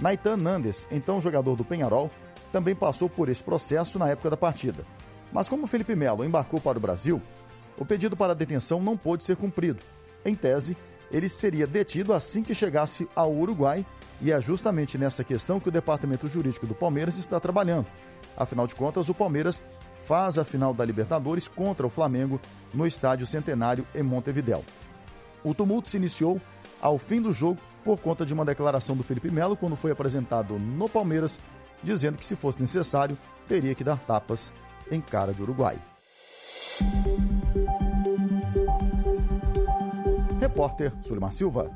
Naitan 0.00 0.36
Nandes, 0.36 0.86
então 0.90 1.20
jogador 1.20 1.56
do 1.56 1.64
Penharol, 1.64 2.10
também 2.52 2.74
passou 2.74 3.08
por 3.08 3.28
esse 3.28 3.42
processo 3.42 3.98
na 3.98 4.08
época 4.08 4.30
da 4.30 4.36
partida. 4.36 4.84
Mas 5.32 5.48
como 5.48 5.66
Felipe 5.66 5.94
Melo 5.94 6.24
embarcou 6.24 6.60
para 6.60 6.78
o 6.78 6.80
Brasil, 6.80 7.20
o 7.76 7.84
pedido 7.84 8.16
para 8.16 8.34
detenção 8.34 8.80
não 8.80 8.96
pôde 8.96 9.24
ser 9.24 9.36
cumprido. 9.36 9.84
Em 10.24 10.34
tese, 10.34 10.76
ele 11.10 11.28
seria 11.28 11.66
detido 11.66 12.12
assim 12.12 12.42
que 12.42 12.54
chegasse 12.54 13.08
ao 13.14 13.32
Uruguai, 13.32 13.84
e 14.20 14.32
é 14.32 14.40
justamente 14.40 14.98
nessa 14.98 15.22
questão 15.22 15.60
que 15.60 15.68
o 15.68 15.72
Departamento 15.72 16.26
Jurídico 16.26 16.66
do 16.66 16.74
Palmeiras 16.74 17.18
está 17.18 17.38
trabalhando. 17.38 17.86
Afinal 18.38 18.68
de 18.68 18.74
contas, 18.74 19.08
o 19.08 19.14
Palmeiras 19.14 19.60
faz 20.06 20.38
a 20.38 20.44
final 20.44 20.72
da 20.72 20.84
Libertadores 20.84 21.48
contra 21.48 21.86
o 21.86 21.90
Flamengo 21.90 22.40
no 22.72 22.86
Estádio 22.86 23.26
Centenário 23.26 23.84
em 23.94 24.02
Montevidéu. 24.02 24.64
O 25.42 25.52
tumulto 25.52 25.90
se 25.90 25.96
iniciou 25.96 26.40
ao 26.80 26.98
fim 26.98 27.20
do 27.20 27.32
jogo 27.32 27.60
por 27.84 28.00
conta 28.00 28.24
de 28.24 28.32
uma 28.32 28.44
declaração 28.44 28.96
do 28.96 29.02
Felipe 29.02 29.30
Melo 29.30 29.56
quando 29.56 29.76
foi 29.76 29.90
apresentado 29.90 30.58
no 30.58 30.88
Palmeiras, 30.88 31.38
dizendo 31.82 32.16
que 32.16 32.24
se 32.24 32.36
fosse 32.36 32.60
necessário, 32.60 33.18
teria 33.48 33.74
que 33.74 33.84
dar 33.84 33.98
tapas 33.98 34.52
em 34.90 35.00
cara 35.00 35.34
de 35.34 35.42
Uruguai. 35.42 35.76
Repórter 40.40 40.92
Sulimar 41.02 41.32
Silva. 41.32 41.70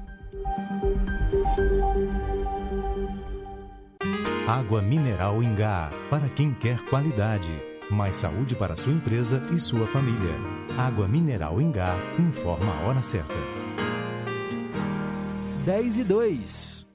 Água 4.52 4.82
mineral 4.82 5.42
Ingá, 5.42 5.88
para 6.10 6.28
quem 6.28 6.52
quer 6.52 6.78
qualidade. 6.84 7.48
Mais 7.88 8.16
saúde 8.16 8.54
para 8.54 8.76
sua 8.76 8.92
empresa 8.92 9.42
e 9.50 9.58
sua 9.58 9.86
família. 9.86 10.34
Água 10.76 11.08
mineral 11.08 11.58
Ingá 11.58 11.96
informa 12.18 12.70
a 12.70 12.86
hora 12.86 13.02
certa. 13.02 13.32
10 15.64 15.96
e 15.96 16.04
2. 16.04 16.86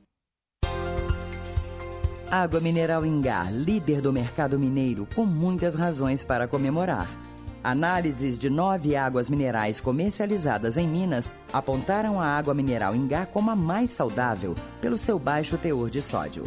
Água 2.29 2.59
Mineral 2.59 3.03
Ingá, 3.03 3.49
líder 3.49 4.01
do 4.01 4.13
mercado 4.13 4.59
mineiro, 4.59 5.07
com 5.15 5.25
muitas 5.25 5.73
razões 5.73 6.23
para 6.23 6.47
comemorar. 6.47 7.09
Análises 7.63 8.37
de 8.37 8.51
nove 8.51 8.95
águas 8.95 9.31
minerais 9.31 9.81
comercializadas 9.81 10.77
em 10.77 10.87
Minas 10.87 11.31
apontaram 11.51 12.21
a 12.21 12.27
água 12.27 12.53
mineral 12.53 12.95
Ingá 12.95 13.25
como 13.25 13.49
a 13.49 13.55
mais 13.55 13.89
saudável, 13.89 14.53
pelo 14.79 14.95
seu 14.95 15.17
baixo 15.17 15.57
teor 15.57 15.89
de 15.89 16.03
sódio. 16.03 16.43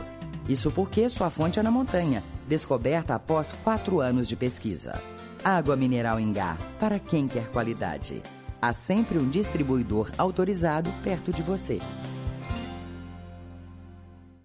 Isso 0.50 0.68
porque 0.68 1.08
sua 1.08 1.30
fonte 1.30 1.60
é 1.60 1.62
na 1.62 1.70
montanha, 1.70 2.24
descoberta 2.48 3.14
após 3.14 3.54
quatro 3.62 4.00
anos 4.00 4.26
de 4.26 4.34
pesquisa. 4.34 5.00
Água 5.44 5.76
mineral 5.76 6.18
Ingá, 6.18 6.56
para 6.76 6.98
quem 6.98 7.28
quer 7.28 7.48
qualidade. 7.52 8.20
Há 8.60 8.72
sempre 8.72 9.16
um 9.16 9.28
distribuidor 9.28 10.10
autorizado 10.18 10.90
perto 11.04 11.30
de 11.30 11.40
você. 11.40 11.78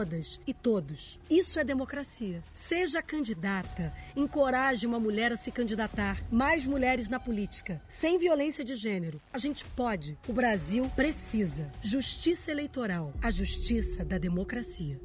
todas 0.00 0.40
e 0.46 0.54
todos. 0.54 1.20
Isso 1.28 1.58
é 1.58 1.64
democracia. 1.64 2.42
Seja 2.54 3.02
candidata, 3.02 3.92
encoraje 4.16 4.86
uma 4.86 4.98
mulher 4.98 5.30
a 5.30 5.36
se 5.36 5.50
candidatar. 5.50 6.22
Mais 6.30 6.64
mulheres 6.64 7.10
na 7.10 7.20
política, 7.20 7.82
sem 7.86 8.18
violência 8.18 8.64
de 8.64 8.74
gênero. 8.74 9.20
A 9.30 9.36
gente 9.36 9.62
pode. 9.64 10.16
O 10.26 10.32
Brasil 10.32 10.90
precisa. 10.96 11.70
Justiça 11.82 12.50
eleitoral, 12.50 13.12
a 13.22 13.30
justiça 13.30 14.02
da 14.02 14.16
democracia. 14.16 14.98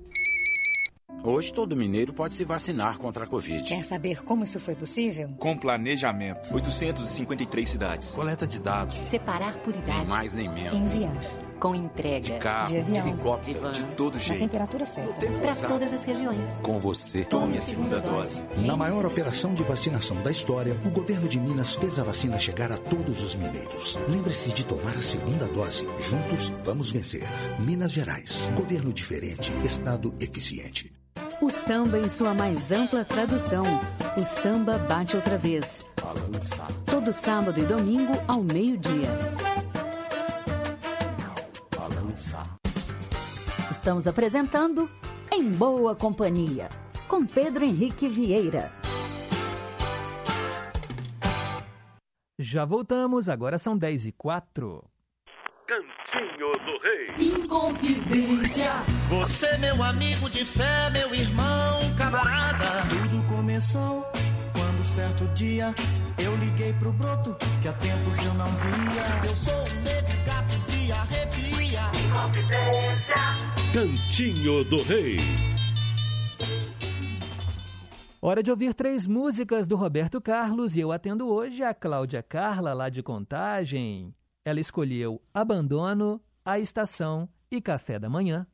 Hoje 1.24 1.52
todo 1.52 1.76
mineiro 1.76 2.14
pode 2.14 2.34
se 2.34 2.46
vacinar 2.46 2.98
contra 2.98 3.26
a 3.26 3.28
Covid. 3.28 3.68
Quer 3.68 3.84
saber 3.84 4.24
como 4.24 4.44
isso 4.44 4.60
foi 4.60 4.76
possível? 4.76 5.28
Com 5.38 5.58
planejamento. 5.58 6.54
853 6.54 7.68
cidades. 7.68 8.12
Coleta 8.12 8.48
de 8.48 8.62
dados. 8.62 8.96
Separar 8.96 9.58
por 9.58 9.76
idade. 9.76 10.00
Nem 10.00 10.08
mais 10.08 10.34
nem 10.34 10.50
menos. 10.50 10.94
Enviar. 10.94 11.45
Com 11.60 11.74
entrega. 11.74 12.20
De 12.20 12.34
carro, 12.40 12.68
de 12.68 12.80
avião. 12.80 13.08
helicóptero, 13.08 13.58
de, 13.58 13.60
van. 13.60 13.72
de 13.72 13.84
todo 13.96 14.16
Na 14.16 14.20
jeito. 14.20 14.40
temperatura 14.42 14.86
certa. 14.86 15.28
Para 15.28 15.56
todas 15.68 15.94
as 15.94 16.04
regiões. 16.04 16.60
Com 16.62 16.80
você. 16.80 17.24
Tome 17.26 17.58
a 17.58 17.62
segunda 17.62 18.00
dose. 18.00 18.44
Na 18.58 18.76
maior 18.76 19.06
operação 19.06 19.54
de 19.54 19.64
vacinação 19.64 20.18
da 20.22 20.32
história, 20.32 20.76
o 20.86 20.90
governo 20.90 21.28
de 21.28 21.40
Minas 21.40 21.76
fez 21.76 21.98
a 21.98 22.04
vacina 22.04 22.38
chegar 22.38 22.72
a 22.72 22.78
todos 22.78 23.24
os 23.24 23.36
mineiros. 23.36 23.98
Lembre-se 24.08 24.54
de 24.54 24.66
tomar 24.66 24.98
a 24.98 25.02
segunda 25.02 25.48
dose. 25.48 25.88
Juntos, 26.00 26.52
vamos 26.64 26.92
vencer. 26.92 27.24
Minas 27.60 27.92
Gerais. 27.92 28.50
Governo 28.56 28.92
diferente, 28.94 29.52
Estado 29.64 30.14
eficiente. 30.20 30.92
O 31.42 31.50
samba 31.50 32.00
em 32.00 32.08
sua 32.10 32.34
mais 32.34 32.72
ampla 32.72 33.04
tradução. 33.04 33.66
O 34.18 34.24
samba 34.26 34.78
bate 34.78 35.16
outra 35.16 35.38
vez. 35.38 35.86
Todo 36.86 37.12
sábado 37.12 37.60
e 37.60 37.66
domingo 37.66 38.14
ao 38.28 38.42
meio-dia. 38.42 39.10
Estamos 43.86 44.08
apresentando 44.08 44.90
Em 45.32 45.48
Boa 45.52 45.96
Companhia, 45.96 46.70
com 47.08 47.24
Pedro 47.24 47.64
Henrique 47.64 48.10
Vieira. 48.10 48.72
Já 52.40 52.66
voltamos, 52.66 53.30
agora 53.30 53.60
são 53.60 53.78
10 53.78 54.08
e 54.08 54.12
4. 54.12 54.84
Cantinho 55.68 56.52
do 56.66 56.80
Rei. 56.82 57.44
Inconfidência. 57.44 58.72
Você, 59.08 59.56
meu 59.60 59.84
amigo 59.84 60.32
de 60.32 60.44
fé, 60.44 60.90
meu 60.90 61.14
irmão, 61.14 61.80
camarada. 61.96 62.90
Tudo 62.90 63.36
começou 63.36 64.02
quando 64.52 64.96
certo 64.96 65.28
dia 65.36 65.76
eu 66.18 66.36
liguei 66.38 66.74
pro 66.74 66.92
broto 66.92 67.36
que 67.62 67.68
há 67.68 67.74
tempos 67.74 68.18
eu 68.18 68.34
não 68.34 68.48
via. 68.48 69.30
Eu 69.30 69.36
sou 69.36 69.54
um 69.54 69.82
negro 69.84 70.18
gato 70.26 70.58
de 70.72 70.92
arrepia. 70.92 71.82
Inconfidência. 72.04 73.65
Cantinho 73.76 74.64
do 74.64 74.82
Rei. 74.84 75.18
Hora 78.22 78.42
de 78.42 78.50
ouvir 78.50 78.74
três 78.74 79.06
músicas 79.06 79.68
do 79.68 79.76
Roberto 79.76 80.22
Carlos 80.22 80.78
e 80.78 80.80
eu 80.80 80.94
atendo 80.94 81.28
hoje 81.28 81.62
a 81.62 81.74
Cláudia 81.74 82.24
Carla, 82.24 82.72
lá 82.72 82.88
de 82.88 83.04
Contagem. 83.04 84.16
Ela 84.46 84.62
escolheu 84.62 85.22
Abandono, 85.34 86.22
A 86.46 86.58
Estação 86.58 87.28
e 87.52 87.60
Café 87.60 88.00
da 88.00 88.10
Manhã. 88.10 88.48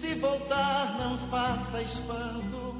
Se 0.00 0.14
voltar, 0.14 0.98
não 0.98 1.18
faça 1.28 1.82
espanto. 1.82 2.74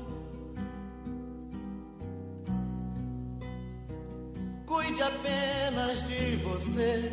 Cuide 4.65 5.03
apenas 5.03 6.03
de 6.09 6.37
você. 6.37 7.13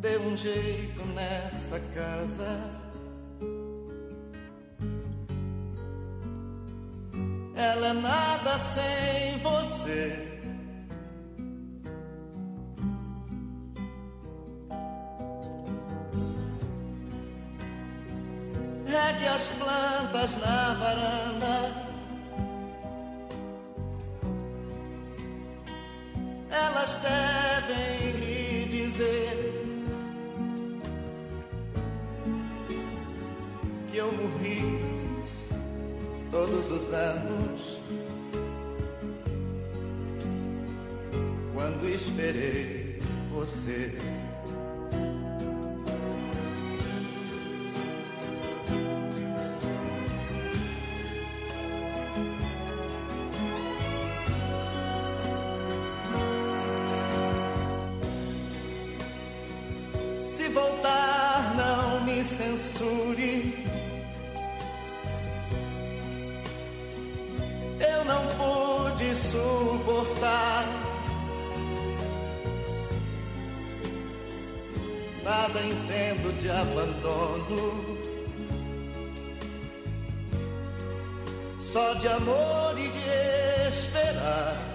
Dê 0.00 0.18
um 0.18 0.36
jeito 0.36 1.06
nessa 1.14 1.78
casa. 1.94 2.58
Ela 7.54 7.86
é 7.86 7.92
nada 7.92 8.58
sem 8.58 9.38
você. 9.38 10.29
Plantas 20.20 20.36
na 20.38 20.74
varanda. 20.74 21.90
Elas 26.50 26.98
devem 27.02 28.12
lhe 28.20 28.68
dizer 28.68 29.64
que 33.90 33.96
eu 33.96 34.12
morri 34.12 34.80
todos 36.30 36.70
os 36.70 36.92
anos 36.92 37.78
quando 41.54 41.88
esperei 41.88 43.00
você. 43.32 44.29
Censure. 62.80 63.54
Eu 67.78 68.04
não 68.04 68.26
pude 68.38 69.14
suportar. 69.14 70.66
Nada 75.22 75.60
entendo 75.60 76.32
de 76.40 76.50
abandono. 76.50 77.98
Só 81.60 81.94
de 81.94 82.08
amor 82.08 82.78
e 82.78 82.88
de 82.88 83.68
esperar. 83.68 84.69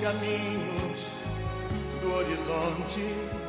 Caminhos 0.00 1.00
do 2.00 2.14
horizonte 2.14 3.47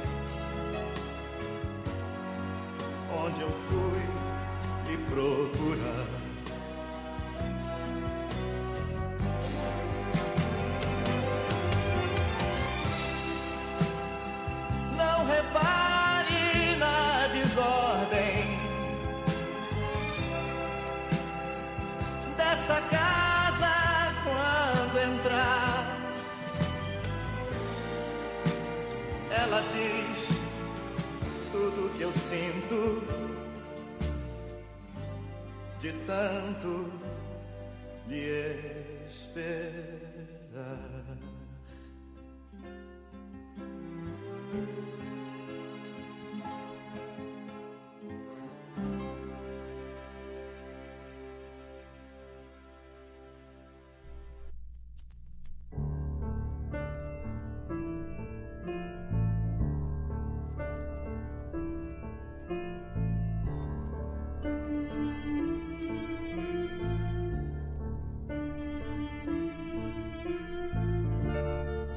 tanto 36.09 36.88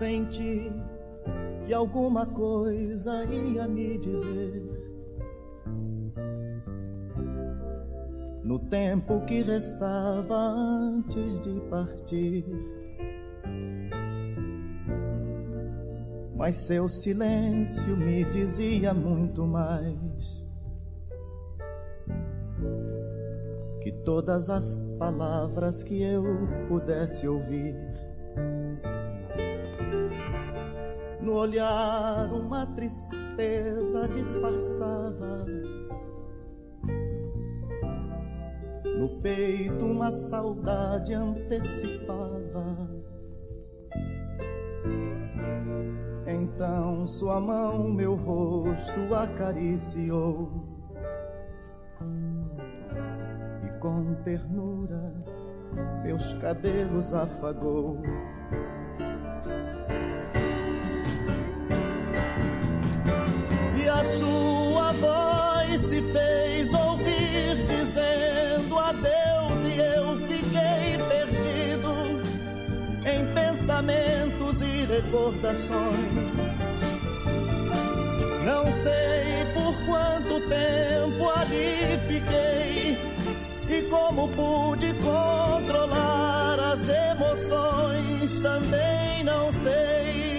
Senti 0.03 0.69
que 1.65 1.73
alguma 1.73 2.27
coisa 2.27 3.25
ia 3.25 3.69
me 3.69 3.97
dizer. 3.99 4.61
No 8.43 8.59
tempo 8.69 9.21
que 9.27 9.43
restava 9.43 10.35
antes 10.35 11.41
de 11.43 11.61
partir. 11.71 12.45
Mas 16.35 16.57
seu 16.57 16.89
silêncio 16.89 17.97
me 17.97 18.25
dizia 18.25 18.93
muito 18.93 19.47
mais 19.47 20.43
que 23.81 23.93
todas 24.05 24.51
as 24.51 24.75
palavras 24.99 25.85
que 25.85 26.03
eu 26.03 26.25
pudesse 26.67 27.29
ouvir. 27.29 27.92
No 31.33 31.39
olhar 31.39 32.31
uma 32.31 32.67
tristeza 32.67 34.07
disfarçada. 34.07 35.47
No 38.85 39.09
peito 39.23 39.83
uma 39.87 40.11
saudade 40.11 41.15
antecipada. 41.15 42.77
Então 46.27 47.07
sua 47.07 47.41
mão 47.41 47.89
meu 47.89 48.15
rosto 48.15 49.15
acariciou. 49.15 50.53
E 53.65 53.79
com 53.81 54.15
ternura 54.23 55.15
meus 56.05 56.35
cabelos 56.35 57.15
afagou. 57.15 58.03
Recordações. 74.93 75.97
Não 78.45 78.71
sei 78.71 79.47
por 79.55 79.75
quanto 79.87 80.41
tempo 80.49 81.31
ali 81.31 81.99
fiquei 82.07 82.99
e 83.69 83.83
como 83.89 84.29
pude 84.29 84.93
controlar 84.95 86.61
as 86.61 86.89
emoções, 86.89 88.41
também 88.41 89.25
não 89.25 89.51
sei. 89.51 90.32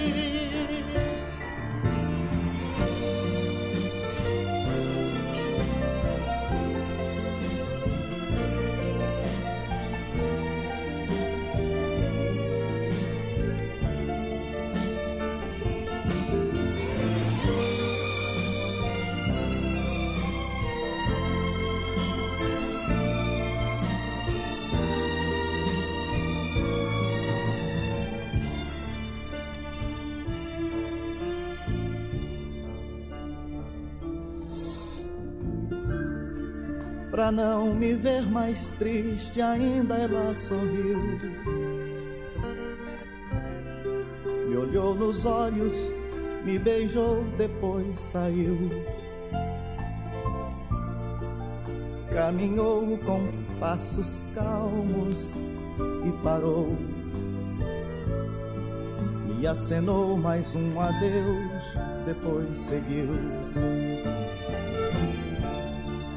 Pra 37.24 37.32
não 37.32 37.74
me 37.74 37.94
ver 37.94 38.30
mais 38.30 38.68
triste, 38.78 39.42
ainda 39.42 39.96
ela 39.96 40.34
sorriu. 40.34 41.00
Me 44.50 44.58
olhou 44.58 44.94
nos 44.94 45.24
olhos, 45.24 45.74
me 46.44 46.60
beijou, 46.60 47.24
depois 47.38 47.98
saiu. 47.98 48.58
Caminhou 52.12 52.98
com 52.98 53.32
passos 53.58 54.26
calmos 54.36 55.34
e 56.06 56.12
parou. 56.24 56.76
Me 59.30 59.48
acenou 59.48 60.18
mais 60.18 60.54
um 60.58 60.78
adeus, 60.78 61.64
depois 62.06 62.58
seguiu. 62.58 63.08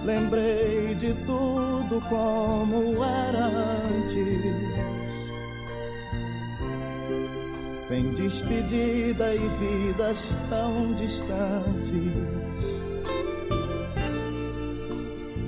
Lembrei 0.07 0.95
de 0.95 1.13
tudo 1.27 2.01
como 2.09 3.03
era 3.03 3.47
antes. 3.47 4.87
Sem 7.75 8.11
despedida 8.15 9.35
e 9.35 9.41
vidas 9.59 10.39
tão 10.49 10.93
distantes. 10.93 12.85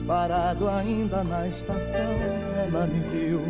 Parado 0.09 0.69
ainda 0.69 1.23
na 1.23 1.47
estação, 1.47 2.17
ela 2.67 2.89
me 2.89 2.99
viu. 3.11 3.41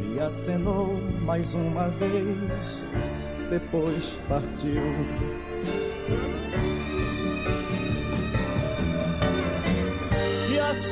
Me 0.00 0.18
acenou 0.18 1.00
mais 1.20 1.54
uma 1.54 1.88
vez, 1.90 2.82
depois 3.48 4.18
partiu. 4.28 4.82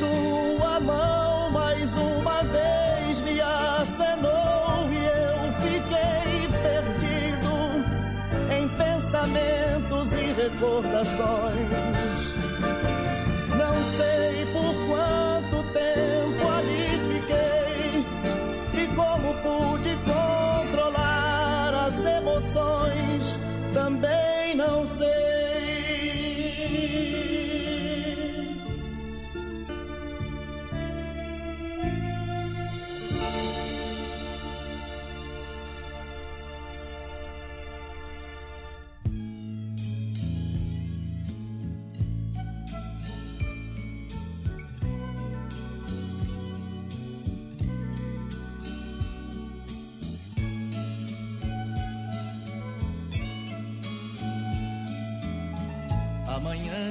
Sua 0.01 0.81
mão 0.81 1.51
mais 1.51 1.95
uma 1.95 2.43
vez 2.45 3.21
me 3.21 3.39
acenou 3.39 4.89
e 4.91 5.05
eu 5.05 5.53
fiquei 5.61 6.49
perdido 6.63 7.53
em 8.57 8.67
pensamentos 8.69 10.13
e 10.15 10.33
recordações. 10.33 12.00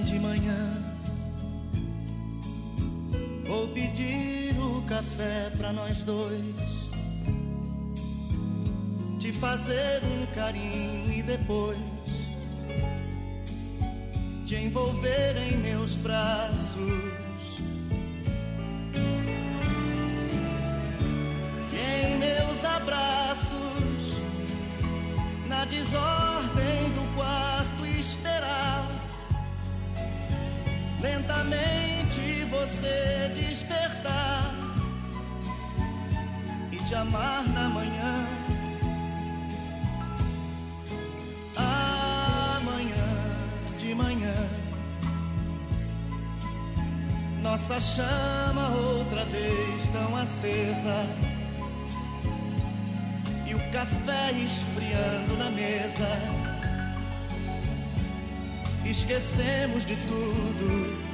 De 0.10 0.18
manhã 0.18 0.72
vou 3.48 3.68
pedir 3.68 4.58
o 4.58 4.82
café 4.88 5.52
pra 5.56 5.72
nós 5.72 6.00
dois. 6.04 6.90
Te 9.20 9.32
fazer 9.34 10.02
um 10.04 10.26
carinho 10.34 11.12
e 11.12 11.22
depois 11.22 11.78
te 14.48 14.56
envolver 14.56 15.38
em 15.38 15.58
meus 15.58 15.94
braços. 15.94 17.19
Nossa 47.80 47.96
chama 47.96 48.70
outra 48.76 49.24
vez 49.26 49.88
tão 49.90 50.16
acesa. 50.16 51.08
E 53.48 53.56
o 53.56 53.72
café 53.72 54.32
esfriando 54.34 55.38
na 55.38 55.50
mesa 55.50 56.08
esquecemos 58.86 59.86
de 59.86 59.96
tudo. 59.96 61.09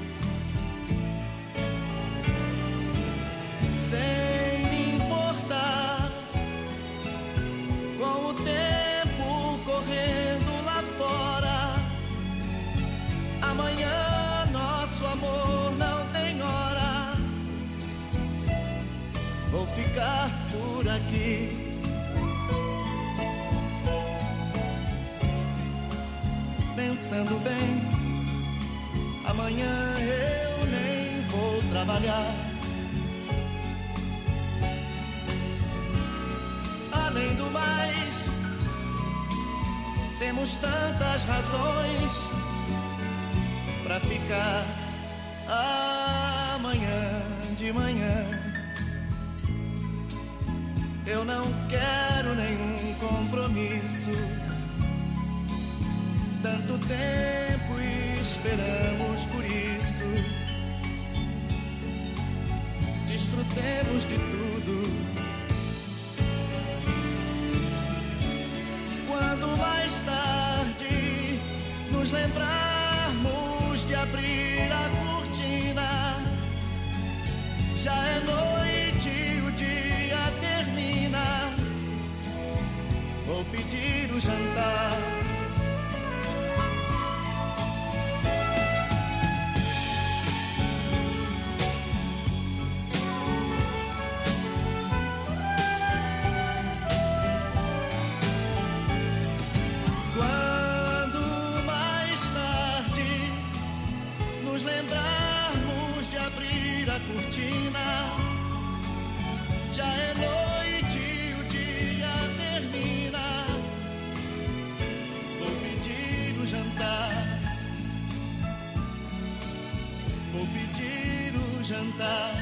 Pedir 120.55 121.33
o 121.35 121.63
jantar. 121.63 122.33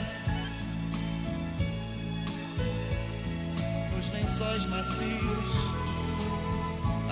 Nos 3.95 4.09
lençóis 4.11 4.65
macios 4.65 5.53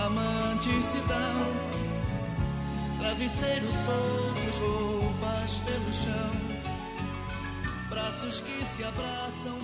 amantes 0.04 0.84
se 0.84 0.98
dão, 1.02 1.38
travesseiros 3.00 3.74
soltos, 3.86 4.56
roupas 4.58 5.50
pelo 5.66 5.92
chão, 5.92 6.30
braços 7.88 8.40
que 8.40 8.64
se 8.64 8.84
abraçam, 8.84 9.56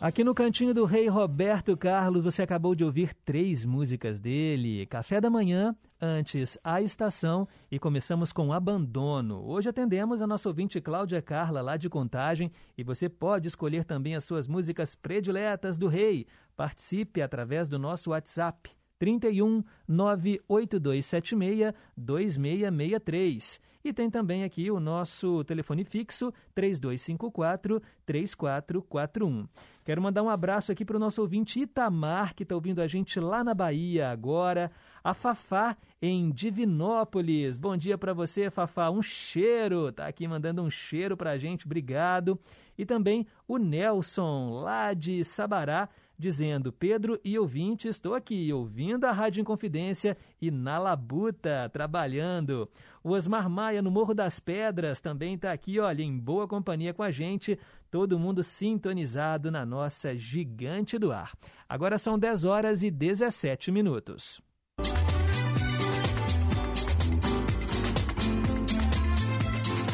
Aqui 0.00 0.22
no 0.22 0.32
cantinho 0.32 0.72
do 0.72 0.84
Rei 0.84 1.08
Roberto 1.08 1.76
Carlos, 1.76 2.22
você 2.22 2.40
acabou 2.40 2.72
de 2.72 2.84
ouvir 2.84 3.12
três 3.24 3.64
músicas 3.64 4.20
dele: 4.20 4.86
Café 4.86 5.20
da 5.20 5.28
Manhã, 5.28 5.74
antes 6.00 6.56
A 6.62 6.80
Estação 6.80 7.48
e 7.68 7.80
começamos 7.80 8.32
com 8.32 8.52
Abandono. 8.52 9.44
Hoje 9.44 9.68
atendemos 9.68 10.22
a 10.22 10.26
nossa 10.26 10.48
ouvinte 10.48 10.80
Cláudia 10.80 11.20
Carla, 11.20 11.60
lá 11.60 11.76
de 11.76 11.88
Contagem, 11.88 12.52
e 12.76 12.84
você 12.84 13.08
pode 13.08 13.48
escolher 13.48 13.84
também 13.84 14.14
as 14.14 14.22
suas 14.22 14.46
músicas 14.46 14.94
prediletas 14.94 15.76
do 15.76 15.88
Rei. 15.88 16.28
Participe 16.56 17.20
através 17.20 17.68
do 17.68 17.76
nosso 17.76 18.10
WhatsApp 18.10 18.70
31 19.00 19.64
98276 19.88 21.74
2663. 21.96 23.60
E 23.84 23.92
tem 23.92 24.10
também 24.10 24.42
aqui 24.42 24.70
o 24.70 24.80
nosso 24.80 25.44
telefone 25.44 25.84
fixo 25.84 26.32
3254 26.54 27.80
3441. 28.04 29.48
Quero 29.84 30.02
mandar 30.02 30.22
um 30.22 30.28
abraço 30.28 30.72
aqui 30.72 30.84
para 30.84 30.96
o 30.96 31.00
nosso 31.00 31.22
ouvinte 31.22 31.60
Itamar, 31.60 32.34
que 32.34 32.42
está 32.42 32.54
ouvindo 32.54 32.82
a 32.82 32.86
gente 32.86 33.18
lá 33.20 33.42
na 33.44 33.54
Bahia 33.54 34.10
agora. 34.10 34.70
A 35.02 35.14
Fafá 35.14 35.76
em 36.02 36.30
Divinópolis. 36.30 37.56
Bom 37.56 37.76
dia 37.76 37.96
para 37.96 38.12
você, 38.12 38.50
Fafá. 38.50 38.90
Um 38.90 39.00
cheiro. 39.00 39.92
Tá 39.92 40.06
aqui 40.06 40.28
mandando 40.28 40.62
um 40.62 40.68
cheiro 40.68 41.16
para 41.16 41.30
a 41.30 41.38
gente. 41.38 41.64
Obrigado. 41.64 42.38
E 42.76 42.84
também 42.84 43.26
o 43.46 43.58
Nelson, 43.58 44.60
lá 44.60 44.92
de 44.92 45.24
Sabará, 45.24 45.88
dizendo: 46.18 46.72
Pedro 46.72 47.20
e 47.24 47.38
ouvinte, 47.38 47.88
estou 47.88 48.14
aqui 48.14 48.52
ouvindo 48.52 49.04
a 49.04 49.12
Rádio 49.12 49.40
Inconfidência 49.40 50.16
e 50.40 50.50
na 50.50 50.78
Labuta, 50.78 51.70
trabalhando. 51.72 52.68
O 53.02 53.10
Osmar 53.10 53.48
Maia, 53.48 53.80
no 53.80 53.90
Morro 53.90 54.12
das 54.12 54.40
Pedras, 54.40 55.00
também 55.00 55.34
está 55.34 55.52
aqui, 55.52 55.78
olha, 55.78 56.02
em 56.02 56.18
boa 56.18 56.48
companhia 56.48 56.92
com 56.92 57.02
a 57.02 57.10
gente. 57.10 57.58
Todo 57.90 58.18
mundo 58.18 58.42
sintonizado 58.42 59.50
na 59.50 59.64
nossa 59.64 60.14
gigante 60.14 60.98
do 60.98 61.12
ar. 61.12 61.32
Agora 61.68 61.98
são 61.98 62.18
10 62.18 62.44
horas 62.44 62.82
e 62.82 62.90
17 62.90 63.70
minutos. 63.70 64.42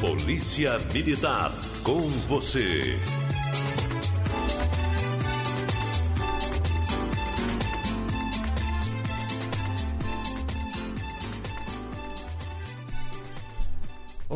Polícia 0.00 0.78
Militar, 0.92 1.50
com 1.82 2.00
você. 2.28 2.98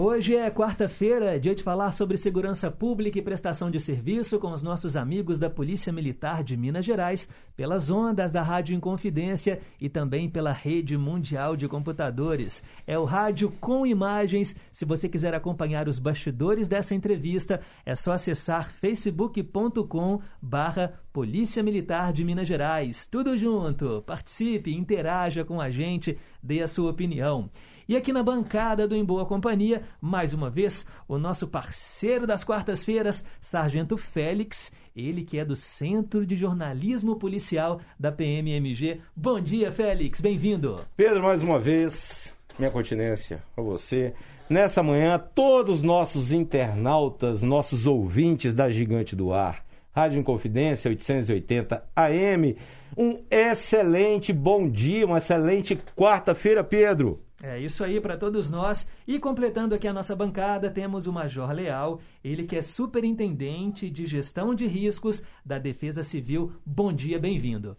Hoje 0.00 0.36
é 0.36 0.48
quarta-feira, 0.48 1.40
dia 1.40 1.56
de 1.56 1.62
falar 1.64 1.90
sobre 1.90 2.16
segurança 2.16 2.70
pública 2.70 3.18
e 3.18 3.22
prestação 3.22 3.68
de 3.68 3.80
serviço 3.80 4.38
com 4.38 4.52
os 4.52 4.62
nossos 4.62 4.96
amigos 4.96 5.40
da 5.40 5.50
Polícia 5.50 5.92
Militar 5.92 6.44
de 6.44 6.56
Minas 6.56 6.84
Gerais, 6.84 7.28
pelas 7.56 7.90
ondas 7.90 8.30
da 8.30 8.40
Rádio 8.40 8.76
Inconfidência 8.76 9.58
e 9.80 9.88
também 9.88 10.30
pela 10.30 10.52
Rede 10.52 10.96
Mundial 10.96 11.56
de 11.56 11.66
Computadores. 11.66 12.62
É 12.86 12.96
o 12.96 13.04
rádio 13.04 13.50
com 13.60 13.84
imagens. 13.84 14.54
Se 14.70 14.84
você 14.84 15.08
quiser 15.08 15.34
acompanhar 15.34 15.88
os 15.88 15.98
bastidores 15.98 16.68
dessa 16.68 16.94
entrevista, 16.94 17.60
é 17.84 17.96
só 17.96 18.12
acessar 18.12 18.70
facebook.com 18.74 20.20
barra 20.40 20.94
Polícia 21.12 21.60
Militar 21.60 22.12
de 22.12 22.24
Minas 22.24 22.46
Gerais. 22.46 23.08
Tudo 23.08 23.36
junto. 23.36 24.00
Participe, 24.06 24.72
interaja 24.72 25.44
com 25.44 25.60
a 25.60 25.68
gente, 25.68 26.16
dê 26.40 26.62
a 26.62 26.68
sua 26.68 26.88
opinião. 26.88 27.50
E 27.88 27.96
aqui 27.96 28.12
na 28.12 28.22
bancada 28.22 28.86
do 28.86 28.94
Em 28.94 29.02
Boa 29.02 29.24
Companhia, 29.24 29.82
mais 29.98 30.34
uma 30.34 30.50
vez, 30.50 30.84
o 31.08 31.16
nosso 31.16 31.48
parceiro 31.48 32.26
das 32.26 32.44
quartas-feiras, 32.44 33.24
Sargento 33.40 33.96
Félix, 33.96 34.70
ele 34.94 35.24
que 35.24 35.38
é 35.38 35.44
do 35.44 35.56
Centro 35.56 36.26
de 36.26 36.36
Jornalismo 36.36 37.16
Policial 37.16 37.80
da 37.98 38.12
PMMG. 38.12 39.00
Bom 39.16 39.40
dia, 39.40 39.72
Félix, 39.72 40.20
bem-vindo. 40.20 40.84
Pedro, 40.98 41.22
mais 41.22 41.42
uma 41.42 41.58
vez, 41.58 42.34
minha 42.58 42.70
continência 42.70 43.42
a 43.56 43.62
você. 43.62 44.12
Nessa 44.50 44.82
manhã, 44.82 45.18
todos 45.18 45.76
os 45.76 45.82
nossos 45.82 46.30
internautas, 46.30 47.42
nossos 47.42 47.86
ouvintes 47.86 48.52
da 48.52 48.68
Gigante 48.68 49.16
do 49.16 49.32
Ar, 49.32 49.64
Rádio 49.92 50.20
Inconfidência 50.20 50.90
880 50.90 51.82
AM, 51.96 52.54
um 52.94 53.18
excelente 53.30 54.30
bom 54.30 54.68
dia, 54.68 55.06
uma 55.06 55.16
excelente 55.16 55.74
quarta-feira, 55.96 56.62
Pedro. 56.62 57.26
É 57.42 57.58
isso 57.58 57.84
aí 57.84 58.00
para 58.00 58.16
todos 58.16 58.50
nós. 58.50 58.86
E 59.06 59.18
completando 59.18 59.74
aqui 59.74 59.86
a 59.86 59.92
nossa 59.92 60.14
bancada, 60.16 60.68
temos 60.70 61.06
o 61.06 61.12
Major 61.12 61.52
Leal, 61.52 62.00
ele 62.22 62.44
que 62.44 62.56
é 62.56 62.62
superintendente 62.62 63.88
de 63.88 64.06
gestão 64.06 64.54
de 64.54 64.66
riscos 64.66 65.22
da 65.44 65.58
Defesa 65.58 66.02
Civil. 66.02 66.52
Bom 66.66 66.92
dia, 66.92 67.18
bem-vindo. 67.18 67.76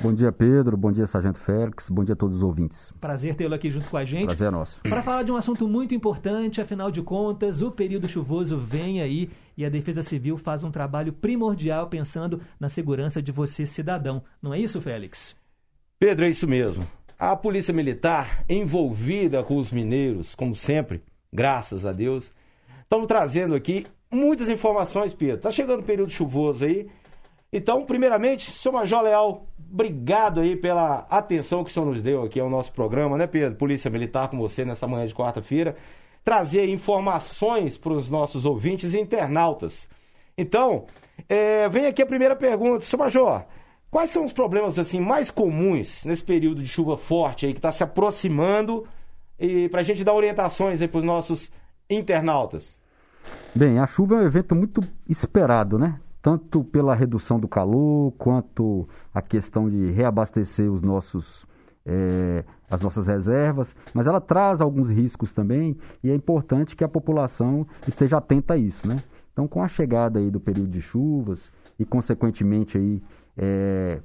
Bom 0.00 0.12
dia, 0.12 0.30
Pedro. 0.30 0.76
Bom 0.76 0.92
dia, 0.92 1.06
Sargento 1.06 1.38
Félix. 1.40 1.88
Bom 1.88 2.04
dia 2.04 2.12
a 2.12 2.16
todos 2.16 2.36
os 2.36 2.42
ouvintes. 2.42 2.92
Prazer 3.00 3.34
tê-lo 3.34 3.54
aqui 3.54 3.70
junto 3.70 3.88
com 3.88 3.96
a 3.96 4.04
gente. 4.04 4.26
Prazer 4.26 4.48
é 4.48 4.50
nosso. 4.50 4.78
Para 4.82 5.02
falar 5.02 5.22
de 5.22 5.32
um 5.32 5.36
assunto 5.36 5.66
muito 5.66 5.94
importante, 5.94 6.60
afinal 6.60 6.90
de 6.90 7.00
contas, 7.00 7.62
o 7.62 7.70
período 7.70 8.06
chuvoso 8.06 8.58
vem 8.58 9.00
aí 9.00 9.30
e 9.56 9.64
a 9.64 9.70
Defesa 9.70 10.02
Civil 10.02 10.36
faz 10.36 10.62
um 10.62 10.70
trabalho 10.70 11.14
primordial 11.14 11.88
pensando 11.88 12.40
na 12.60 12.68
segurança 12.68 13.22
de 13.22 13.32
você, 13.32 13.64
cidadão. 13.64 14.22
Não 14.40 14.52
é 14.52 14.60
isso, 14.60 14.80
Félix? 14.80 15.34
Pedro, 15.98 16.26
é 16.26 16.28
isso 16.28 16.46
mesmo. 16.46 16.86
A 17.18 17.34
Polícia 17.34 17.74
Militar, 17.74 18.44
envolvida 18.48 19.42
com 19.42 19.56
os 19.56 19.72
mineiros, 19.72 20.36
como 20.36 20.54
sempre, 20.54 21.02
graças 21.32 21.84
a 21.84 21.90
Deus, 21.90 22.30
estamos 22.82 23.08
trazendo 23.08 23.56
aqui 23.56 23.88
muitas 24.08 24.48
informações, 24.48 25.12
Pedro. 25.12 25.40
Tá 25.40 25.50
chegando 25.50 25.80
o 25.80 25.84
período 25.84 26.12
chuvoso 26.12 26.64
aí. 26.64 26.88
Então, 27.52 27.84
primeiramente, 27.84 28.52
senhor 28.52 28.72
Major 28.72 29.02
Leal, 29.02 29.46
obrigado 29.68 30.38
aí 30.38 30.54
pela 30.54 31.08
atenção 31.10 31.64
que 31.64 31.70
o 31.72 31.74
senhor 31.74 31.86
nos 31.86 32.00
deu 32.00 32.22
aqui 32.22 32.38
ao 32.38 32.48
nosso 32.48 32.72
programa, 32.72 33.18
né, 33.18 33.26
Pedro? 33.26 33.58
Polícia 33.58 33.90
Militar 33.90 34.28
com 34.28 34.38
você 34.38 34.64
nessa 34.64 34.86
manhã 34.86 35.04
de 35.04 35.14
quarta-feira. 35.14 35.74
Trazer 36.22 36.68
informações 36.68 37.76
para 37.76 37.94
os 37.94 38.08
nossos 38.08 38.44
ouvintes 38.44 38.94
e 38.94 39.00
internautas. 39.00 39.88
Então, 40.36 40.86
é, 41.28 41.68
vem 41.68 41.86
aqui 41.86 42.00
a 42.00 42.06
primeira 42.06 42.36
pergunta. 42.36 42.84
Senhor 42.84 43.02
Major, 43.02 43.44
Quais 43.90 44.10
são 44.10 44.24
os 44.24 44.32
problemas 44.32 44.78
assim 44.78 45.00
mais 45.00 45.30
comuns 45.30 46.04
nesse 46.04 46.22
período 46.22 46.62
de 46.62 46.68
chuva 46.68 46.96
forte 46.96 47.46
aí 47.46 47.52
que 47.52 47.58
está 47.58 47.72
se 47.72 47.82
aproximando 47.82 48.84
e 49.38 49.68
para 49.68 49.80
a 49.80 49.84
gente 49.84 50.04
dar 50.04 50.12
orientações 50.12 50.80
aí 50.80 50.88
para 50.88 50.98
os 50.98 51.04
nossos 51.04 51.50
internautas? 51.88 52.78
Bem, 53.54 53.78
a 53.78 53.86
chuva 53.86 54.16
é 54.16 54.18
um 54.18 54.26
evento 54.26 54.54
muito 54.54 54.82
esperado, 55.08 55.78
né? 55.78 55.98
Tanto 56.20 56.62
pela 56.64 56.94
redução 56.94 57.40
do 57.40 57.48
calor 57.48 58.12
quanto 58.18 58.86
a 59.14 59.22
questão 59.22 59.70
de 59.70 59.90
reabastecer 59.90 60.70
os 60.70 60.82
nossos 60.82 61.46
é, 61.86 62.44
as 62.70 62.82
nossas 62.82 63.06
reservas, 63.06 63.74
mas 63.94 64.06
ela 64.06 64.20
traz 64.20 64.60
alguns 64.60 64.90
riscos 64.90 65.32
também 65.32 65.78
e 66.04 66.10
é 66.10 66.14
importante 66.14 66.76
que 66.76 66.84
a 66.84 66.88
população 66.88 67.66
esteja 67.86 68.18
atenta 68.18 68.54
a 68.54 68.56
isso, 68.58 68.86
né? 68.86 69.02
Então, 69.32 69.48
com 69.48 69.62
a 69.62 69.68
chegada 69.68 70.18
aí 70.18 70.30
do 70.30 70.40
período 70.40 70.68
de 70.68 70.82
chuvas 70.82 71.50
e 71.78 71.84
consequentemente 71.84 72.76
aí 72.76 73.00
é, 73.38 74.00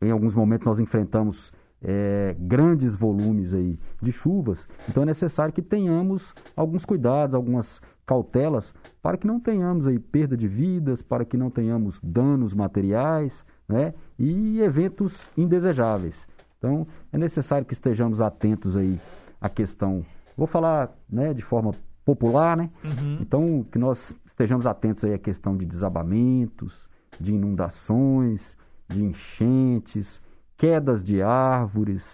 em 0.00 0.10
alguns 0.10 0.34
momentos 0.34 0.66
nós 0.66 0.78
enfrentamos 0.78 1.50
é, 1.82 2.36
grandes 2.38 2.94
volumes 2.94 3.54
aí 3.54 3.78
de 4.00 4.12
chuvas, 4.12 4.66
então 4.88 5.02
é 5.02 5.06
necessário 5.06 5.52
que 5.52 5.62
tenhamos 5.62 6.34
alguns 6.54 6.84
cuidados, 6.84 7.34
algumas 7.34 7.80
cautelas 8.04 8.72
para 9.02 9.16
que 9.16 9.26
não 9.26 9.40
tenhamos 9.40 9.86
aí 9.86 9.98
perda 9.98 10.36
de 10.36 10.46
vidas, 10.46 11.02
para 11.02 11.24
que 11.24 11.36
não 11.36 11.50
tenhamos 11.50 12.00
danos 12.02 12.54
materiais, 12.54 13.44
né, 13.68 13.94
e 14.18 14.60
eventos 14.60 15.18
indesejáveis. 15.36 16.26
Então 16.58 16.86
é 17.12 17.18
necessário 17.18 17.66
que 17.66 17.74
estejamos 17.74 18.20
atentos 18.20 18.76
aí 18.76 19.00
à 19.40 19.48
questão. 19.48 20.04
Vou 20.36 20.46
falar, 20.46 20.96
né, 21.08 21.34
de 21.34 21.42
forma 21.42 21.72
popular, 22.04 22.56
né? 22.56 22.70
Uhum. 22.84 23.18
Então 23.20 23.66
que 23.70 23.78
nós 23.78 24.14
estejamos 24.24 24.66
atentos 24.66 25.04
aí 25.04 25.14
à 25.14 25.18
questão 25.18 25.56
de 25.56 25.66
desabamentos, 25.66 26.88
de 27.18 27.34
inundações, 27.34 28.55
de 28.88 29.02
enchentes, 29.02 30.20
quedas 30.56 31.04
de 31.04 31.22
árvores, 31.22 32.04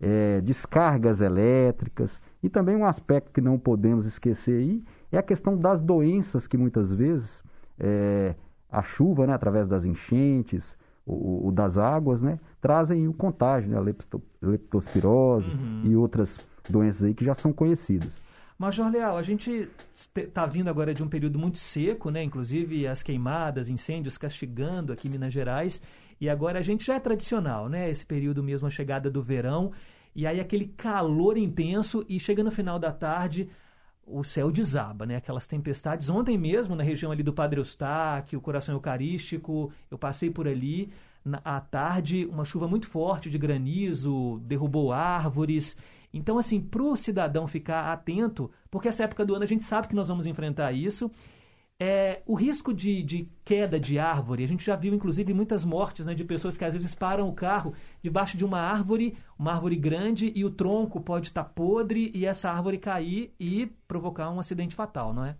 é, 0.00 0.40
descargas 0.40 1.20
elétricas 1.20 2.20
e 2.42 2.48
também 2.48 2.76
um 2.76 2.86
aspecto 2.86 3.32
que 3.32 3.40
não 3.40 3.58
podemos 3.58 4.06
esquecer 4.06 4.60
aí 4.60 4.84
é 5.10 5.18
a 5.18 5.22
questão 5.22 5.56
das 5.56 5.82
doenças 5.82 6.46
que 6.46 6.56
muitas 6.56 6.92
vezes 6.92 7.42
é, 7.78 8.34
a 8.70 8.82
chuva, 8.82 9.26
né, 9.26 9.32
através 9.32 9.66
das 9.66 9.84
enchentes, 9.84 10.76
o, 11.04 11.48
o, 11.48 11.52
das 11.52 11.78
águas, 11.78 12.20
né, 12.20 12.38
trazem 12.60 13.08
o 13.08 13.14
contágio, 13.14 13.70
né, 13.70 13.76
a 13.76 13.80
lepto, 13.80 14.22
leptospirose 14.42 15.50
uhum. 15.50 15.82
e 15.84 15.96
outras 15.96 16.38
doenças 16.68 17.04
aí 17.04 17.14
que 17.14 17.24
já 17.24 17.34
são 17.34 17.52
conhecidas. 17.52 18.22
Major 18.58 18.90
Leal, 18.90 19.16
a 19.16 19.22
gente 19.22 19.68
está 20.16 20.44
vindo 20.44 20.68
agora 20.68 20.92
de 20.92 21.00
um 21.00 21.08
período 21.08 21.38
muito 21.38 21.58
seco, 21.58 22.10
né? 22.10 22.24
Inclusive 22.24 22.88
as 22.88 23.04
queimadas, 23.04 23.68
incêndios 23.68 24.18
castigando 24.18 24.92
aqui 24.92 25.06
em 25.06 25.12
Minas 25.12 25.32
Gerais. 25.32 25.80
E 26.20 26.28
agora 26.28 26.58
a 26.58 26.62
gente 26.62 26.84
já 26.84 26.96
é 26.96 27.00
tradicional, 27.00 27.68
né? 27.68 27.88
Esse 27.88 28.04
período 28.04 28.42
mesmo, 28.42 28.66
a 28.66 28.70
chegada 28.70 29.08
do 29.08 29.22
verão. 29.22 29.70
E 30.12 30.26
aí 30.26 30.40
aquele 30.40 30.66
calor 30.76 31.38
intenso 31.38 32.04
e 32.08 32.18
chega 32.18 32.42
no 32.42 32.50
final 32.50 32.80
da 32.80 32.90
tarde, 32.90 33.48
o 34.04 34.24
céu 34.24 34.50
desaba, 34.50 35.06
né? 35.06 35.14
Aquelas 35.14 35.46
tempestades. 35.46 36.10
Ontem 36.10 36.36
mesmo, 36.36 36.74
na 36.74 36.82
região 36.82 37.12
ali 37.12 37.22
do 37.22 37.32
Padre 37.32 37.60
Eustáquio, 37.60 38.40
o 38.40 38.42
Coração 38.42 38.74
Eucarístico, 38.74 39.72
eu 39.88 39.96
passei 39.96 40.30
por 40.30 40.48
ali. 40.48 40.90
Na, 41.24 41.40
à 41.44 41.60
tarde, 41.60 42.26
uma 42.26 42.44
chuva 42.44 42.66
muito 42.66 42.88
forte 42.88 43.30
de 43.30 43.38
granizo, 43.38 44.40
derrubou 44.42 44.92
árvores. 44.92 45.76
Então, 46.12 46.38
assim, 46.38 46.60
para 46.60 46.82
o 46.82 46.96
cidadão 46.96 47.46
ficar 47.46 47.92
atento, 47.92 48.50
porque 48.70 48.88
essa 48.88 49.04
época 49.04 49.24
do 49.24 49.34
ano 49.34 49.44
a 49.44 49.48
gente 49.48 49.62
sabe 49.62 49.88
que 49.88 49.94
nós 49.94 50.08
vamos 50.08 50.26
enfrentar 50.26 50.72
isso, 50.72 51.10
é, 51.80 52.22
o 52.26 52.34
risco 52.34 52.74
de, 52.74 53.02
de, 53.04 53.28
queda 53.44 53.78
de 53.78 54.00
árvore, 54.00 54.42
a 54.42 54.48
gente 54.48 54.66
já 54.66 54.74
viu 54.74 54.92
inclusive 54.92 55.32
muitas 55.32 55.64
mortes 55.64 56.06
né, 56.06 56.14
de 56.14 56.24
pessoas 56.24 56.56
que 56.56 56.64
às 56.64 56.74
vezes 56.74 56.92
param 56.92 57.28
o 57.28 57.32
carro 57.32 57.72
debaixo 58.02 58.36
de 58.36 58.44
uma 58.44 58.58
árvore, 58.58 59.16
uma 59.38 59.52
árvore 59.52 59.76
grande, 59.76 60.32
e 60.34 60.44
o 60.44 60.50
tronco 60.50 61.00
pode 61.00 61.28
estar 61.28 61.44
tá 61.44 61.50
podre 61.50 62.10
e 62.12 62.26
essa 62.26 62.50
árvore 62.50 62.78
cair 62.78 63.32
e 63.38 63.66
provocar 63.86 64.28
um 64.30 64.40
acidente 64.40 64.74
fatal, 64.74 65.14
não 65.14 65.24
é? 65.24 65.36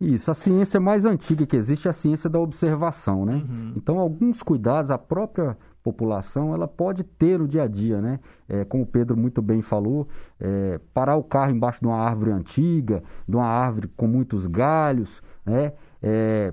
Isso, 0.00 0.30
a 0.30 0.34
ciência 0.34 0.80
mais 0.80 1.04
antiga 1.04 1.46
que 1.46 1.56
existe 1.56 1.86
é 1.86 1.90
a 1.90 1.94
ciência 1.94 2.28
da 2.28 2.38
observação, 2.38 3.24
né? 3.24 3.34
Uhum. 3.34 3.72
Então, 3.76 3.98
alguns 4.00 4.42
cuidados, 4.42 4.90
a 4.90 4.98
própria 4.98 5.56
população, 5.82 6.54
ela 6.54 6.68
pode 6.68 7.02
ter 7.02 7.38
no 7.38 7.48
dia 7.48 7.64
a 7.64 7.66
dia, 7.66 8.00
né? 8.00 8.20
É, 8.48 8.64
como 8.64 8.84
o 8.84 8.86
Pedro 8.86 9.16
muito 9.16 9.42
bem 9.42 9.62
falou, 9.62 10.08
é, 10.40 10.80
parar 10.94 11.16
o 11.16 11.22
carro 11.22 11.50
embaixo 11.50 11.80
de 11.80 11.86
uma 11.86 11.98
árvore 11.98 12.30
antiga, 12.30 13.02
de 13.28 13.36
uma 13.36 13.46
árvore 13.46 13.88
com 13.96 14.06
muitos 14.06 14.46
galhos, 14.46 15.22
né? 15.44 15.72
É, 16.02 16.52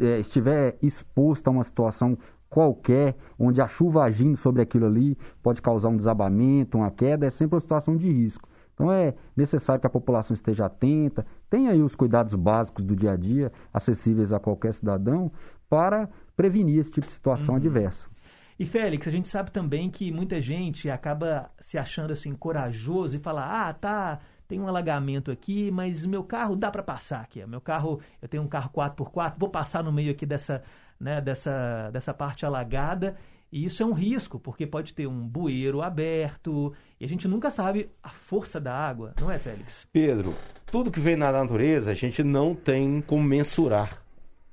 é 0.00 0.20
estiver 0.20 0.76
exposto 0.82 1.48
a 1.48 1.50
uma 1.50 1.64
situação 1.64 2.16
qualquer, 2.48 3.16
onde 3.38 3.62
a 3.62 3.66
chuva 3.66 4.04
agindo 4.04 4.36
sobre 4.36 4.60
aquilo 4.60 4.86
ali 4.86 5.16
pode 5.42 5.62
causar 5.62 5.88
um 5.88 5.96
desabamento, 5.96 6.76
uma 6.76 6.90
queda, 6.90 7.26
é 7.26 7.30
sempre 7.30 7.54
uma 7.54 7.60
situação 7.60 7.96
de 7.96 8.10
risco. 8.12 8.46
Então 8.74 8.92
é 8.92 9.14
necessário 9.36 9.80
que 9.80 9.86
a 9.86 9.90
população 9.90 10.34
esteja 10.34 10.66
atenta, 10.66 11.24
tenha 11.48 11.70
aí 11.70 11.82
os 11.82 11.94
cuidados 11.94 12.34
básicos 12.34 12.84
do 12.84 12.94
dia 12.94 13.12
a 13.12 13.16
dia, 13.16 13.50
acessíveis 13.72 14.32
a 14.32 14.38
qualquer 14.38 14.74
cidadão, 14.74 15.30
para 15.68 16.08
prevenir 16.36 16.78
esse 16.78 16.90
tipo 16.90 17.06
de 17.06 17.12
situação 17.14 17.54
uhum. 17.54 17.60
adversa. 17.60 18.11
E 18.58 18.66
Félix, 18.66 19.08
a 19.08 19.10
gente 19.10 19.28
sabe 19.28 19.50
também 19.50 19.90
que 19.90 20.12
muita 20.12 20.40
gente 20.40 20.90
acaba 20.90 21.50
se 21.58 21.78
achando 21.78 22.12
assim 22.12 22.34
corajoso 22.34 23.16
e 23.16 23.18
fala: 23.18 23.68
"Ah, 23.68 23.72
tá, 23.72 24.20
tem 24.52 24.60
um 24.60 24.68
alagamento 24.68 25.30
aqui, 25.30 25.70
mas 25.70 26.04
meu 26.04 26.22
carro 26.22 26.54
dá 26.54 26.70
para 26.70 26.82
passar 26.82 27.22
aqui. 27.22 27.44
Meu 27.46 27.60
carro, 27.60 28.00
eu 28.20 28.28
tenho 28.28 28.42
um 28.42 28.46
carro 28.46 28.68
4x4, 28.68 29.34
vou 29.38 29.48
passar 29.48 29.82
no 29.82 29.90
meio 29.90 30.10
aqui 30.10 30.26
dessa, 30.26 30.62
né, 31.00 31.22
dessa, 31.22 31.90
dessa 31.90 32.12
parte 32.12 32.44
alagada. 32.44 33.16
E 33.50 33.64
isso 33.64 33.82
é 33.82 33.86
um 33.86 33.94
risco, 33.94 34.38
porque 34.38 34.66
pode 34.66 34.92
ter 34.92 35.06
um 35.06 35.26
bueiro 35.26 35.80
aberto 35.80 36.74
e 37.00 37.04
a 37.06 37.08
gente 37.08 37.26
nunca 37.26 37.50
sabe 37.50 37.88
a 38.02 38.10
força 38.10 38.60
da 38.60 38.74
água, 38.74 39.14
não 39.18 39.30
é, 39.30 39.38
Félix? 39.38 39.88
Pedro, 39.90 40.34
tudo 40.70 40.90
que 40.90 41.00
vem 41.00 41.16
na 41.16 41.32
natureza, 41.32 41.90
a 41.90 41.94
gente 41.94 42.22
não 42.22 42.54
tem 42.54 43.00
como 43.00 43.22
mensurar. 43.22 44.02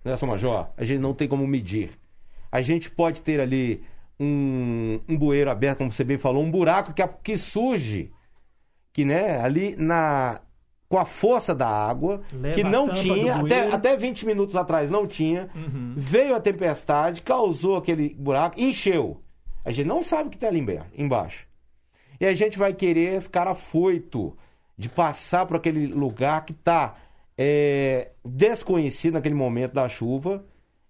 Né, 0.04 0.16
Major? 0.26 0.70
A 0.78 0.84
gente 0.86 1.00
não 1.00 1.14
tem 1.14 1.28
como 1.28 1.46
medir. 1.46 1.99
A 2.52 2.62
gente 2.62 2.90
pode 2.90 3.22
ter 3.22 3.40
ali 3.40 3.84
um, 4.20 5.00
um 5.08 5.18
bueiro 5.18 5.50
aberto, 5.50 5.80
como 5.80 5.92
você 5.92 6.04
bem 6.04 6.18
falou, 6.18 6.44
um 6.44 6.52
buraco 6.52 6.94
que, 6.94 7.08
que 7.24 7.38
surge, 7.38 8.12
que 8.94 9.06
né, 9.06 9.40
ali 9.42 9.76
na 9.78 10.42
com 10.90 10.98
a 10.98 11.06
força 11.06 11.54
da 11.54 11.68
água, 11.68 12.22
Leva 12.34 12.56
que 12.56 12.64
não 12.64 12.90
tinha, 12.90 13.36
até, 13.36 13.72
até 13.72 13.96
20 13.96 14.26
minutos 14.26 14.56
atrás 14.56 14.90
não 14.90 15.06
tinha, 15.06 15.48
Uhum. 15.54 15.94
veio 15.96 16.34
a 16.36 16.40
tempestade, 16.40 17.22
causou 17.22 17.78
aquele 17.78 18.10
buraco, 18.16 18.60
encheu. 18.60 19.22
A 19.64 19.70
gente 19.72 19.86
não 19.86 20.02
sabe 20.02 20.28
o 20.28 20.30
que 20.32 20.38
está 20.38 20.48
ali 20.48 20.60
emba- 20.60 20.88
embaixo. 20.98 21.46
E 22.20 22.26
a 22.26 22.34
gente 22.34 22.58
vai 22.58 22.74
querer 22.74 23.22
ficar 23.22 23.48
afoito 23.48 24.36
de 24.76 24.90
passar 24.90 25.46
por 25.46 25.58
aquele 25.58 25.86
lugar 25.86 26.44
que 26.44 26.54
está 26.54 26.96
desconhecido 28.26 29.14
naquele 29.14 29.36
momento 29.36 29.74
da 29.74 29.88
chuva, 29.88 30.44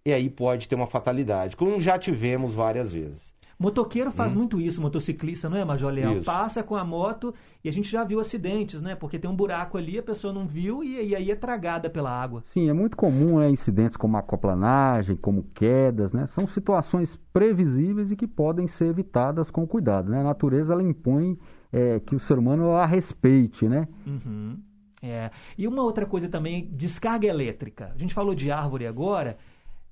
e 0.06 0.14
aí 0.14 0.30
pode 0.30 0.68
ter 0.68 0.76
uma 0.76 0.88
fatalidade, 0.88 1.56
como 1.56 1.80
já 1.80 1.98
tivemos 1.98 2.54
várias 2.54 2.92
vezes. 2.92 3.34
Motoqueiro 3.62 4.10
faz 4.10 4.34
muito 4.34 4.62
isso, 4.62 4.82
motociclista, 4.82 5.50
não 5.50 5.58
é, 5.58 5.66
Major 5.66 5.92
Leal? 5.92 6.14
Hum. 6.14 6.18
Isso. 6.20 6.26
Passa 6.26 6.64
com 6.64 6.78
a 6.78 6.86
moto 6.86 7.36
e 7.62 7.68
a 7.68 7.72
gente 7.74 7.92
já 7.92 8.06
viu 8.06 8.22
acidentes, 8.22 8.82
né? 8.82 8.96
Porque 8.96 9.20
tem 9.20 9.30
um 9.30 9.36
buraco 9.36 9.78
ali, 9.78 10.00
a 10.00 10.04
pessoa 10.04 10.32
não 10.32 10.48
viu 10.48 10.82
e, 10.82 11.10
e 11.10 11.14
aí 11.14 11.30
é 11.30 11.36
tragada 11.36 11.90
pela 11.90 12.10
água. 12.10 12.42
Sim, 12.46 12.70
é 12.70 12.74
muito 12.74 12.96
comum 12.96 13.40
né, 13.40 13.50
incidentes 13.50 13.98
como 13.98 14.16
aquaplanagem, 14.16 15.18
como 15.18 15.44
quedas, 15.54 16.14
né? 16.14 16.26
São 16.28 16.48
situações 16.48 17.20
previsíveis 17.34 18.14
e 18.14 18.16
que 18.16 18.26
podem 18.26 18.66
ser 18.66 18.86
evitadas 18.86 19.52
com 19.52 19.68
cuidado, 19.68 20.10
né? 20.10 20.22
A 20.22 20.24
natureza 20.24 20.72
ela 20.72 20.82
impõe 20.82 21.38
é, 21.70 22.00
que 22.00 22.16
o 22.16 22.20
ser 22.20 22.40
humano 22.40 22.72
a 22.72 22.86
respeite, 22.86 23.68
né? 23.68 23.90
Uhum. 24.08 24.58
É. 25.02 25.32
E 25.58 25.68
uma 25.68 25.84
outra 25.84 26.06
coisa 26.06 26.30
também, 26.30 26.70
descarga 26.72 27.28
elétrica. 27.28 27.92
A 27.94 27.98
gente 27.98 28.14
falou 28.14 28.34
de 28.34 28.50
árvore 28.52 28.88
agora. 28.88 29.38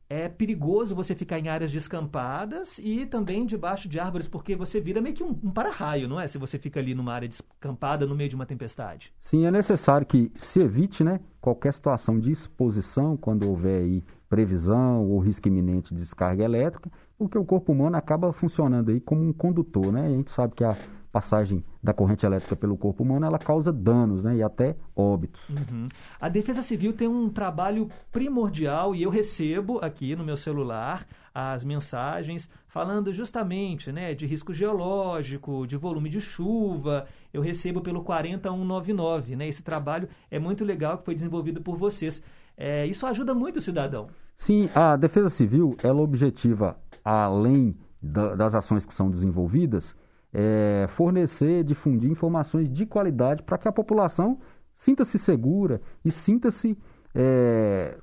É 0.10 0.30
perigoso 0.30 0.96
você 0.96 1.14
ficar 1.14 1.38
em 1.38 1.50
áreas 1.50 1.72
descampadas 1.72 2.80
e 2.80 3.06
também 3.06 3.46
debaixo 3.46 3.90
de 3.90 4.00
árvores, 4.00 4.28
porque 4.28 4.56
você 4.56 4.80
vira 4.80 5.02
meio 5.02 5.16
que 5.16 5.24
um, 5.24 5.38
um 5.44 5.52
para-raio, 5.52 6.08
não 6.08 6.20
é? 6.20 6.28
Se 6.28 6.38
você 6.38 6.58
fica 6.58 6.80
ali 6.80 6.96
numa 6.96 7.14
área 7.14 7.28
descampada 7.28 8.06
no 8.06 8.16
meio 8.16 8.30
de 8.30 8.36
uma 8.36 8.46
tempestade. 8.46 9.14
Sim, 9.22 9.46
é 9.46 9.52
necessário 9.52 10.08
que 10.08 10.32
se 10.38 10.62
evite, 10.62 11.04
né, 11.04 11.20
qualquer 11.42 11.74
situação 11.74 12.20
de 12.20 12.32
exposição 12.32 13.18
quando 13.18 13.50
houver 13.50 13.82
aí 13.84 14.04
previsão 14.30 15.10
ou 15.10 15.20
risco 15.20 15.48
iminente 15.48 15.94
de 15.94 16.00
descarga 16.00 16.44
elétrica, 16.44 16.90
porque 17.18 17.38
o 17.38 17.46
corpo 17.46 17.72
humano 17.72 17.98
acaba 17.98 18.32
funcionando 18.32 18.92
aí 18.92 19.00
como 19.00 19.28
um 19.28 19.34
condutor, 19.34 19.92
né? 19.92 20.06
A 20.06 20.10
gente 20.10 20.32
sabe 20.32 20.54
que 20.54 20.64
a 20.64 20.76
passagem 21.12 21.64
da 21.82 21.94
corrente 21.94 22.26
elétrica 22.26 22.56
pelo 22.56 22.78
corpo 22.78 23.04
humano 23.04 23.26
ela 23.26 23.40
causa 23.40 23.72
danos, 23.72 24.24
né, 24.24 24.36
e 24.38 24.44
até 24.44 24.76
óbitos. 24.96 25.42
Uhum. 25.50 25.88
A 26.20 26.30
Defesa 26.30 26.62
Civil 26.62 26.94
tem 26.94 27.08
um 27.08 27.30
trabalho 27.30 27.90
primordial 28.12 28.94
e 28.94 29.02
eu 29.04 29.10
recebo 29.10 29.80
aqui 29.80 30.16
no 30.16 30.24
meu 30.24 30.38
celular 30.38 31.06
as 31.34 31.64
mensagens 31.64 32.50
falando 32.68 33.14
justamente 33.14 33.92
né, 33.92 34.14
de 34.14 34.26
risco 34.26 34.54
geológico, 34.54 35.66
de 35.68 35.78
volume 35.78 36.10
de 36.10 36.20
chuva. 36.20 37.06
Eu 37.34 37.42
recebo 37.42 37.82
pelo 37.82 38.04
40199. 38.04 39.36
Né? 39.36 39.48
Esse 39.48 39.64
trabalho 39.64 40.08
é 40.32 40.40
muito 40.40 40.64
legal 40.66 40.98
que 40.98 41.06
foi 41.06 41.16
desenvolvido 41.16 41.62
por 41.62 41.78
vocês. 41.78 42.22
É, 42.58 42.86
isso 42.88 43.06
ajuda 43.06 43.34
muito 43.34 43.58
o 43.58 43.62
cidadão. 43.62 44.08
Sim, 44.36 44.70
a 44.74 44.96
Defesa 44.96 45.30
Civil, 45.30 45.76
ela 45.84 46.02
objetiva, 46.02 46.76
além 47.04 47.76
da- 48.02 48.36
das 48.36 48.54
ações 48.56 48.86
que 48.86 48.94
são 48.94 49.10
desenvolvidas, 49.10 49.96
é, 50.34 50.86
fornecer, 50.90 51.64
difundir 51.64 52.12
informações 52.12 52.70
de 52.70 52.86
qualidade 52.86 53.44
para 53.44 53.58
que 53.58 53.68
a 53.68 53.72
população 53.72 54.40
sinta-se 54.76 55.18
segura 55.18 55.82
e 56.04 56.12
sinta-se 56.12 56.78
é, 57.16 57.98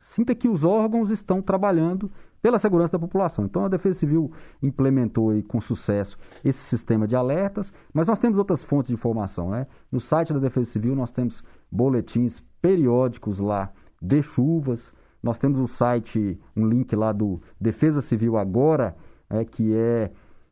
sinta 0.00 0.34
que 0.34 0.48
os 0.48 0.64
órgãos 0.64 1.10
estão 1.10 1.40
trabalhando 1.40 2.10
pela 2.40 2.58
segurança 2.58 2.92
da 2.92 2.98
população. 2.98 3.44
Então 3.44 3.64
a 3.64 3.68
Defesa 3.68 3.98
Civil 3.98 4.32
implementou 4.62 5.30
aí, 5.30 5.42
com 5.42 5.60
sucesso 5.60 6.16
esse 6.44 6.60
sistema 6.60 7.06
de 7.06 7.16
alertas, 7.16 7.72
mas 7.92 8.06
nós 8.06 8.18
temos 8.18 8.38
outras 8.38 8.62
fontes 8.62 8.88
de 8.88 8.94
informação. 8.94 9.50
Né? 9.50 9.66
No 9.90 10.00
site 10.00 10.32
da 10.32 10.38
Defesa 10.38 10.70
Civil 10.70 10.94
nós 10.94 11.12
temos 11.12 11.42
boletins 11.70 12.42
periódicos 12.60 13.38
lá 13.38 13.70
de 14.00 14.22
chuvas, 14.22 14.92
nós 15.22 15.38
temos 15.38 15.58
o 15.58 15.66
site, 15.66 16.38
um 16.56 16.66
link 16.66 16.94
lá 16.94 17.12
do 17.12 17.40
Defesa 17.60 18.00
Civil 18.00 18.36
Agora, 18.36 18.96
é, 19.28 19.44
que 19.44 19.74
é, 19.74 20.10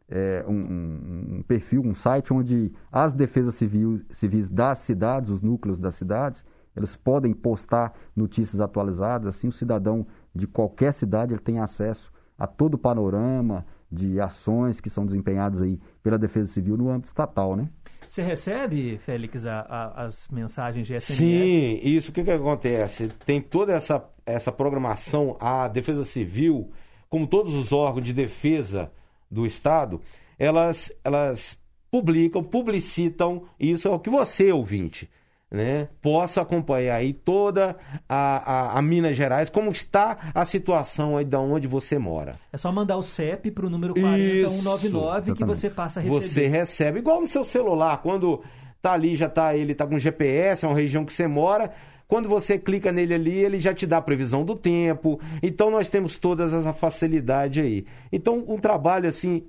é, 0.08 0.44
um, 0.46 0.52
um- 0.52 1.36
um 1.38 1.42
perfil, 1.42 1.82
um 1.82 1.94
site 1.94 2.32
onde 2.32 2.72
as 2.92 3.12
defesas 3.12 3.54
civil, 3.56 4.00
civis 4.12 4.48
das 4.48 4.78
cidades, 4.78 5.30
os 5.30 5.40
núcleos 5.40 5.78
das 5.78 5.94
cidades, 5.94 6.44
eles 6.76 6.94
podem 6.94 7.32
postar 7.32 7.92
notícias 8.14 8.60
atualizadas, 8.60 9.26
assim 9.28 9.48
o 9.48 9.52
cidadão 9.52 10.06
de 10.34 10.46
qualquer 10.46 10.92
cidade 10.92 11.32
ele 11.32 11.40
tem 11.40 11.58
acesso 11.58 12.12
a 12.38 12.46
todo 12.46 12.74
o 12.74 12.78
panorama 12.78 13.64
de 13.90 14.20
ações 14.20 14.80
que 14.80 14.90
são 14.90 15.06
desempenhadas 15.06 15.60
aí 15.62 15.80
pela 16.02 16.18
Defesa 16.18 16.52
Civil 16.52 16.76
no 16.76 16.90
âmbito 16.90 17.08
estatal, 17.08 17.56
né? 17.56 17.68
Você 18.06 18.22
recebe, 18.22 18.98
Félix, 18.98 19.46
a- 19.46 19.60
a- 19.68 20.04
as 20.04 20.28
mensagens 20.28 20.86
de 20.86 20.94
SMS? 20.94 21.16
Sim, 21.16 21.80
isso. 21.82 22.10
O 22.10 22.14
que, 22.14 22.22
que 22.22 22.30
acontece? 22.30 23.08
Tem 23.24 23.40
toda 23.40 23.72
essa, 23.72 24.04
essa 24.24 24.52
programação, 24.52 25.36
a 25.40 25.66
Defesa 25.66 26.04
Civil, 26.04 26.70
como 27.08 27.26
todos 27.26 27.54
os 27.54 27.72
órgãos 27.72 28.04
de 28.04 28.12
defesa 28.12 28.92
do 29.30 29.46
Estado, 29.46 30.00
elas, 30.38 30.92
elas 31.04 31.58
publicam, 31.90 32.42
publicitam, 32.42 33.44
isso 33.58 33.88
é 33.88 33.90
o 33.90 33.98
que 33.98 34.10
você, 34.10 34.52
ouvinte, 34.52 35.08
né, 35.50 35.88
possa 36.02 36.40
acompanhar 36.40 36.96
aí 36.96 37.12
toda 37.12 37.76
a, 38.08 38.74
a, 38.74 38.78
a 38.78 38.82
Minas 38.82 39.16
Gerais, 39.16 39.48
como 39.48 39.70
está 39.70 40.30
a 40.34 40.44
situação 40.44 41.16
aí 41.16 41.24
da 41.24 41.40
onde 41.40 41.68
você 41.68 41.98
mora. 41.98 42.36
É 42.52 42.58
só 42.58 42.70
mandar 42.72 42.96
o 42.96 43.02
CEP 43.02 43.50
para 43.50 43.66
o 43.66 43.70
número 43.70 43.94
Isso, 43.96 44.62
40199 44.62 45.34
que 45.34 45.44
você 45.44 45.70
passa 45.70 46.00
a 46.00 46.02
receber. 46.02 46.22
Você 46.22 46.46
recebe, 46.48 46.98
igual 46.98 47.20
no 47.20 47.26
seu 47.26 47.44
celular, 47.44 47.98
quando 48.02 48.42
tá 48.82 48.92
ali, 48.92 49.16
já 49.16 49.28
tá, 49.28 49.56
ele 49.56 49.74
tá 49.74 49.86
com 49.86 49.98
GPS, 49.98 50.64
é 50.64 50.68
uma 50.68 50.76
região 50.76 51.04
que 51.04 51.12
você 51.12 51.26
mora, 51.26 51.72
quando 52.08 52.28
você 52.28 52.58
clica 52.58 52.92
nele 52.92 53.14
ali, 53.14 53.38
ele 53.38 53.58
já 53.58 53.74
te 53.74 53.86
dá 53.86 53.98
a 53.98 54.02
previsão 54.02 54.44
do 54.44 54.54
tempo. 54.54 55.20
Então 55.42 55.70
nós 55.70 55.88
temos 55.88 56.18
todas 56.18 56.52
essa 56.52 56.72
facilidade 56.72 57.60
aí. 57.60 57.84
Então, 58.12 58.44
um 58.46 58.58
trabalho 58.58 59.08
assim, 59.08 59.46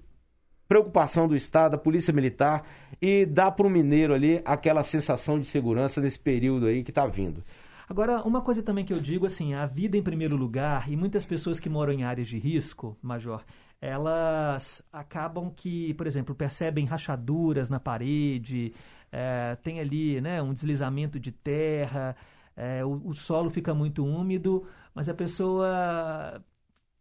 preocupação 0.67 1.27
do 1.27 1.35
Estado, 1.35 1.73
da 1.73 1.77
Polícia 1.77 2.13
Militar 2.13 2.63
e 3.01 3.25
dá 3.25 3.51
para 3.51 3.65
o 3.65 3.69
mineiro 3.69 4.13
ali 4.13 4.41
aquela 4.43 4.83
sensação 4.83 5.39
de 5.39 5.45
segurança 5.45 6.01
nesse 6.01 6.19
período 6.19 6.65
aí 6.65 6.83
que 6.83 6.91
tá 6.91 7.05
vindo. 7.05 7.43
Agora, 7.89 8.21
uma 8.23 8.41
coisa 8.41 8.61
também 8.61 8.83
que 8.83 8.93
eu 8.93 8.99
digo, 8.99 9.25
assim, 9.25 9.53
a 9.53 9.65
vida 9.65 9.95
em 9.95 10.03
primeiro 10.03 10.35
lugar, 10.35 10.91
e 10.91 10.95
muitas 10.97 11.25
pessoas 11.25 11.57
que 11.57 11.69
moram 11.69 11.93
em 11.93 12.03
áreas 12.03 12.27
de 12.27 12.37
risco, 12.37 12.97
Major, 13.01 13.41
elas 13.79 14.83
acabam 14.91 15.49
que, 15.55 15.93
por 15.93 16.05
exemplo, 16.05 16.35
percebem 16.35 16.85
rachaduras 16.85 17.69
na 17.69 17.79
parede, 17.79 18.73
eh, 19.09 19.57
tem 19.63 19.79
ali 19.79 20.19
né, 20.19 20.41
um 20.41 20.53
deslizamento 20.53 21.17
de 21.17 21.31
terra, 21.31 22.13
eh, 22.57 22.83
o, 22.83 23.09
o 23.09 23.13
solo 23.13 23.49
fica 23.49 23.73
muito 23.73 24.03
úmido, 24.05 24.65
mas 24.93 25.07
a 25.07 25.13
pessoa 25.13 26.43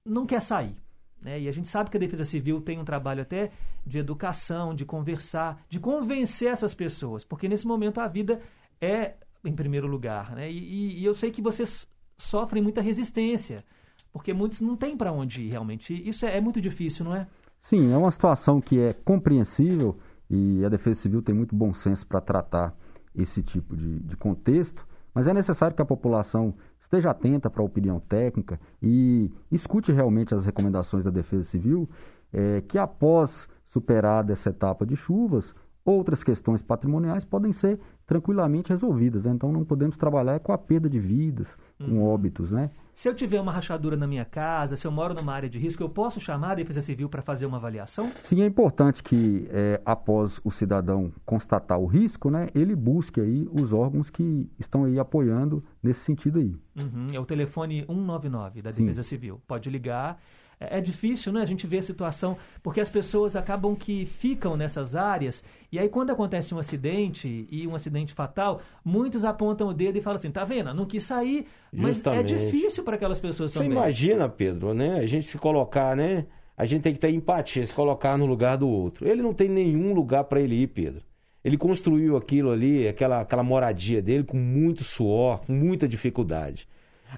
não 0.04 0.24
quer 0.26 0.40
sair. 0.42 0.76
Né? 1.20 1.40
E 1.40 1.48
a 1.48 1.52
gente 1.52 1.66
sabe 1.66 1.90
que 1.90 1.96
a 1.96 2.00
Defesa 2.00 2.24
Civil 2.24 2.60
tem 2.60 2.78
um 2.78 2.84
trabalho 2.84 3.22
até 3.22 3.50
de 3.84 3.98
educação, 3.98 4.74
de 4.74 4.84
conversar, 4.84 5.64
de 5.68 5.80
convencer 5.80 6.48
essas 6.48 6.74
pessoas, 6.74 7.24
porque 7.24 7.48
nesse 7.48 7.66
momento 7.66 7.98
a 8.00 8.06
vida 8.06 8.40
é 8.80 9.14
em 9.44 9.54
primeiro 9.54 9.86
lugar. 9.86 10.34
Né? 10.34 10.50
E, 10.50 10.58
e- 10.58 11.00
e 11.00 11.04
eu 11.04 11.14
sei 11.14 11.30
que 11.30 11.42
vocês 11.42 11.88
sofrem 12.18 12.62
muita 12.62 12.80
resistência, 12.80 13.64
porque 14.12 14.32
muitos 14.32 14.60
não 14.60 14.76
têm 14.76 14.96
para 14.96 15.12
onde 15.12 15.42
ir 15.42 15.48
realmente. 15.50 15.92
Isso 16.08 16.26
é, 16.26 16.36
é 16.36 16.40
muito 16.40 16.60
difícil, 16.60 17.04
não 17.04 17.14
é? 17.14 17.26
Sim, 17.60 17.90
é 17.92 17.96
uma 17.96 18.10
situação 18.10 18.60
que 18.60 18.78
é 18.78 18.92
compreensível 18.92 19.98
e 20.30 20.64
a 20.64 20.68
Defesa 20.68 21.00
Civil 21.00 21.22
tem 21.22 21.34
muito 21.34 21.54
bom 21.56 21.72
senso 21.74 22.06
para 22.06 22.20
tratar 22.20 22.74
esse 23.14 23.42
tipo 23.42 23.76
de, 23.76 24.00
de 24.00 24.16
contexto, 24.16 24.86
mas 25.16 25.26
é 25.26 25.32
necessário 25.32 25.74
que 25.74 25.80
a 25.80 25.86
população 25.86 26.52
esteja 26.78 27.10
atenta 27.10 27.48
para 27.48 27.62
a 27.62 27.64
opinião 27.64 27.98
técnica 27.98 28.60
e 28.82 29.32
escute 29.50 29.90
realmente 29.90 30.34
as 30.34 30.44
recomendações 30.44 31.02
da 31.02 31.10
Defesa 31.10 31.44
Civil, 31.44 31.88
eh, 32.30 32.62
que 32.68 32.76
após 32.76 33.48
superada 33.64 34.34
essa 34.34 34.50
etapa 34.50 34.84
de 34.84 34.94
chuvas, 34.94 35.54
outras 35.86 36.22
questões 36.22 36.60
patrimoniais 36.60 37.24
podem 37.24 37.50
ser 37.54 37.80
tranquilamente 38.06 38.68
resolvidas. 38.68 39.24
né? 39.24 39.32
Então 39.32 39.50
não 39.50 39.64
podemos 39.64 39.96
trabalhar 39.96 40.38
com 40.40 40.52
a 40.52 40.58
perda 40.58 40.86
de 40.86 41.00
vidas, 41.00 41.48
com 41.78 42.04
óbitos, 42.04 42.50
né? 42.50 42.70
Se 42.96 43.10
eu 43.10 43.14
tiver 43.14 43.38
uma 43.38 43.52
rachadura 43.52 43.94
na 43.94 44.06
minha 44.06 44.24
casa, 44.24 44.74
se 44.74 44.86
eu 44.86 44.90
moro 44.90 45.12
numa 45.12 45.30
área 45.34 45.50
de 45.50 45.58
risco, 45.58 45.82
eu 45.82 45.88
posso 45.88 46.18
chamar 46.18 46.52
a 46.52 46.54
Defesa 46.54 46.80
Civil 46.80 47.10
para 47.10 47.20
fazer 47.20 47.44
uma 47.44 47.58
avaliação? 47.58 48.10
Sim, 48.22 48.40
é 48.40 48.46
importante 48.46 49.02
que 49.02 49.46
eh, 49.50 49.78
após 49.84 50.40
o 50.42 50.50
cidadão 50.50 51.12
constatar 51.22 51.78
o 51.78 51.84
risco, 51.84 52.30
né, 52.30 52.48
ele 52.54 52.74
busque 52.74 53.20
aí 53.20 53.46
os 53.52 53.70
órgãos 53.70 54.08
que 54.08 54.48
estão 54.58 54.84
aí 54.84 54.98
apoiando 54.98 55.62
nesse 55.82 56.00
sentido 56.06 56.38
aí. 56.38 56.56
Uhum, 56.74 57.08
é 57.12 57.20
o 57.20 57.26
telefone 57.26 57.84
199 57.84 58.62
da 58.62 58.72
Sim. 58.72 58.80
Defesa 58.80 59.02
Civil. 59.02 59.42
Pode 59.46 59.68
ligar. 59.68 60.18
É, 60.60 60.78
é 60.78 60.80
difícil, 60.80 61.32
né? 61.32 61.42
A 61.42 61.44
gente 61.46 61.66
vê 61.66 61.78
a 61.78 61.82
situação, 61.82 62.36
porque 62.62 62.80
as 62.80 62.88
pessoas 62.88 63.36
acabam 63.36 63.74
que 63.74 64.06
ficam 64.06 64.56
nessas 64.56 64.94
áreas, 64.94 65.42
e 65.70 65.78
aí 65.78 65.88
quando 65.88 66.10
acontece 66.10 66.54
um 66.54 66.58
acidente, 66.58 67.46
e 67.50 67.66
um 67.66 67.74
acidente 67.74 68.12
fatal, 68.14 68.60
muitos 68.84 69.24
apontam 69.24 69.68
o 69.68 69.74
dedo 69.74 69.98
e 69.98 70.00
falam 70.00 70.18
assim, 70.18 70.30
tá 70.30 70.44
vendo? 70.44 70.72
Não 70.72 70.86
quis 70.86 71.02
sair, 71.02 71.46
mas 71.72 71.96
Justamente. 71.96 72.34
é 72.34 72.36
difícil 72.38 72.82
para 72.84 72.96
aquelas 72.96 73.20
pessoas 73.20 73.52
Você 73.52 73.58
também. 73.58 73.72
imagina, 73.76 74.28
Pedro, 74.28 74.72
né? 74.72 74.98
A 74.98 75.06
gente 75.06 75.26
se 75.26 75.38
colocar, 75.38 75.96
né? 75.96 76.26
A 76.56 76.64
gente 76.64 76.82
tem 76.82 76.94
que 76.94 77.00
ter 77.00 77.10
empatia, 77.10 77.66
se 77.66 77.74
colocar 77.74 78.16
no 78.16 78.24
lugar 78.24 78.56
do 78.56 78.68
outro. 78.68 79.06
Ele 79.06 79.20
não 79.20 79.34
tem 79.34 79.48
nenhum 79.48 79.92
lugar 79.92 80.24
para 80.24 80.40
ele 80.40 80.54
ir, 80.54 80.68
Pedro. 80.68 81.02
Ele 81.44 81.58
construiu 81.58 82.16
aquilo 82.16 82.50
ali, 82.50 82.88
aquela, 82.88 83.20
aquela 83.20 83.42
moradia 83.42 84.00
dele 84.00 84.24
com 84.24 84.38
muito 84.38 84.82
suor, 84.82 85.44
com 85.44 85.52
muita 85.52 85.86
dificuldade. 85.86 86.66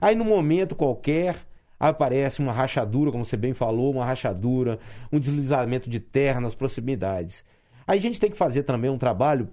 Aí, 0.01 0.15
no 0.15 0.24
momento 0.24 0.74
qualquer, 0.74 1.36
aparece 1.78 2.40
uma 2.40 2.52
rachadura, 2.52 3.12
como 3.12 3.24
você 3.24 3.36
bem 3.36 3.55
falou, 3.55 3.92
uma 3.92 4.05
rachadura, 4.05 4.78
um 5.12 5.18
deslizamento 5.18 5.88
de 5.88 6.00
terra 6.00 6.40
nas 6.40 6.55
proximidades. 6.55 7.44
A 7.86 7.96
gente 7.96 8.20
tem 8.20 8.30
que 8.30 8.36
fazer 8.36 8.64
também 8.64 8.90
um 8.90 8.98
trabalho, 8.98 9.48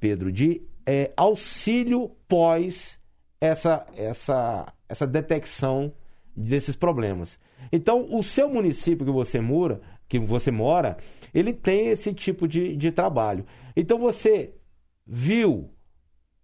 Pedro, 0.00 0.32
de 0.32 0.62
é, 0.86 1.12
auxílio 1.16 2.10
pós 2.26 2.98
essa, 3.40 3.86
essa, 3.96 4.72
essa 4.88 5.06
detecção 5.06 5.92
desses 6.36 6.76
problemas. 6.76 7.38
Então, 7.72 8.06
o 8.10 8.22
seu 8.22 8.48
município 8.48 9.06
que 9.06 9.12
você 9.12 9.40
mora, 9.40 9.80
que 10.08 10.18
você 10.18 10.50
mora, 10.50 10.96
ele 11.32 11.52
tem 11.52 11.88
esse 11.88 12.12
tipo 12.12 12.48
de, 12.48 12.76
de 12.76 12.90
trabalho. 12.90 13.46
Então, 13.76 13.98
você 13.98 14.54
viu 15.06 15.70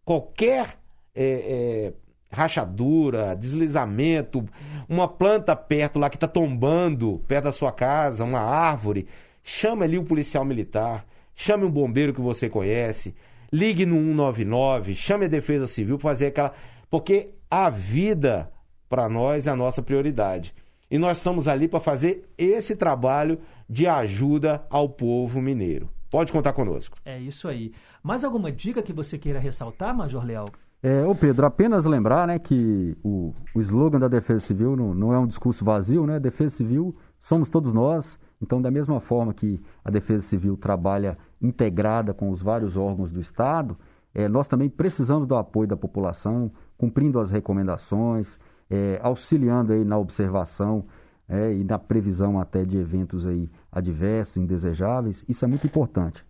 qualquer 0.05 0.79
é, 1.15 1.25
é, 1.25 1.93
rachadura, 2.37 3.35
deslizamento, 3.35 4.45
uma 4.87 5.09
planta 5.09 5.57
perto 5.57 5.99
lá 5.99 6.11
que 6.11 6.17
está 6.17 6.29
tombando 6.29 7.23
perto 7.27 7.45
da 7.45 7.53
sua 7.53 7.73
casa, 7.73 8.25
uma 8.25 8.41
árvore, 8.41 9.07
chame 9.43 9.85
ali 9.85 9.97
o 9.97 10.05
policial 10.05 10.45
militar, 10.45 11.07
chame 11.35 11.65
um 11.65 11.71
bombeiro 11.71 12.13
que 12.13 12.21
você 12.21 12.49
conhece, 12.51 13.15
ligue 13.51 13.87
no 13.87 13.97
199, 13.97 14.95
chame 14.95 15.25
a 15.25 15.29
Defesa 15.29 15.67
Civil 15.67 15.97
para 15.97 16.11
fazer 16.11 16.27
aquela. 16.27 16.53
Porque 16.91 17.31
a 17.51 17.71
vida, 17.71 18.53
para 18.87 19.09
nós, 19.09 19.47
é 19.47 19.51
a 19.51 19.57
nossa 19.57 19.83
prioridade. 19.83 20.55
E 20.91 20.99
nós 20.99 21.17
estamos 21.17 21.49
ali 21.49 21.67
para 21.67 21.81
fazer 21.81 22.29
esse 22.37 22.77
trabalho 22.77 23.41
de 23.69 23.87
ajuda 23.87 24.65
ao 24.69 24.89
povo 24.89 25.41
mineiro. 25.41 25.89
Pode 26.11 26.33
contar 26.33 26.53
conosco. 26.53 26.99
É 27.05 27.19
isso 27.19 27.49
aí. 27.49 27.73
Mais 28.03 28.23
alguma 28.23 28.53
dica 28.53 28.83
que 28.83 28.93
você 28.93 29.19
queira 29.19 29.39
ressaltar, 29.39 29.97
Major 29.97 30.25
Leal? 30.25 30.49
É, 30.83 31.05
ô 31.05 31.15
Pedro, 31.15 31.47
apenas 31.47 31.85
lembrar 31.85 32.27
né, 32.27 32.39
que 32.39 32.97
o, 33.03 33.35
o 33.55 33.61
slogan 33.61 33.99
da 33.99 34.09
Defesa 34.09 34.41
Civil 34.41 34.77
não, 34.77 34.95
não 34.95 35.13
é 35.13 35.19
um 35.19 35.27
discurso 35.27 35.65
vazio, 35.65 36.07
né? 36.07 36.21
Defesa 36.21 36.57
Civil 36.57 36.95
somos 37.23 37.49
todos 37.49 37.73
nós. 37.73 38.19
Então, 38.41 38.61
da 38.61 38.71
mesma 38.71 39.01
forma 39.01 39.33
que 39.33 39.61
a 39.85 39.91
Defesa 39.91 40.27
Civil 40.27 40.57
trabalha 40.57 41.17
integrada 41.41 42.13
com 42.13 42.31
os 42.31 42.43
vários 42.43 42.77
órgãos 42.77 43.11
do 43.11 43.21
Estado, 43.21 43.77
é, 44.15 44.29
nós 44.29 44.47
também 44.47 44.69
precisamos 44.69 45.27
do 45.27 45.35
apoio 45.35 45.69
da 45.69 45.77
população, 45.77 46.51
cumprindo 46.77 47.19
as 47.19 47.31
recomendações, 47.31 48.39
é, 48.71 48.99
auxiliando 49.03 49.73
aí 49.73 49.85
na 49.85 49.99
observação 49.99 50.85
é, 51.29 51.53
e 51.53 51.65
na 51.65 51.79
previsão 51.79 52.41
até 52.41 52.65
de 52.65 52.77
eventos 52.77 53.27
aí 53.27 53.51
adversos, 53.71 54.37
indesejáveis. 54.37 55.25
Isso 55.29 55.45
é 55.45 55.49
muito 55.49 55.67
importante. 55.67 56.25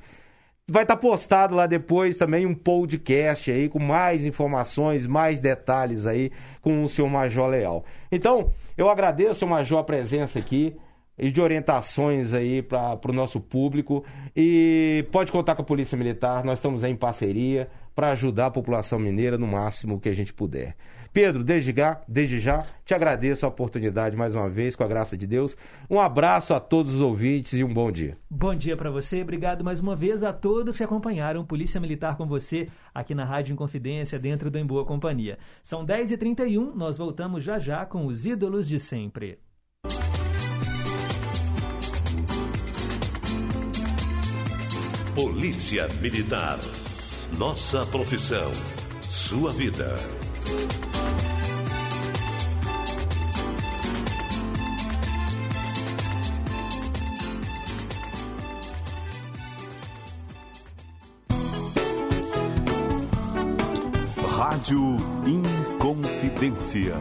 Vai 0.67 0.81
estar 0.81 0.97
postado 0.97 1.53
lá 1.53 1.67
depois 1.67 2.17
também 2.17 2.47
um 2.47 2.55
podcast 2.55 3.51
aí 3.51 3.69
com 3.69 3.77
mais 3.77 4.25
informações, 4.25 5.05
mais 5.05 5.39
detalhes 5.39 6.07
aí 6.07 6.31
com 6.59 6.83
o 6.83 6.89
senhor 6.89 7.07
Major 7.07 7.47
Leal. 7.47 7.85
Então, 8.11 8.51
eu 8.75 8.89
agradeço, 8.89 9.45
Major, 9.45 9.77
a 9.77 9.83
presença 9.83 10.39
aqui 10.39 10.75
e 11.19 11.29
de 11.29 11.39
orientações 11.39 12.33
aí 12.33 12.63
para 12.63 12.99
o 13.07 13.13
nosso 13.13 13.39
público. 13.39 14.03
E 14.35 15.05
pode 15.11 15.31
contar 15.31 15.53
com 15.53 15.61
a 15.61 15.65
Polícia 15.65 15.95
Militar, 15.95 16.43
nós 16.43 16.57
estamos 16.57 16.83
aí 16.83 16.91
em 16.91 16.95
parceria 16.95 17.69
para 17.93 18.09
ajudar 18.09 18.47
a 18.47 18.51
população 18.51 18.97
mineira 18.97 19.37
no 19.37 19.45
máximo 19.45 19.99
que 19.99 20.09
a 20.09 20.13
gente 20.13 20.33
puder. 20.33 20.75
Pedro, 21.15 21.45
desde 21.45 21.73
já, 21.73 22.01
desde 22.05 22.41
já, 22.41 22.65
te 22.83 22.93
agradeço 22.93 23.45
a 23.45 23.47
oportunidade 23.47 24.17
mais 24.17 24.35
uma 24.35 24.49
vez, 24.49 24.75
com 24.75 24.83
a 24.83 24.87
graça 24.87 25.17
de 25.17 25.25
Deus. 25.25 25.55
Um 25.89 25.97
abraço 25.97 26.53
a 26.53 26.59
todos 26.59 26.95
os 26.95 26.99
ouvintes 26.99 27.53
e 27.53 27.63
um 27.63 27.73
bom 27.73 27.89
dia. 27.89 28.17
Bom 28.29 28.53
dia 28.53 28.75
para 28.75 28.91
você, 28.91 29.21
obrigado 29.21 29.63
mais 29.63 29.79
uma 29.79 29.95
vez 29.95 30.25
a 30.25 30.33
todos 30.33 30.75
que 30.75 30.83
acompanharam 30.83 31.45
Polícia 31.45 31.79
Militar 31.79 32.17
com 32.17 32.27
você 32.27 32.67
aqui 32.93 33.15
na 33.15 33.23
Rádio 33.23 33.53
Inconfidência, 33.53 34.19
dentro 34.19 34.51
do 34.51 34.57
Em 34.57 34.65
Boa 34.65 34.83
Companhia. 34.83 35.39
São 35.63 35.85
10h31, 35.85 36.75
nós 36.75 36.97
voltamos 36.97 37.45
já 37.45 37.59
já 37.59 37.85
com 37.85 38.05
os 38.07 38.25
ídolos 38.25 38.67
de 38.67 38.77
sempre. 38.77 39.39
Polícia 45.15 45.87
Militar. 46.01 46.59
Nossa 47.37 47.85
profissão. 47.85 48.51
Sua 48.99 49.53
vida. 49.53 49.95
Rádio 64.65 64.97
Inconfidência. 65.27 66.95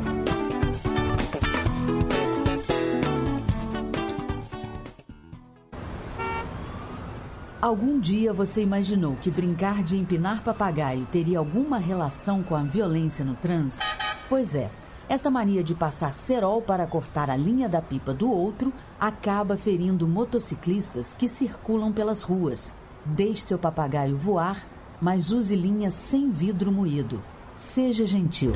Algum 7.62 7.98
dia 7.98 8.34
você 8.34 8.60
imaginou 8.60 9.16
que 9.16 9.30
brincar 9.30 9.82
de 9.82 9.96
empinar 9.96 10.42
papagaio 10.42 11.06
teria 11.06 11.38
alguma 11.38 11.78
relação 11.78 12.42
com 12.42 12.54
a 12.54 12.62
violência 12.62 13.24
no 13.24 13.34
trânsito? 13.34 13.82
Pois 14.28 14.54
é, 14.54 14.70
essa 15.08 15.30
mania 15.30 15.64
de 15.64 15.74
passar 15.74 16.12
cerol 16.12 16.60
para 16.60 16.86
cortar 16.86 17.30
a 17.30 17.36
linha 17.36 17.66
da 17.66 17.80
pipa 17.80 18.12
do 18.12 18.30
outro 18.30 18.74
acaba 19.00 19.56
ferindo 19.56 20.06
motociclistas 20.06 21.14
que 21.14 21.26
circulam 21.26 21.92
pelas 21.94 22.24
ruas. 22.24 22.74
Deixe 23.06 23.40
seu 23.40 23.58
papagaio 23.58 24.18
voar, 24.18 24.66
mas 25.00 25.32
use 25.32 25.56
linhas 25.56 25.94
sem 25.94 26.28
vidro 26.28 26.70
moído. 26.70 27.22
Seja 27.64 28.06
gentil. 28.06 28.52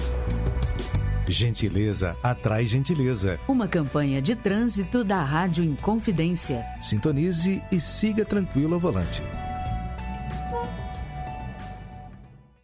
Gentileza 1.27 2.15
atrai 2.23 2.67
gentileza. 2.67 3.41
Uma 3.49 3.67
campanha 3.67 4.21
de 4.21 4.37
trânsito 4.37 5.03
da 5.03 5.23
Rádio 5.23 5.65
Inconfidência. 5.65 6.63
Sintonize 6.81 7.63
e 7.73 7.81
siga 7.81 8.23
tranquilo 8.23 8.75
ao 8.75 8.81
volante. 8.81 9.23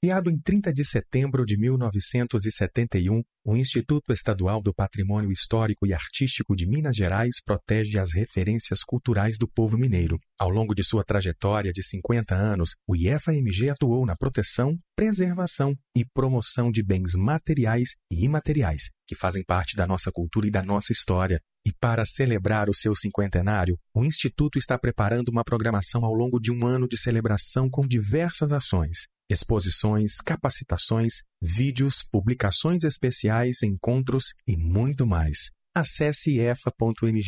Criado 0.05 0.28
em 0.28 0.39
30 0.39 0.70
de 0.70 0.85
setembro 0.85 1.47
de 1.47 1.56
1971, 1.56 3.22
o 3.43 3.56
Instituto 3.56 4.12
Estadual 4.12 4.60
do 4.62 4.74
Patrimônio 4.74 5.32
Histórico 5.32 5.86
e 5.86 5.94
Artístico 5.94 6.55
de 6.55 6.66
Minas 6.66 6.94
Gerais 6.94 7.36
protege 7.43 7.98
as 7.98 8.12
referências 8.12 8.81
culturais 8.85 9.39
do 9.39 9.48
povo 9.48 9.78
mineiro. 9.78 10.18
Ao 10.39 10.51
longo 10.51 10.74
de 10.74 10.85
sua 10.85 11.02
trajetória 11.02 11.72
de 11.72 11.82
50 11.82 12.35
anos, 12.35 12.74
o 12.86 12.94
IFAMG 12.94 13.70
atuou 13.70 14.05
na 14.05 14.14
proteção, 14.14 14.76
preservação 14.94 15.74
e 15.97 16.05
promoção 16.05 16.70
de 16.70 16.82
bens 16.82 17.14
materiais 17.16 17.94
e 18.12 18.26
imateriais 18.26 18.90
que 19.06 19.14
fazem 19.14 19.43
parte 19.43 19.74
da 19.74 19.86
nossa 19.86 20.10
cultura 20.12 20.47
e 20.47 20.51
da 20.51 20.62
nossa 20.62 20.93
história. 20.93 21.40
E 21.66 21.72
para 21.72 22.05
celebrar 22.05 22.68
o 22.68 22.74
seu 22.74 22.94
cinquentenário, 22.94 23.78
o 23.94 24.05
Instituto 24.05 24.59
está 24.59 24.78
preparando 24.78 25.28
uma 25.28 25.43
programação 25.43 26.05
ao 26.05 26.12
longo 26.12 26.39
de 26.39 26.52
um 26.52 26.66
ano 26.66 26.86
de 26.86 26.98
celebração 26.98 27.70
com 27.70 27.86
diversas 27.86 28.52
ações 28.52 29.06
exposições, 29.30 30.16
capacitações, 30.24 31.22
vídeos, 31.40 32.02
publicações 32.10 32.84
especiais, 32.84 33.62
encontros 33.62 34.34
e 34.46 34.56
muito 34.56 35.06
mais. 35.06 35.51
Acesse 35.74 36.38
efa.mg.gov.br 36.38 37.18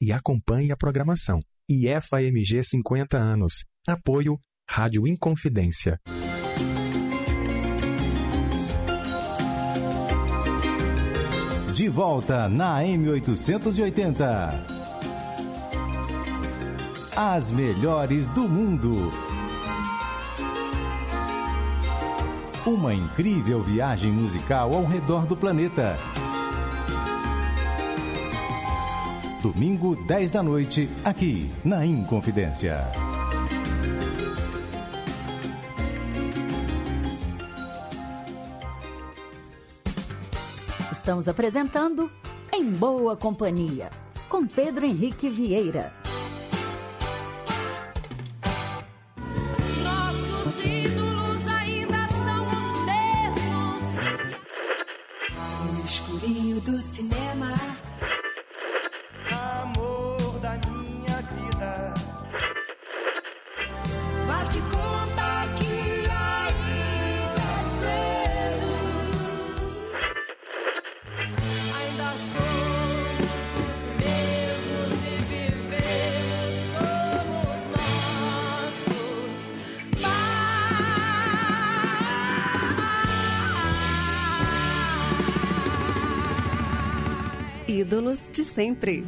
e 0.00 0.12
acompanhe 0.12 0.70
a 0.70 0.76
programação. 0.76 1.40
IEFA 1.68 2.22
MG 2.22 2.62
50 2.62 3.16
anos. 3.16 3.64
Apoio 3.88 4.38
Rádio 4.68 5.06
Inconfidência. 5.06 5.98
De 11.72 11.88
volta 11.88 12.48
na 12.48 12.82
M880. 12.82 14.76
As 17.14 17.50
melhores 17.50 18.30
do 18.30 18.48
mundo. 18.48 19.25
Uma 22.66 22.92
incrível 22.92 23.62
viagem 23.62 24.10
musical 24.10 24.74
ao 24.74 24.84
redor 24.84 25.24
do 25.24 25.36
planeta. 25.36 25.96
Domingo, 29.40 29.94
10 29.94 30.32
da 30.32 30.42
noite, 30.42 30.90
aqui 31.04 31.48
na 31.64 31.86
Inconfidência. 31.86 32.80
Estamos 40.90 41.28
apresentando 41.28 42.10
Em 42.52 42.68
Boa 42.72 43.16
Companhia, 43.16 43.90
com 44.28 44.44
Pedro 44.44 44.84
Henrique 44.84 45.30
Vieira. 45.30 45.92
De 88.06 88.44
sempre. 88.44 89.02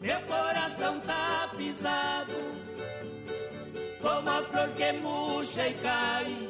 Meu 0.00 0.20
coração 0.22 1.00
tá 1.00 1.50
pisado 1.56 2.32
Como 4.00 4.30
a 4.30 4.42
flor 4.42 4.68
que 4.70 4.92
murcha 4.92 5.68
e 5.68 5.74
cai 5.74 6.48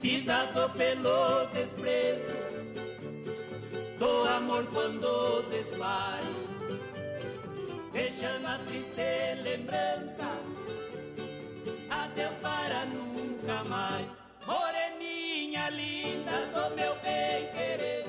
Pisado 0.00 0.70
pelo 0.70 1.46
desprezo 1.52 2.45
Do 3.98 4.28
amor 4.28 4.66
quando 4.66 5.42
desfaz 5.48 6.26
Deixando 7.92 8.46
a 8.46 8.58
triste 8.66 9.40
lembrança. 9.42 10.28
Adeus 11.88 12.34
para 12.42 12.84
nunca 12.84 13.64
mais. 13.64 14.06
Moreninha 14.46 15.70
linda 15.70 16.46
do 16.52 16.76
meu 16.76 16.94
bem 16.96 17.48
querer. 17.52 18.04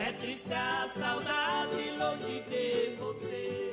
É 0.00 0.12
triste 0.12 0.52
a 0.52 0.88
saudade 0.92 1.90
longe 1.96 2.42
de 2.48 2.96
você 2.96 3.68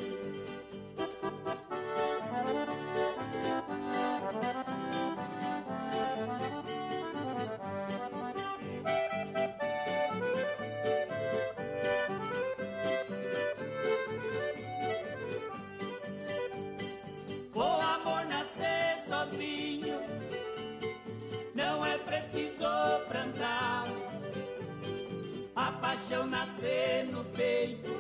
paixão 26.06 26.28
nascer 26.28 27.06
no 27.06 27.24
peito 27.26 27.92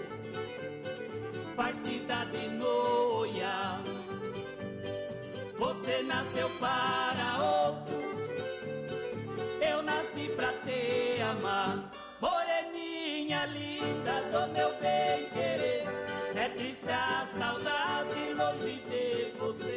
Faz 1.56 1.78
cidade 1.80 2.48
no 2.50 3.20
olhar 3.20 3.82
Você 5.58 6.04
nasceu 6.04 6.50
para 6.60 7.44
outro 7.44 7.96
Eu 9.62 9.82
nasci 9.82 10.30
pra 10.36 10.54
te 10.64 11.22
amar. 11.22 11.92
Moreninha 12.22 13.46
linda 13.46 14.22
do 14.32 14.54
meu 14.54 14.70
bem 14.80 15.30
querer 15.30 15.86
É 16.36 16.50
triste 16.50 16.90
a 16.90 17.26
saudade 17.38 18.34
longe 18.34 18.82
de 18.82 19.32
você 19.38 19.75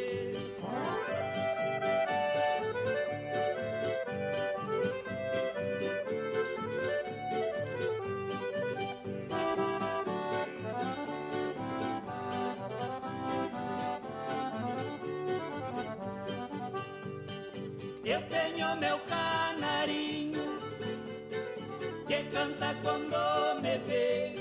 canta 22.39 22.75
quando 22.81 23.61
me 23.61 23.77
vê. 23.79 24.31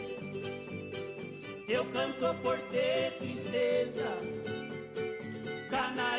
Eu 1.68 1.84
canto 1.86 2.34
por 2.42 2.58
ter 2.70 3.12
tristeza 3.18 4.38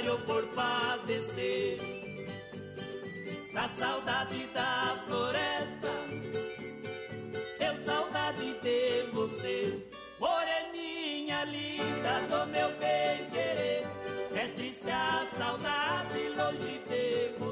eu 0.05 0.17
por 0.19 0.43
padecer 0.55 1.77
da 3.53 3.67
saudade 3.69 4.47
da 4.53 4.95
floresta, 5.05 5.91
eu 7.59 7.77
saudade 7.83 8.53
de 8.61 9.11
você, 9.11 9.87
moreninha 10.19 11.43
linda 11.43 12.21
do 12.29 12.47
meu 12.49 12.69
bem 12.77 13.25
querer. 13.29 13.85
É 14.35 14.47
triste 14.55 14.89
a 14.89 15.27
saudade 15.37 16.29
longe 16.35 16.79
de 16.87 17.37
você. 17.37 17.48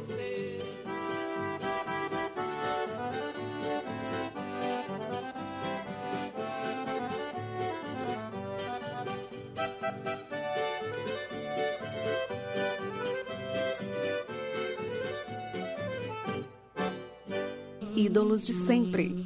Ídolos 17.97 18.45
de 18.45 18.53
sempre. 18.53 19.25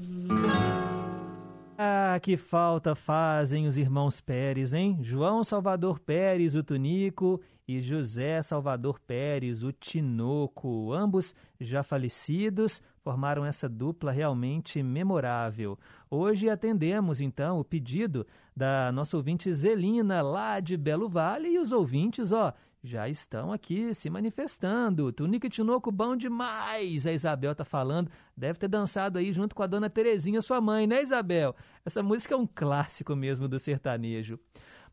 Ah, 1.77 2.17
que 2.21 2.37
falta 2.37 2.95
fazem 2.95 3.67
os 3.67 3.77
irmãos 3.77 4.21
Pérez, 4.21 4.73
hein? 4.73 4.97
João 5.01 5.43
Salvador 5.43 5.99
Pérez, 5.99 6.55
o 6.55 6.63
Tunico, 6.63 7.41
e 7.67 7.81
José 7.81 8.41
Salvador 8.41 8.97
Pérez, 9.01 9.61
o 9.61 9.73
Tinoco. 9.73 10.93
Ambos 10.93 11.35
já 11.59 11.83
falecidos, 11.83 12.81
formaram 13.03 13.45
essa 13.45 13.67
dupla 13.67 14.09
realmente 14.09 14.81
memorável. 14.81 15.77
Hoje 16.09 16.49
atendemos, 16.49 17.19
então, 17.19 17.59
o 17.59 17.65
pedido 17.65 18.25
da 18.55 18.89
nossa 18.93 19.17
ouvinte 19.17 19.51
Zelina, 19.51 20.21
lá 20.21 20.61
de 20.61 20.77
Belo 20.77 21.09
Vale, 21.09 21.49
e 21.49 21.59
os 21.59 21.73
ouvintes, 21.73 22.31
ó, 22.31 22.53
já 22.83 23.07
estão 23.07 23.51
aqui 23.51 23.93
se 23.93 24.09
manifestando. 24.09 25.11
Tunico 25.11 25.45
e 25.45 25.49
Tinoco, 25.49 25.91
bom 25.91 26.15
demais! 26.15 27.05
A 27.05 27.11
Isabel 27.11 27.53
tá 27.53 27.63
falando. 27.63 28.09
Deve 28.35 28.57
ter 28.57 28.67
dançado 28.67 29.19
aí 29.19 29.31
junto 29.31 29.55
com 29.55 29.61
a 29.61 29.67
dona 29.67 29.89
Terezinha, 29.89 30.41
sua 30.41 30.59
mãe, 30.59 30.87
né, 30.87 31.01
Isabel? 31.01 31.55
Essa 31.85 32.01
música 32.01 32.33
é 32.33 32.37
um 32.37 32.47
clássico 32.47 33.15
mesmo 33.15 33.47
do 33.47 33.59
sertanejo. 33.59 34.39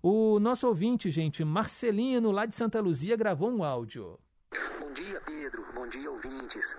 O 0.02 0.40
nosso 0.40 0.66
ouvinte, 0.66 1.08
gente, 1.10 1.44
Marcelino, 1.44 2.32
lá 2.32 2.44
de 2.44 2.56
Santa 2.56 2.80
Luzia, 2.80 3.16
gravou 3.16 3.50
um 3.50 3.62
áudio. 3.62 4.18
Bom 4.80 4.92
dia, 4.92 5.20
Pedro. 5.24 5.64
Bom 5.74 5.88
dia, 5.88 6.10
ouvintes. 6.10 6.76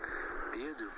Pedro, 0.51 0.91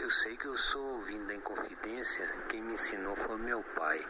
eu 0.00 0.10
sei 0.10 0.36
que 0.36 0.46
eu 0.46 0.56
sou 0.56 0.96
ouvindo 0.96 1.26
da 1.26 1.34
Inconfidência. 1.34 2.28
Quem 2.48 2.62
me 2.62 2.74
ensinou 2.74 3.14
foi 3.16 3.36
meu 3.38 3.62
pai. 3.74 4.04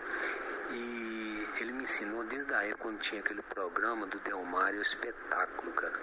E 0.70 1.48
ele 1.60 1.72
me 1.72 1.84
ensinou 1.84 2.24
desde 2.24 2.52
a 2.54 2.62
época 2.62 2.82
quando 2.82 2.98
tinha 2.98 3.20
aquele 3.20 3.42
programa 3.42 4.06
do 4.06 4.18
Delmário, 4.20 4.78
o 4.78 4.82
espetáculo, 4.82 5.72
cara. 5.72 5.98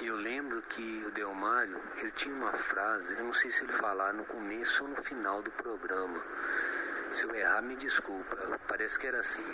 E 0.00 0.06
eu 0.06 0.16
lembro 0.16 0.60
que 0.62 1.04
o 1.06 1.10
Delmário, 1.10 1.80
ele 1.96 2.10
tinha 2.12 2.34
uma 2.34 2.52
frase, 2.52 3.14
eu 3.14 3.24
não 3.24 3.32
sei 3.32 3.50
se 3.50 3.64
ele 3.64 3.72
falar 3.72 4.12
no 4.12 4.24
começo 4.24 4.84
ou 4.84 4.90
no 4.90 5.02
final 5.02 5.42
do 5.42 5.50
programa. 5.52 6.22
Se 7.10 7.24
eu 7.24 7.34
errar, 7.34 7.62
me 7.62 7.76
desculpa. 7.76 8.60
Parece 8.66 8.98
que 8.98 9.06
era 9.06 9.20
assim. 9.20 9.44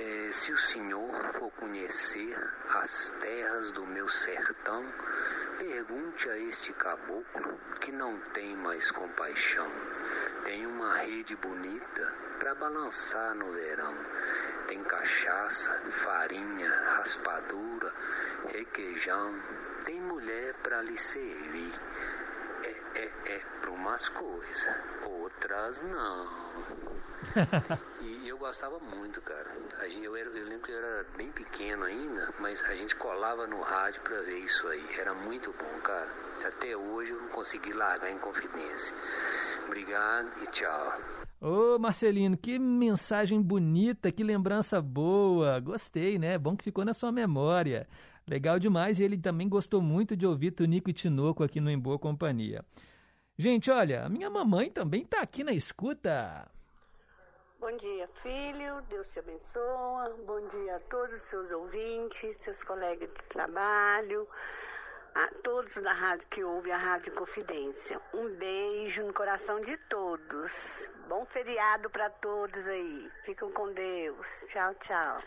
É, 0.00 0.30
se 0.30 0.52
o 0.52 0.58
senhor 0.58 1.32
for 1.32 1.50
conhecer 1.52 2.36
as 2.68 3.12
terras 3.20 3.70
do 3.72 3.86
meu 3.86 4.08
sertão, 4.08 4.84
pergunte 5.58 6.30
a 6.30 6.38
este 6.38 6.72
caboclo 6.74 7.58
que 7.80 7.90
não 7.90 8.16
tem 8.32 8.56
mais 8.56 8.90
compaixão. 8.92 9.68
Tem 10.44 10.64
uma 10.64 10.94
rede 10.98 11.34
bonita 11.36 12.14
para 12.38 12.54
balançar 12.54 13.34
no 13.34 13.52
verão. 13.52 13.94
Tem 14.68 14.82
cachaça, 14.84 15.72
farinha, 15.90 16.70
raspadura, 16.96 17.92
requeijão. 18.48 19.34
Tem 19.84 20.00
mulher 20.00 20.54
para 20.62 20.80
lhe 20.82 20.96
servir. 20.96 21.72
É, 22.62 23.00
é, 23.00 23.32
é 23.32 23.38
para 23.60 23.70
umas 23.72 24.08
coisas, 24.08 24.76
outras 25.04 25.82
não. 25.82 26.87
e 28.02 28.28
eu 28.28 28.38
gostava 28.38 28.78
muito, 28.78 29.20
cara. 29.20 29.50
Eu, 30.02 30.16
era, 30.16 30.28
eu 30.30 30.44
lembro 30.44 30.66
que 30.66 30.72
eu 30.72 30.78
era 30.78 31.06
bem 31.16 31.30
pequeno 31.32 31.84
ainda, 31.84 32.32
mas 32.40 32.62
a 32.64 32.74
gente 32.74 32.94
colava 32.96 33.46
no 33.46 33.60
rádio 33.60 34.00
para 34.02 34.20
ver 34.22 34.38
isso 34.38 34.66
aí. 34.68 34.84
Era 34.98 35.14
muito 35.14 35.52
bom, 35.52 35.80
cara. 35.82 36.08
Até 36.46 36.76
hoje 36.76 37.12
eu 37.12 37.20
não 37.20 37.28
consegui 37.28 37.72
largar 37.72 38.10
em 38.10 38.18
confidência. 38.18 38.94
Obrigado 39.66 40.30
e 40.42 40.46
tchau. 40.48 41.00
Ô 41.40 41.78
Marcelino, 41.78 42.36
que 42.36 42.58
mensagem 42.58 43.40
bonita, 43.40 44.10
que 44.10 44.24
lembrança 44.24 44.82
boa. 44.82 45.60
Gostei, 45.60 46.18
né? 46.18 46.36
Bom 46.36 46.56
que 46.56 46.64
ficou 46.64 46.84
na 46.84 46.92
sua 46.92 47.12
memória. 47.12 47.86
Legal 48.26 48.58
demais 48.58 49.00
e 49.00 49.04
ele 49.04 49.16
também 49.16 49.48
gostou 49.48 49.80
muito 49.80 50.16
de 50.16 50.26
ouvir 50.26 50.50
Tunico 50.50 50.90
e 50.90 50.92
Tinoco 50.92 51.42
aqui 51.42 51.60
no 51.60 51.70
Em 51.70 51.78
Boa 51.78 51.98
Companhia. 51.98 52.64
Gente, 53.38 53.70
olha, 53.70 54.04
a 54.04 54.08
minha 54.08 54.28
mamãe 54.28 54.68
também 54.68 55.04
tá 55.04 55.22
aqui 55.22 55.44
na 55.44 55.52
escuta. 55.52 56.50
Bom 57.60 57.76
dia, 57.76 58.08
filho. 58.22 58.80
Deus 58.88 59.08
te 59.08 59.18
abençoa. 59.18 60.16
Bom 60.24 60.48
dia 60.48 60.76
a 60.76 60.80
todos 60.88 61.12
os 61.16 61.22
seus 61.22 61.50
ouvintes, 61.50 62.36
seus 62.38 62.62
colegas 62.62 63.08
de 63.08 63.24
trabalho, 63.28 64.28
a 65.12 65.28
todos 65.42 65.74
da 65.82 65.92
rádio 65.92 66.28
que 66.30 66.44
ouvem 66.44 66.72
a 66.72 66.76
Rádio 66.76 67.12
Confidência. 67.14 68.00
Um 68.14 68.32
beijo 68.36 69.04
no 69.04 69.12
coração 69.12 69.60
de 69.60 69.76
todos. 69.88 70.88
Bom 71.08 71.26
feriado 71.26 71.90
para 71.90 72.08
todos 72.08 72.64
aí. 72.68 73.10
Ficam 73.24 73.50
com 73.50 73.72
Deus. 73.72 74.44
Tchau, 74.46 74.72
tchau. 74.76 75.18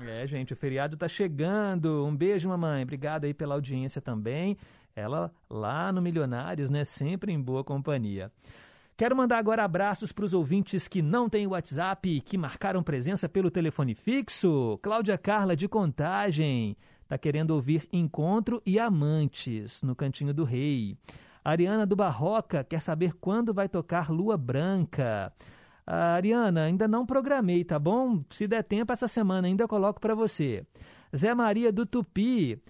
É, 0.00 0.26
gente, 0.26 0.54
o 0.54 0.56
feriado 0.56 0.96
tá 0.96 1.06
chegando. 1.06 2.06
Um 2.06 2.16
beijo, 2.16 2.48
mamãe. 2.48 2.82
Obrigado 2.82 3.24
aí 3.24 3.34
pela 3.34 3.54
audiência 3.54 4.00
também. 4.00 4.56
Ela 4.96 5.30
lá 5.50 5.92
no 5.92 6.00
Milionários, 6.00 6.70
né? 6.70 6.82
Sempre 6.82 7.30
em 7.30 7.38
boa 7.38 7.62
companhia. 7.62 8.32
Quero 8.98 9.14
mandar 9.14 9.38
agora 9.38 9.62
abraços 9.62 10.10
para 10.10 10.24
os 10.24 10.34
ouvintes 10.34 10.88
que 10.88 11.00
não 11.00 11.28
têm 11.28 11.46
WhatsApp 11.46 12.08
e 12.08 12.20
que 12.20 12.36
marcaram 12.36 12.82
presença 12.82 13.28
pelo 13.28 13.48
telefone 13.48 13.94
fixo. 13.94 14.76
Cláudia 14.82 15.16
Carla 15.16 15.54
de 15.54 15.68
Contagem 15.68 16.76
está 17.04 17.16
querendo 17.16 17.52
ouvir 17.52 17.88
Encontro 17.92 18.60
e 18.66 18.76
Amantes 18.76 19.84
no 19.84 19.94
Cantinho 19.94 20.34
do 20.34 20.42
Rei. 20.42 20.98
Ariana 21.44 21.86
do 21.86 21.94
Barroca 21.94 22.64
quer 22.64 22.82
saber 22.82 23.14
quando 23.20 23.54
vai 23.54 23.68
tocar 23.68 24.10
Lua 24.10 24.36
Branca. 24.36 25.32
Ah, 25.86 26.14
Ariana, 26.14 26.64
ainda 26.64 26.88
não 26.88 27.06
programei, 27.06 27.62
tá 27.62 27.78
bom? 27.78 28.18
Se 28.30 28.48
der 28.48 28.64
tempo 28.64 28.92
essa 28.92 29.06
semana 29.06 29.46
ainda 29.46 29.68
coloco 29.68 30.00
para 30.00 30.16
você. 30.16 30.66
Zé 31.16 31.32
Maria 31.36 31.70
do 31.70 31.86
Tupi. 31.86 32.60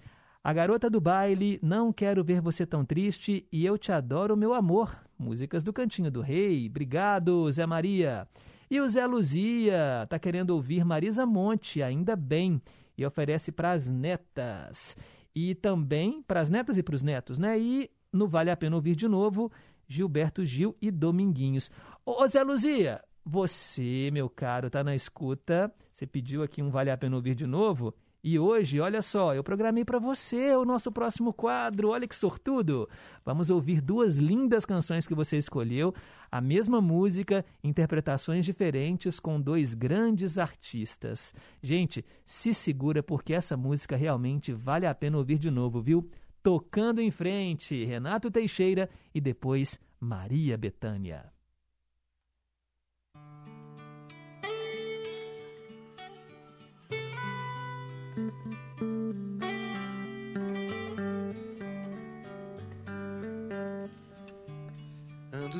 A 0.43 0.53
garota 0.53 0.91
do 0.91 1.01
baile, 1.01 1.59
não 1.63 1.91
quero 1.91 2.23
ver 2.23 2.39
você 2.39 2.67
tão 2.67 2.85
triste 2.85 3.47
e 3.51 3.65
eu 3.65 3.79
te 3.79 3.91
adoro, 3.91 4.37
meu 4.37 4.53
amor. 4.53 5.08
Músicas 5.19 5.63
do 5.63 5.73
Cantinho 5.73 6.09
do 6.09 6.21
Rei. 6.21 6.67
Obrigado, 6.67 7.51
Zé 7.51 7.65
Maria. 7.65 8.25
E 8.71 8.79
o 8.79 8.87
Zé 8.87 9.05
Luzia 9.05 10.07
tá 10.09 10.17
querendo 10.17 10.51
ouvir 10.51 10.85
Marisa 10.85 11.25
Monte, 11.25 11.83
ainda 11.83 12.15
bem. 12.15 12.61
e 12.97 13.05
oferece 13.05 13.51
para 13.51 13.71
as 13.71 13.89
netas. 13.89 14.95
E 15.33 15.55
também 15.55 16.21
para 16.21 16.41
as 16.41 16.49
netas 16.49 16.77
e 16.77 16.83
para 16.83 16.95
os 16.95 17.03
netos, 17.03 17.37
né? 17.37 17.57
E 17.57 17.89
no 18.11 18.27
Vale 18.27 18.51
a 18.51 18.57
Pena 18.57 18.75
Ouvir 18.75 18.95
de 18.95 19.07
Novo, 19.07 19.51
Gilberto 19.87 20.43
Gil 20.45 20.75
e 20.81 20.91
Dominguinhos. 20.91 21.69
Ô, 22.05 22.27
Zé 22.27 22.43
Luzia, 22.43 23.01
você, 23.25 24.09
meu 24.11 24.29
caro, 24.29 24.69
tá 24.69 24.83
na 24.83 24.95
escuta. 24.95 25.71
Você 25.91 26.05
pediu 26.07 26.43
aqui 26.43 26.61
um 26.61 26.69
Vale 26.69 26.91
a 26.91 26.97
Pena 26.97 27.15
Ouvir 27.15 27.35
de 27.35 27.45
Novo. 27.45 27.93
E 28.21 28.37
hoje, 28.37 28.81
olha 28.81 29.01
só, 29.01 29.33
eu 29.33 29.41
programei 29.41 29.85
para 29.85 29.97
você 29.97 30.53
o 30.53 30.65
nosso 30.65 30.91
próximo 30.91 31.31
quadro. 31.31 31.89
Olha 31.89 32.05
que 32.05 32.15
sortudo! 32.15 32.89
Vamos 33.23 33.49
ouvir 33.49 33.79
duas 33.79 34.17
lindas 34.17 34.65
canções 34.65 35.07
que 35.07 35.15
você 35.15 35.37
escolheu, 35.37 35.93
a 36.29 36.41
mesma 36.41 36.81
música, 36.81 37.45
interpretações 37.63 38.43
diferentes 38.43 39.21
com 39.21 39.39
dois 39.39 39.73
grandes 39.73 40.37
artistas. 40.37 41.33
Gente, 41.63 42.05
se 42.25 42.53
segura 42.53 43.01
porque 43.01 43.33
essa 43.33 43.55
música 43.55 43.95
realmente 43.95 44.51
vale 44.51 44.85
a 44.85 44.93
pena 44.93 45.17
ouvir 45.17 45.39
de 45.39 45.49
novo, 45.49 45.81
viu? 45.81 46.09
Tocando 46.43 46.99
em 46.99 47.11
frente, 47.11 47.85
Renato 47.85 48.29
Teixeira 48.29 48.89
e 49.15 49.21
depois 49.21 49.79
Maria 49.97 50.57
Bethânia. 50.57 51.38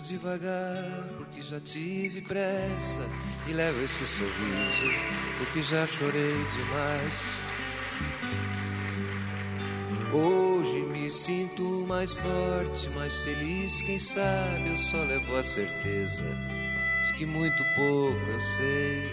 Devagar 0.02 1.10
porque 1.18 1.42
já 1.42 1.60
tive 1.60 2.22
pressa 2.22 3.08
e 3.48 3.54
levo 3.54 3.84
esse 3.84 4.06
sorriso 4.06 5.20
porque 5.38 5.62
já 5.62 5.86
chorei 5.86 6.34
demais. 6.56 7.40
Hoje 10.12 10.82
me 10.82 11.10
sinto 11.10 11.86
mais 11.88 12.14
forte, 12.14 12.90
mais 12.96 13.16
feliz. 13.18 13.82
Quem 13.82 14.00
sabe 14.00 14.72
eu 14.72 14.78
só 14.78 14.98
levo 14.98 15.38
a 15.38 15.44
certeza 15.44 16.24
de 17.08 17.14
que 17.18 17.26
muito 17.26 17.64
pouco 17.76 18.30
eu 18.30 18.40
sei. 18.58 19.12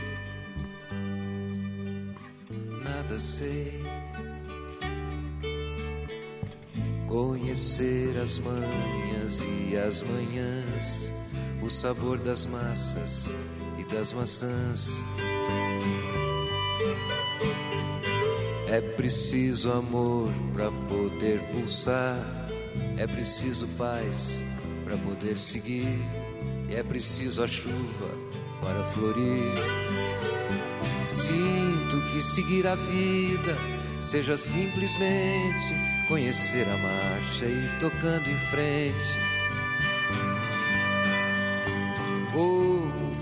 Nada 2.83 3.19
sei. 3.19 3.83
Conhecer 7.07 8.17
as 8.23 8.39
manhas 8.39 9.06
e 9.69 9.77
as 9.77 10.03
manhãs, 10.03 11.13
o 11.61 11.69
sabor 11.69 12.19
das 12.19 12.47
massas 12.47 13.27
e 13.79 13.85
das 13.85 14.13
maçãs. 14.13 14.91
É 18.69 18.81
preciso 18.81 19.73
amor 19.73 20.31
para 20.53 20.71
poder 20.89 21.41
pulsar, 21.53 22.19
é 22.97 23.07
preciso 23.07 23.67
paz 23.79 24.41
para 24.85 24.97
poder 24.99 25.39
seguir, 25.39 25.99
e 26.69 26.75
é 26.75 26.83
preciso 26.83 27.43
a 27.43 27.47
chuva 27.47 28.09
para 28.61 28.85
florir. 28.85 29.55
Sinto 31.09 32.13
que 32.13 32.23
seguir 32.23 32.67
a 32.67 32.75
vida 32.75 33.57
seja 34.01 34.37
simplesmente 34.37 35.75
conhecer 36.09 36.67
a 36.69 36.77
marcha 36.79 37.45
e 37.45 37.65
ir 37.65 37.79
tocando 37.81 38.29
em 38.29 38.37
frente. 38.51 39.26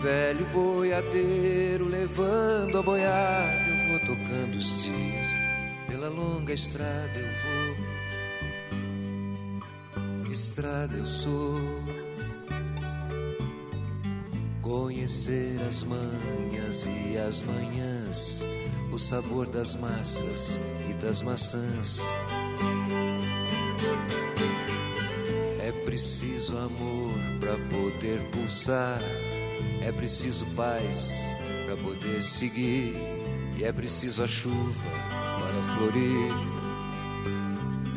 Velho 0.05 0.45
boiadeiro 0.53 1.87
levando 1.87 2.79
a 2.79 2.83
boiada, 2.83 3.71
eu 3.71 3.89
vou 3.89 4.01
tocando 4.01 4.55
os 4.55 4.83
dias. 4.83 5.29
Pela 5.89 6.11
longa 6.11 6.53
estrada 6.53 7.19
eu 7.19 7.31
vou, 9.95 10.31
estrada 10.31 10.95
eu 10.95 11.07
sou. 11.07 11.59
Conhecer 14.61 15.59
as 15.67 15.83
manhas 15.83 16.87
e 16.87 17.17
as 17.17 17.41
manhãs, 17.41 18.45
o 18.93 18.99
sabor 18.99 19.47
das 19.47 19.75
massas 19.75 20.61
e 20.91 20.93
das 21.03 21.23
maçãs. 21.23 22.01
É 25.61 25.73
preciso 25.87 26.59
amor 26.59 27.15
para 27.41 27.57
poder 27.69 28.21
pulsar, 28.33 29.01
é 29.85 29.93
preciso 29.93 30.47
paz 30.57 31.13
para 31.67 31.77
poder 31.77 32.23
seguir, 32.23 32.97
e 33.57 33.65
é 33.65 33.71
preciso 33.71 34.23
a 34.23 34.27
chuva 34.27 34.91
para 35.39 35.77
florir. 35.77 36.33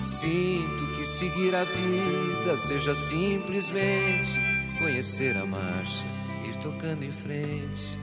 Sinto 0.04 0.98
que 0.98 1.06
seguir 1.06 1.56
a 1.56 1.64
vida 1.64 2.58
seja 2.58 2.94
simplesmente 3.10 4.38
conhecer 4.78 5.38
a 5.38 5.46
marcha, 5.46 6.06
ir 6.46 6.58
tocando 6.62 7.04
em 7.04 7.12
frente. 7.12 7.98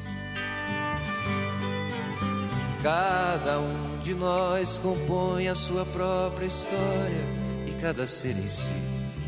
Cada 2.83 3.61
um 3.61 3.99
de 3.99 4.15
nós 4.15 4.79
compõe 4.79 5.49
a 5.49 5.55
sua 5.55 5.85
própria 5.85 6.47
história 6.47 7.25
e 7.67 7.73
cada 7.81 8.07
ser 8.07 8.37
em 8.37 8.49
si 8.49 8.75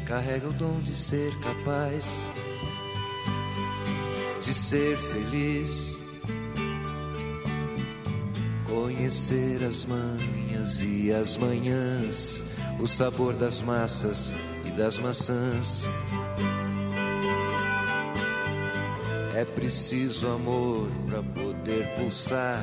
carrega 0.07 0.49
o 0.49 0.53
dom 0.53 0.81
de 0.81 0.95
ser 0.95 1.33
capaz 1.41 2.05
de 4.47 4.55
ser 4.55 4.97
feliz. 4.97 5.97
Conhecer 8.65 9.65
as 9.65 9.85
manhas 9.85 10.83
e 10.85 11.13
as 11.13 11.37
manhãs, 11.37 12.41
o 12.79 12.87
sabor 12.87 13.35
das 13.35 13.61
massas 13.61 14.33
e 14.65 14.71
das 14.71 14.99
maçãs. 14.99 15.83
É 19.35 19.45
preciso 19.45 20.29
amor 20.29 20.89
para 21.07 21.23
poder 21.25 21.97
pulsar, 21.97 22.63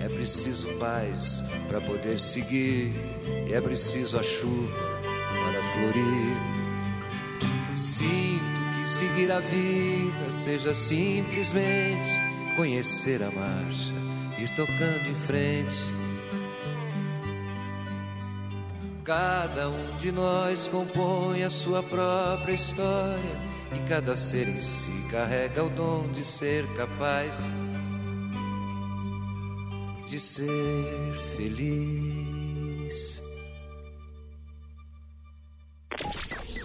é 0.00 0.08
preciso 0.08 0.66
paz 0.78 1.44
para 1.68 1.80
poder 1.82 2.18
seguir, 2.18 2.90
é 3.50 3.60
preciso 3.60 4.18
a 4.18 4.22
chuva 4.22 5.00
para 5.30 5.62
florir. 5.74 6.62
Que 7.38 7.78
seguir 9.02 9.32
a 9.32 9.40
vida 9.40 10.30
seja 10.30 10.72
simplesmente 10.72 12.12
conhecer 12.54 13.20
a 13.20 13.30
marcha, 13.32 13.92
ir 14.38 14.48
tocando 14.54 15.10
em 15.10 15.14
frente. 15.26 15.78
Cada 19.02 19.68
um 19.70 19.96
de 19.96 20.12
nós 20.12 20.68
compõe 20.68 21.42
a 21.42 21.50
sua 21.50 21.82
própria 21.82 22.54
história 22.54 23.40
e 23.74 23.88
cada 23.88 24.16
ser 24.16 24.46
em 24.46 24.60
si 24.60 25.08
carrega 25.10 25.64
o 25.64 25.68
dom 25.68 26.06
de 26.12 26.24
ser 26.24 26.64
capaz 26.76 27.34
de 30.06 30.20
ser 30.20 31.16
feliz. 31.36 32.21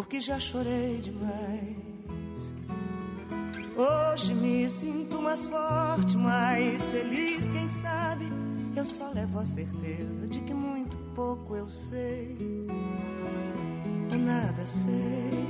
Porque 0.00 0.18
já 0.18 0.40
chorei 0.40 0.96
demais. 0.96 1.76
Hoje 3.76 4.32
me 4.32 4.66
sinto 4.66 5.20
mais 5.20 5.46
forte, 5.46 6.16
mais 6.16 6.82
feliz, 6.84 7.50
quem 7.50 7.68
sabe? 7.68 8.24
Eu 8.74 8.86
só 8.86 9.10
levo 9.10 9.40
a 9.40 9.44
certeza 9.44 10.26
de 10.26 10.40
que 10.40 10.54
muito 10.54 10.96
pouco 11.14 11.54
eu 11.54 11.68
sei. 11.68 12.34
Nada 14.10 14.64
sei. 14.64 15.46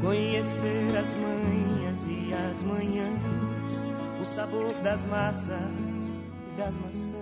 Conhecer 0.00 0.96
as 0.98 1.14
manhas 1.14 2.06
e 2.08 2.32
as 2.32 2.62
manhãs, 2.62 3.82
o 4.18 4.24
sabor 4.24 4.72
das 4.82 5.04
massas 5.04 6.14
e 6.54 6.56
das 6.56 6.74
maçãs. 6.78 7.16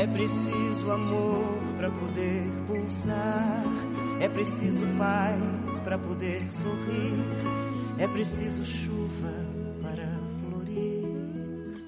É 0.00 0.06
preciso 0.06 0.90
amor 0.90 1.58
para 1.76 1.90
poder 1.90 2.46
pulsar. 2.66 3.62
É 4.18 4.30
preciso 4.30 4.80
paz 4.96 5.78
para 5.84 5.98
poder 5.98 6.42
sorrir. 6.50 7.18
É 7.98 8.08
preciso 8.08 8.64
chuva 8.64 9.30
para 9.82 10.08
florir. 10.40 11.84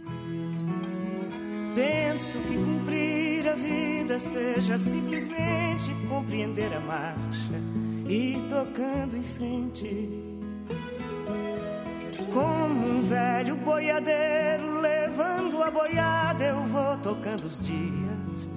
Penso 1.75 2.39
que 2.41 2.55
cumprir 2.55 3.49
a 3.49 3.55
vida 3.55 4.19
seja 4.19 4.77
simplesmente 4.77 5.91
compreender 6.11 6.71
a 6.75 6.81
marcha 6.81 7.55
e 8.07 8.35
ir 8.35 8.43
tocando 8.47 9.17
em 9.17 9.23
frente. 9.23 10.11
Como 12.31 12.89
um 12.89 13.03
velho 13.05 13.57
boiadeiro 13.57 14.83
levando 15.13 15.63
a 15.63 15.71
boiada, 15.71 16.43
eu 16.43 16.63
vou 16.65 16.97
tocando 16.99 17.45
os 17.45 17.61
dias. 17.61 18.51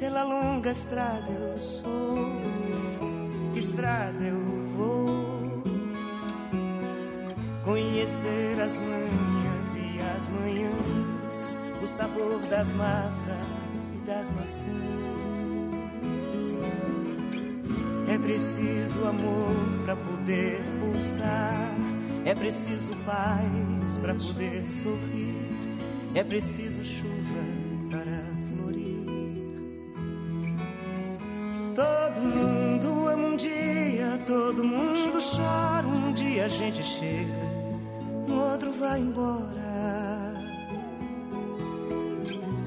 Pela 0.00 0.24
longa 0.24 0.72
estrada 0.72 1.30
eu 1.30 1.58
sou, 1.58 2.32
estrada 3.54 4.24
eu 4.24 4.40
vou. 4.76 5.62
Conhecer 7.64 8.60
as 8.60 8.76
manhãs 8.78 9.74
e 9.76 10.00
as 10.16 10.26
manhãs, 10.28 11.52
o 11.80 11.86
sabor 11.86 12.40
das 12.48 12.72
massas 12.72 13.90
e 13.94 13.98
das 14.04 14.30
maçãs. 14.30 14.70
É 18.08 18.18
preciso 18.18 19.04
amor 19.06 19.84
para 19.84 19.94
poder 19.94 20.60
pulsar. 20.80 21.68
É 22.24 22.34
preciso 22.34 22.90
paz 23.06 23.96
para 24.02 24.14
poder 24.14 24.64
sorrir. 24.82 25.49
É 26.12 26.24
preciso 26.24 26.84
chuva 26.84 27.42
para 27.88 28.24
florir. 28.52 29.06
Todo 31.74 32.20
mundo 32.20 33.08
ama 33.08 33.28
um 33.28 33.36
dia, 33.36 34.20
todo 34.26 34.64
mundo 34.64 35.18
chora. 35.20 35.86
Um 35.86 36.12
dia 36.12 36.46
a 36.46 36.48
gente 36.48 36.82
chega, 36.82 37.32
no 38.26 38.42
outro 38.50 38.72
vai 38.72 38.98
embora. 38.98 39.60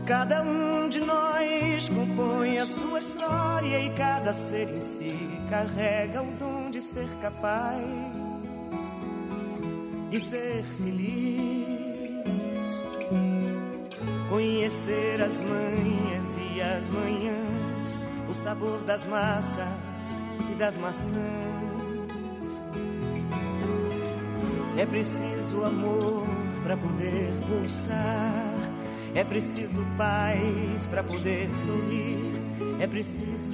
Cada 0.06 0.42
um 0.42 0.88
de 0.88 1.02
nós 1.02 1.90
compõe 1.90 2.60
a 2.60 2.66
sua 2.66 3.00
história 3.00 3.80
e 3.80 3.90
cada 3.92 4.34
ser 4.34 4.70
em 4.70 4.82
si 4.82 5.18
carrega 5.50 6.22
o 6.22 6.32
dom 6.38 6.72
de 6.72 6.82
ser 6.82 7.08
capaz 7.22 7.82
e 10.12 10.20
ser 10.20 10.64
feliz. 10.82 11.74
Conhecer 14.34 15.22
as 15.22 15.40
manhas 15.42 16.38
e 16.56 16.60
as 16.60 16.90
manhãs, 16.90 18.00
o 18.28 18.34
sabor 18.34 18.80
das 18.80 19.06
massas 19.06 19.68
e 20.52 20.56
das 20.56 20.76
maçãs. 20.76 21.14
É 24.76 24.88
preciso 24.88 25.64
amor 25.64 26.26
para 26.64 26.76
poder 26.76 27.32
pulsar. 27.48 28.72
É 29.14 29.24
preciso 29.24 29.86
paz 29.96 30.88
para 30.90 31.04
poder 31.04 31.48
sorrir. 31.64 32.82
É 32.82 32.88
preciso 32.88 33.54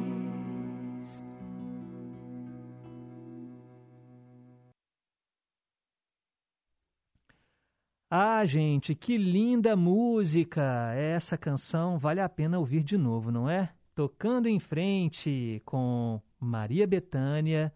Ah, 8.13 8.45
gente, 8.45 8.93
que 8.93 9.17
linda 9.17 9.73
música! 9.73 10.93
Essa 10.93 11.37
canção 11.37 11.97
vale 11.97 12.19
a 12.19 12.27
pena 12.27 12.59
ouvir 12.59 12.83
de 12.83 12.97
novo, 12.97 13.31
não 13.31 13.49
é? 13.49 13.69
Tocando 13.95 14.49
em 14.49 14.59
frente 14.59 15.61
com 15.63 16.21
Maria 16.37 16.85
Bethânia 16.85 17.73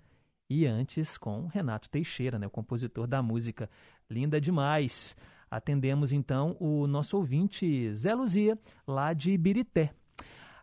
e 0.50 0.66
antes 0.66 1.18
com 1.18 1.48
Renato 1.48 1.90
Teixeira, 1.90 2.38
né, 2.38 2.48
o 2.48 2.50
compositor 2.50 3.08
da 3.08 3.24
música. 3.24 3.70
Linda 4.10 4.42
demais! 4.42 5.16
Atendemos 5.50 6.12
então 6.12 6.58
o 6.60 6.86
nosso 6.86 7.16
ouvinte 7.16 7.94
Zé 7.94 8.14
Luzia, 8.14 8.60
lá 8.86 9.14
de 9.14 9.32
Ibirité. 9.32 9.94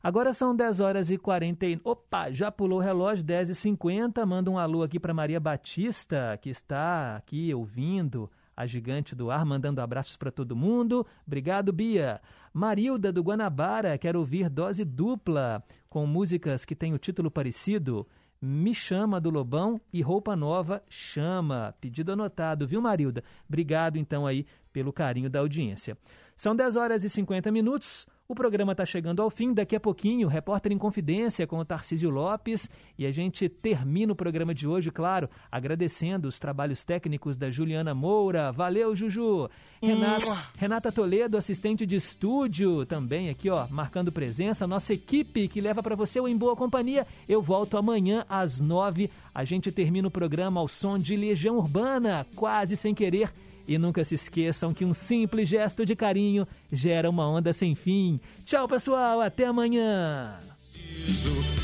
Agora 0.03 0.35
são 0.35 0.55
10 0.55 0.81
horas 0.81 1.11
e 1.11 1.17
40. 1.17 1.65
E... 1.65 1.81
Opa, 1.83 2.31
já 2.31 2.53
pulou 2.53 2.79
o 2.79 2.83
relógio, 2.83 3.25
10 3.25 3.49
e 3.49 3.55
50. 3.55 4.27
Manda 4.27 4.51
um 4.51 4.59
alô 4.59 4.83
aqui 4.83 5.01
para 5.01 5.15
Maria 5.15 5.41
Batista, 5.41 6.39
que 6.43 6.51
está 6.51 7.17
aqui 7.17 7.55
ouvindo 7.55 8.31
a 8.63 8.67
gigante 8.67 9.15
do 9.15 9.31
ar, 9.31 9.45
mandando 9.45 9.81
abraços 9.81 10.17
para 10.17 10.31
todo 10.31 10.57
mundo. 10.57 11.07
Obrigado, 11.27 11.73
Bia. 11.73 12.21
Marilda 12.53 13.13
do 13.13 13.23
Guanabara, 13.23 13.99
quer 13.99 14.17
ouvir 14.17 14.49
dose 14.49 14.85
dupla 14.85 15.63
com 15.89 16.07
músicas 16.07 16.65
que 16.65 16.75
têm 16.75 16.95
o 16.95 16.99
título 16.99 17.31
parecido. 17.31 18.07
Me 18.41 18.75
Chama 18.75 19.21
do 19.21 19.31
Lobão 19.31 19.81
e 19.93 20.03
Roupa 20.03 20.35
Nova 20.35 20.83
Chama. 20.89 21.75
Pedido 21.81 22.13
anotado, 22.13 22.67
viu, 22.67 22.81
Marilda? 22.81 23.23
Obrigado, 23.49 23.99
então, 23.99 24.27
aí, 24.27 24.47
pelo 24.73 24.93
carinho 24.93 25.31
da 25.31 25.41
audiência. 25.41 25.97
São 26.37 26.57
10 26.57 26.77
horas 26.77 27.05
e 27.05 27.09
50 27.09 27.53
minutos. 27.53 28.07
O 28.33 28.35
programa 28.35 28.73
está 28.73 28.87
chegando 28.87 29.21
ao 29.21 29.29
fim. 29.29 29.53
Daqui 29.53 29.77
a 29.77 29.81
pouquinho, 29.81 30.27
Repórter 30.27 30.73
em 30.73 30.79
Confidência 30.79 31.47
com 31.47 31.59
o 31.59 31.65
Tarcísio 31.67 32.09
Lopes. 32.09 32.67
E 32.99 33.05
a 33.05 33.13
gente 33.13 33.47
termina 33.47 34.11
o 34.11 34.17
programa 34.17 34.55
de 34.55 34.67
hoje, 34.67 34.91
claro, 34.91 35.29
agradecendo 35.51 36.29
os 36.29 36.39
trabalhos 36.39 36.83
técnicos 36.83 37.37
da 37.37 37.51
Juliana 37.51 37.95
Moura. 37.95 38.51
Valeu, 38.51 38.97
Juju! 38.97 39.51
Renata, 39.83 40.39
Renata 40.57 40.91
Toledo, 40.91 41.37
assistente 41.37 41.85
de 41.85 41.97
estúdio, 41.97 42.87
também 42.87 43.29
aqui, 43.29 43.51
ó, 43.51 43.67
marcando 43.69 44.11
presença. 44.11 44.67
Nossa 44.67 44.95
equipe 44.95 45.47
que 45.47 45.61
leva 45.61 45.83
para 45.83 45.95
você 45.95 46.19
o 46.19 46.27
Em 46.27 46.35
Boa 46.35 46.57
Companhia. 46.57 47.07
Eu 47.29 47.43
volto 47.43 47.77
amanhã 47.77 48.25
às 48.31 48.63
nove. 48.63 49.11
A 49.35 49.45
gente 49.45 49.71
termina 49.71 50.09
o 50.09 50.11
programa 50.11 50.59
ao 50.59 50.69
som 50.69 50.97
de 50.97 51.15
Legião 51.17 51.59
Urbana, 51.59 52.27
quase 52.35 52.77
sem 52.77 52.95
querer. 52.95 53.31
E 53.67 53.79
nunca 53.79 54.05
se 54.05 54.15
esqueçam 54.15 54.75
que 54.75 54.85
um 54.85 54.93
simples 54.93 55.49
gesto 55.49 55.85
de 55.87 55.95
carinho 55.95 56.47
gera 56.71 57.09
uma 57.09 57.29
onda 57.29 57.53
sem 57.53 57.75
fim. 57.75 58.21
Tchau, 58.45 58.69
pessoal. 58.69 59.21
Até 59.21 59.47
amanhã. 59.47 60.39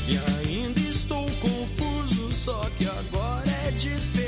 E 0.07 0.47
ainda 0.47 0.79
estou 0.79 1.25
confuso, 1.41 2.31
só 2.33 2.61
que 2.77 2.85
agora 2.85 3.49
é 3.67 3.71
diferente. 3.71 4.18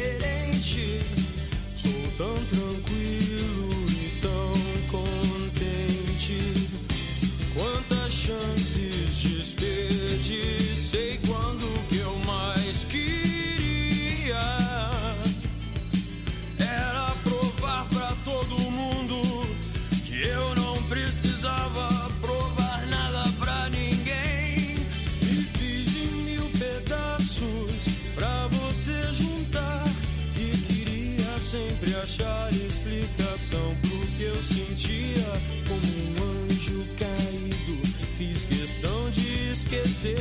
Esquecer 39.72 40.18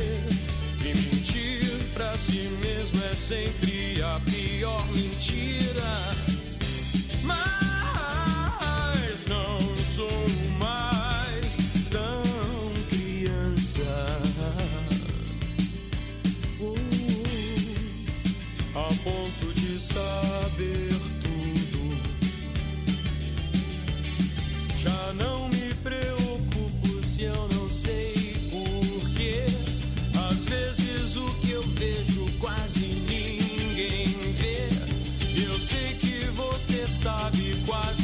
e 0.79 0.87
mentir 0.87 1.73
pra 1.93 2.17
si 2.17 2.47
mesmo 2.61 3.03
é 3.11 3.15
sempre 3.15 4.01
a 4.01 4.19
pior 4.21 4.87
mentira. 4.87 6.30
Com 37.71 37.77
a 37.77 38.00